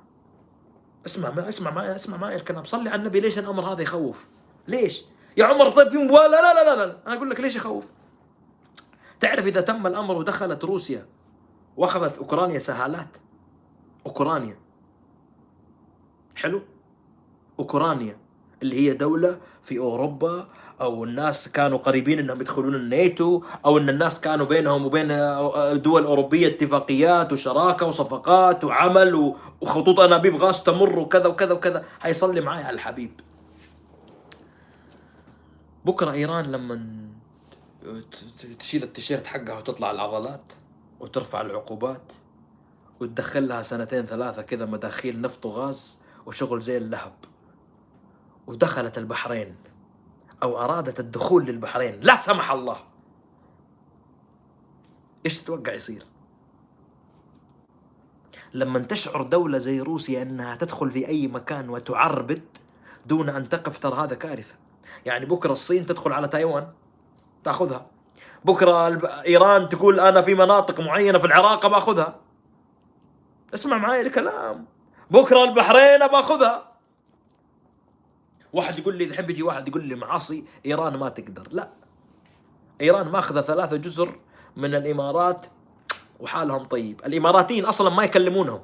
[1.05, 2.63] اسمع ما اسمع معي اسمع معي الكلام.
[2.63, 4.27] صلي على النبي ليش الأمر هذا يخوف؟
[4.67, 5.03] ليش؟
[5.37, 6.97] يا عمر طيب في مبالاه لا لا لا لا.
[7.07, 7.91] أنا أقول لك ليش يخوف؟
[9.19, 11.05] تعرف إذا تم الأمر ودخلت روسيا
[11.77, 13.17] وأخذت أوكرانيا سهالات؟
[14.05, 14.57] أوكرانيا.
[16.35, 16.61] حلو.
[17.59, 18.17] أوكرانيا
[18.63, 20.47] اللي هي دولة في أوروبا
[20.81, 25.07] أو الناس كانوا قريبين إنهم يدخلون الناتو أو إن الناس كانوا بينهم وبين
[25.81, 31.83] دول أوروبية اتفاقيات وشراكة وصفقات وعمل وخطوط أنابيب غاز تمر وكذا وكذا وكذا.
[32.01, 33.11] هيصلي معايا على الحبيب.
[35.85, 37.06] بكرة إيران لما
[38.59, 40.53] تشيل التيشيرت حقها وتطلع العضلات
[40.99, 42.01] وترفع العقوبات
[42.99, 47.13] وتدخل لها سنتين ثلاثة كذا مداخيل نفط وغاز وشغل زي اللهب.
[48.47, 49.55] ودخلت البحرين
[50.43, 51.99] أو أرادت الدخول للبحرين.
[51.99, 52.77] لا سمح الله!
[55.25, 56.03] إيش تتوقع يصير؟
[58.53, 62.43] لما تشعر دولة زي روسيا أنها تدخل في أي مكان وتعربد
[63.05, 64.55] دون أن تقف ترى هذا كارثة.
[65.05, 66.71] يعني بكرة الصين تدخل على تايوان.
[67.43, 67.85] تاخذها.
[68.45, 68.87] بكرة
[69.25, 72.15] إيران تقول أنا في مناطق معينة في العراق باخذها
[73.53, 74.65] اسمع معي الكلام.
[75.11, 76.71] بكرة البحرين بأخذها.
[78.53, 81.47] واحد يقول لي يحب يجي واحد يقول لي معاصي إيران ما تقدر.
[81.51, 81.69] لا.
[82.81, 84.19] إيران ماخذة ثلاثة جزر
[84.57, 85.45] من الإمارات
[86.19, 87.01] وحالهم طيب.
[87.05, 88.61] الإماراتيين أصلا ما يكلمونهم.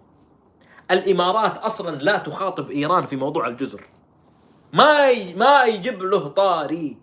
[0.92, 3.88] الإمارات أصلا لا تخاطب إيران في موضوع الجزر.
[4.74, 5.34] ما ي...
[5.34, 6.98] ما يجيب له طاري.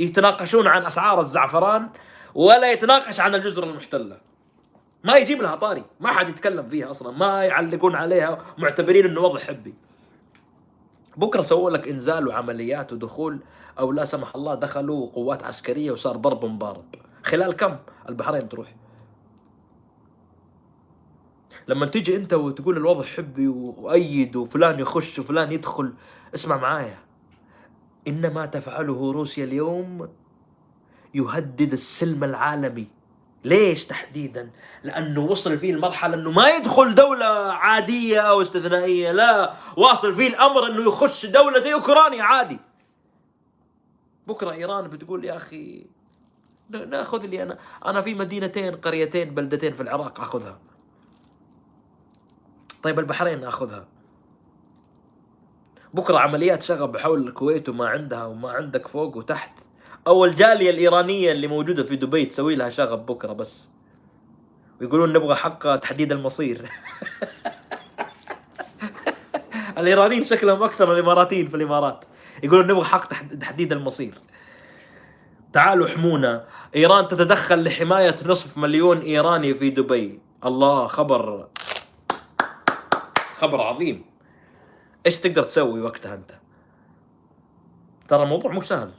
[0.00, 1.88] يتناقشون عن أسعار الزعفران
[2.34, 4.20] ولا يتناقش عن الجزر المحتلة.
[5.04, 9.38] ما يجيب لها طاري ما حد يتكلم فيها أصلا ما يعلقون عليها معتبرين إنه وضع
[9.40, 9.74] حبي.
[11.16, 13.40] بكرة سووا لك إنزال وعمليات ودخول
[13.78, 16.84] أو لا سمح الله دخلوا قوات عسكرية وصار ضرب مضارب.
[17.24, 17.76] خلال كم
[18.08, 18.74] البحرين تروح؟
[21.68, 25.92] لما تيجي أنت وتقول الوضع حبي وأيد وفلان يخش وفلان يدخل
[26.34, 26.98] اسمع معايا.
[28.08, 30.08] ان ما تفعله روسيا اليوم
[31.14, 32.88] يهدد السلم العالمي
[33.44, 34.50] ليش تحديدا؟
[34.84, 40.66] لأنه وصل فيه المرحلة إنه ما يدخل دولة عادية أو استثنائية، لا، واصل فيه الأمر
[40.66, 42.58] إنه يخش دولة زي أوكرانيا عادي.
[44.26, 45.86] بكرة إيران بتقول يا أخي
[46.70, 50.58] نأخذ لي أنا أنا في مدينتين قريتين بلدتين في العراق أخذها.
[52.82, 53.88] طيب البحرين أخذها.
[55.94, 59.52] بكرة عمليات شغب حول الكويت وما عندها وما عندك فوق وتحت.
[60.06, 63.68] أو الجاليه الإيرانية اللي موجودة في دبي تسوي لها شغب بكرة بس.
[64.80, 66.68] ويقولون نبغى حق تحديد المصير.
[69.78, 72.04] الإيرانيين شكلهم أكثر من الإماراتيين في الإمارات.
[72.42, 74.14] يقولون نبغى حق تحد- تحديد المصير.
[75.52, 76.44] تعالوا احمونا.
[76.76, 80.20] إيران تتدخل لحماية نصف مليون إيراني في دبي.
[80.44, 81.46] الله خبر
[83.36, 84.04] خبر عظيم.
[85.06, 86.30] إيش تقدر تسوي وقتها أنت؟
[88.08, 88.92] ترى الموضوع مو سهل.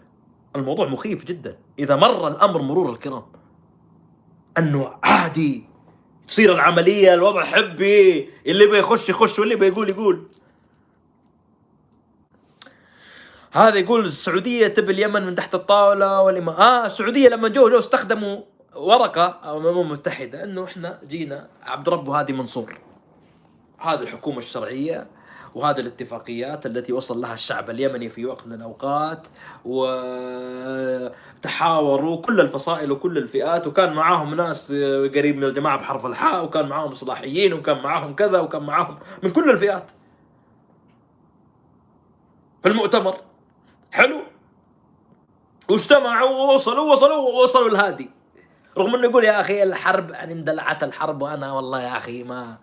[0.56, 1.58] الموضوع مخيف جدا.
[1.80, 3.26] إذا مر الأمر مرور الكرام.
[4.58, 5.64] أنه عادي.
[6.28, 8.30] تصير العملية الوضع حبي.
[8.46, 10.28] اللي بيخش يخش واللي بيقول يقول.
[13.52, 18.42] هذا يقول السعودية تبي اليمن من تحت الطاولة والإما آه السعودية لما جو جو استخدموا
[18.76, 22.78] ورقة أو الامم المتحده أنه إحنا جينا عبد ربه هادي منصور.
[23.80, 25.08] هذه الحكومة الشرعية.
[25.56, 29.28] وهذه الاتفاقيات التي وصل لها الشعب اليمني في وقت من الأوقات
[31.40, 34.72] وتحاوروا كل الفصائل وكل الفئات وكان معاهم ناس
[35.16, 39.50] قريب من الجماعة بحرف الحاء وكان معاهم إصلاحيين وكان معاهم كذا وكان معاهم من كل
[39.50, 39.92] الفئات.
[42.64, 43.18] في المؤتمر.
[43.92, 44.22] حلو.
[45.70, 48.10] واجتمعوا ووصلوا وصلوا ووصلوا الهادي
[48.78, 52.58] رغم إنه يقول يا أخي الحرب يعني اندلعت الحرب وأنا والله يا أخي ما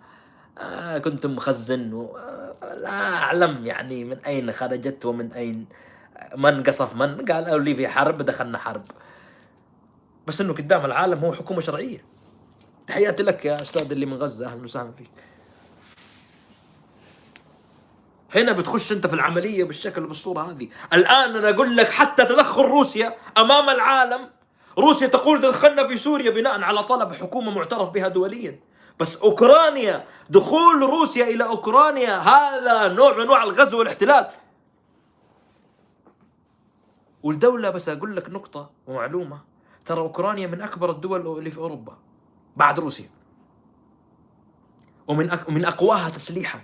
[0.57, 1.93] آه كنت مخزن.
[1.93, 5.65] آه لا أعلم يعني من أين خرجت ومن أين
[6.35, 8.83] من قصف من؟ قال قالوا لي في حرب دخلنا حرب.
[10.27, 11.97] بس إنه قدام العالم هو حكومة شرعية.
[12.87, 15.09] تحياتي لك يا أستاذ اللي من غزة أهلا وسهلا فيك.
[18.35, 20.69] هنا بتخش أنت في العملية بالشكل وبالصوره هذه.
[20.93, 24.29] الآن أنا أقول لك حتى تدخل روسيا أمام العالم
[24.77, 28.59] روسيا تقول دخلنا في سوريا بناء على طلب حكومة معترف بها دوليا.
[28.99, 34.27] بس أوكرانيا دخول روسيا إلى أوكرانيا هذا نوع من أنواع الغزو والاحتلال.
[37.23, 39.41] والدولة بس أقول لك نقطة ومعلومة
[39.85, 41.97] ترى أوكرانيا من أكبر الدول اللي في أوروبا
[42.57, 43.09] بعد روسيا.
[45.07, 45.49] ومن أك...
[45.49, 46.61] من أقواها تسليحا.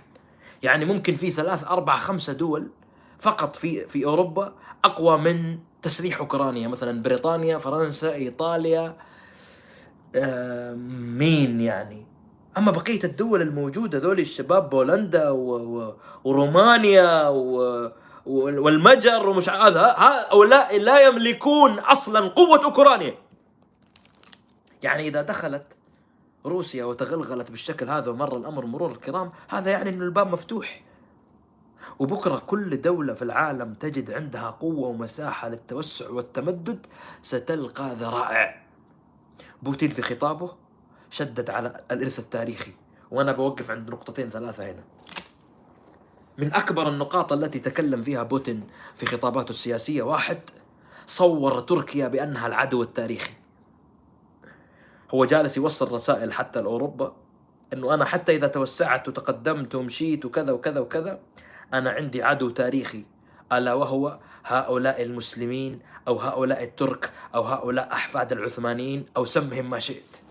[0.62, 2.70] يعني ممكن في ثلاث أربع خمسة دول
[3.18, 4.54] فقط في في أوروبا
[4.84, 6.68] أقوى من تسليح أوكرانيا.
[6.68, 8.96] مثلا بريطانيا فرنسا إيطاليا
[10.14, 12.06] آه، مين يعني؟
[12.58, 15.56] أما بقية الدول الموجودة ذول الشباب بولندا و...
[15.56, 15.94] و...
[16.24, 17.90] ورومانيا و...
[18.26, 23.14] والمجر ومش هذا هؤلاء لا يملكون أصلا قوة أوكرانيا.
[24.82, 25.76] يعني إذا دخلت
[26.46, 30.82] روسيا وتغلغلت بالشكل هذا ومر الأمر مرور الكرام هذا يعني ان الباب مفتوح.
[31.98, 36.86] وبكرة كل دولة في العالم تجد عندها قوة ومساحة للتوسع والتمدد
[37.22, 38.62] ستلقى ذرائع.
[39.62, 40.65] بوتين في خطابه
[41.10, 42.72] شدد على الإرث التاريخي.
[43.10, 44.82] وأنا بوقف عند نقطتين ثلاثة هنا.
[46.38, 50.40] من أكبر النقاط التي تكلم فيها بوتين في خطاباته السياسية واحد
[51.06, 53.32] صور تركيا بأنها العدو التاريخي.
[55.10, 57.16] هو جالس يوصل رسائل حتى لأوروبا
[57.72, 61.20] أنه أنا حتى إذا توسعت وتقدمت ومشيت وكذا وكذا وكذا
[61.74, 63.04] أنا عندي عدو تاريخي
[63.52, 70.25] ألا وهو هؤلاء المسلمين أو هؤلاء الترك أو هؤلاء أحفاد العثمانيين أو سمهم ما شئت.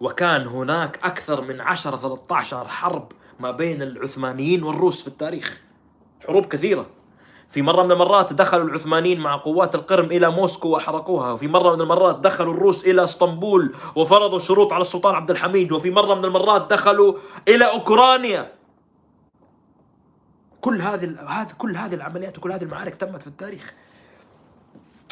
[0.00, 5.60] وكان هناك أكثر من 10 13 حرب ما بين العثمانيين والروس في التاريخ.
[6.26, 6.86] حروب كثيرة.
[7.48, 11.32] في مرة من المرات دخلوا العثمانيين مع قوات القرم إلى موسكو وحرقوها.
[11.32, 15.72] وفي مرة من المرات دخلوا الروس إلى إسطنبول وفرضوا شروط على السلطان عبد الحميد.
[15.72, 17.14] وفي مرة من المرات دخلوا
[17.48, 18.52] إلى أوكرانيا.
[20.60, 23.74] كل هذه هذه كل هذه العمليات وكل هذه المعارك تمت في التاريخ.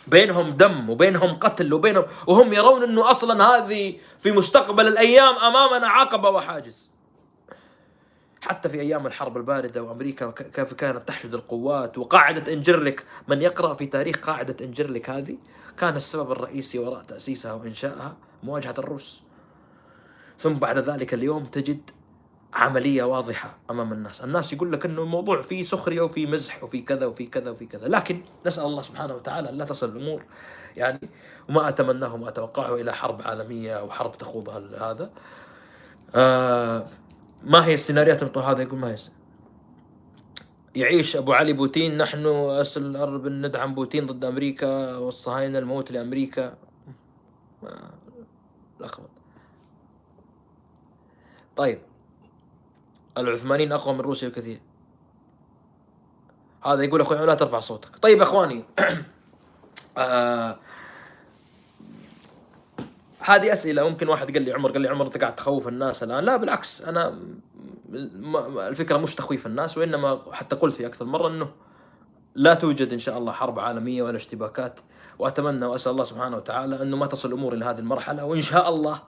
[0.07, 6.31] بينهم دم وبينهم قتل وبينهم وهم يرون إنه أصلا هذه في مستقبل الأيام أمامنا عقبة
[6.31, 6.91] وحاجز.
[8.41, 13.87] حتى في أيام الحرب الباردة وأمريكا كيف كانت تحشد القوات وقاعدة انجرلك من يقرأ في
[13.87, 15.37] تاريخ قاعدة انجرلك هذه
[15.79, 19.23] كان السبب الرئيسي وراء تأسيسها وإنشائها مواجهة الروس.
[20.39, 21.91] ثم بعد ذلك اليوم تجد
[22.55, 27.07] عملية واضحة أمام الناس، الناس يقول لك إنه الموضوع فيه سخرية وفيه مزح وفيه كذا
[27.07, 30.23] وفيه كذا وفيه كذا، لكن نسأل الله سبحانه وتعالى أن لا تصل الأمور.
[30.77, 31.09] يعني
[31.49, 35.11] وما أتمناه وما أتوقعه إلى حرب عالمية أو حرب تخوضها ال- هذا.
[36.15, 36.87] آه
[37.43, 38.97] ما هي السيناريوهات المطروحه هذا يقول ما هي
[40.75, 41.97] يعيش أبو علي بوتين.
[41.97, 44.97] نحن أسل الأرض ندعم بوتين ضد أمريكا.
[44.97, 46.55] والصهاينه الموت لأمريكا.
[47.63, 47.95] ما-
[48.81, 49.11] لخبط
[51.57, 51.79] طيب.
[53.19, 54.61] العثمانيين أقوى من روسيا بكثير.
[56.65, 57.97] هذا يقول أخوي لا ترفع صوتك.
[57.97, 58.65] طيب إخواني
[59.99, 60.59] آه
[63.21, 63.89] هذه أسئلة.
[63.89, 66.83] ممكن واحد قال لي عمر قال لي عمر أنت قاعد تخوف الناس الآن؟ لا بالعكس
[66.83, 67.19] أنا
[68.69, 71.51] الفكرة مش تخويف الناس وإنما حتى قلت في أكثر مرة إنه
[72.35, 74.81] لا توجد إن شاء الله حرب عالمية ولا اشتباكات.
[75.19, 78.25] وأتمنى وأسأل الله سبحانه وتعالى إنه ما تصل الأمور إلى هذه المرحلة.
[78.25, 79.03] وإن شاء الله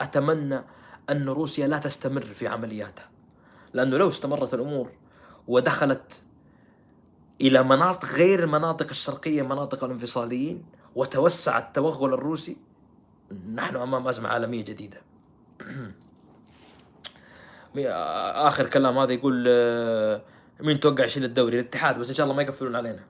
[0.00, 0.60] أتمنى
[1.10, 3.15] أن روسيا لا تستمر في عملياتها.
[3.76, 4.90] لأنه لو استمرت الأمور
[5.48, 6.22] ودخلت
[7.40, 12.56] إلى مناطق غير المناطق الشرقية مناطق الانفصاليين وتوسع التوغل الروسي
[13.54, 15.00] نحن أمام أزمة عالمية جديدة.
[18.48, 20.22] آخر كلام هذا يقول آه،
[20.60, 23.00] مين توقع يشيل الدوري؟ الاتحاد بس إن شاء الله ما يقفلون علينا.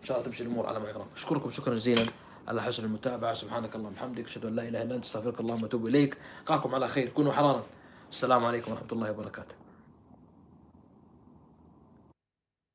[0.00, 1.06] إن شاء الله تمشي الأمور على ما يرام.
[1.14, 2.02] أشكركم شكرا جزيلا
[2.48, 5.86] على حسن المتابعة سبحانك اللهم وبحمدك أشهد أن لا إله إلا أنت أستغفرك اللهم وأتوب
[5.86, 6.16] إليك.
[6.40, 7.62] ألقاكم على خير كونوا حرارا.
[8.10, 9.65] السلام عليكم ورحمة الله وبركاته.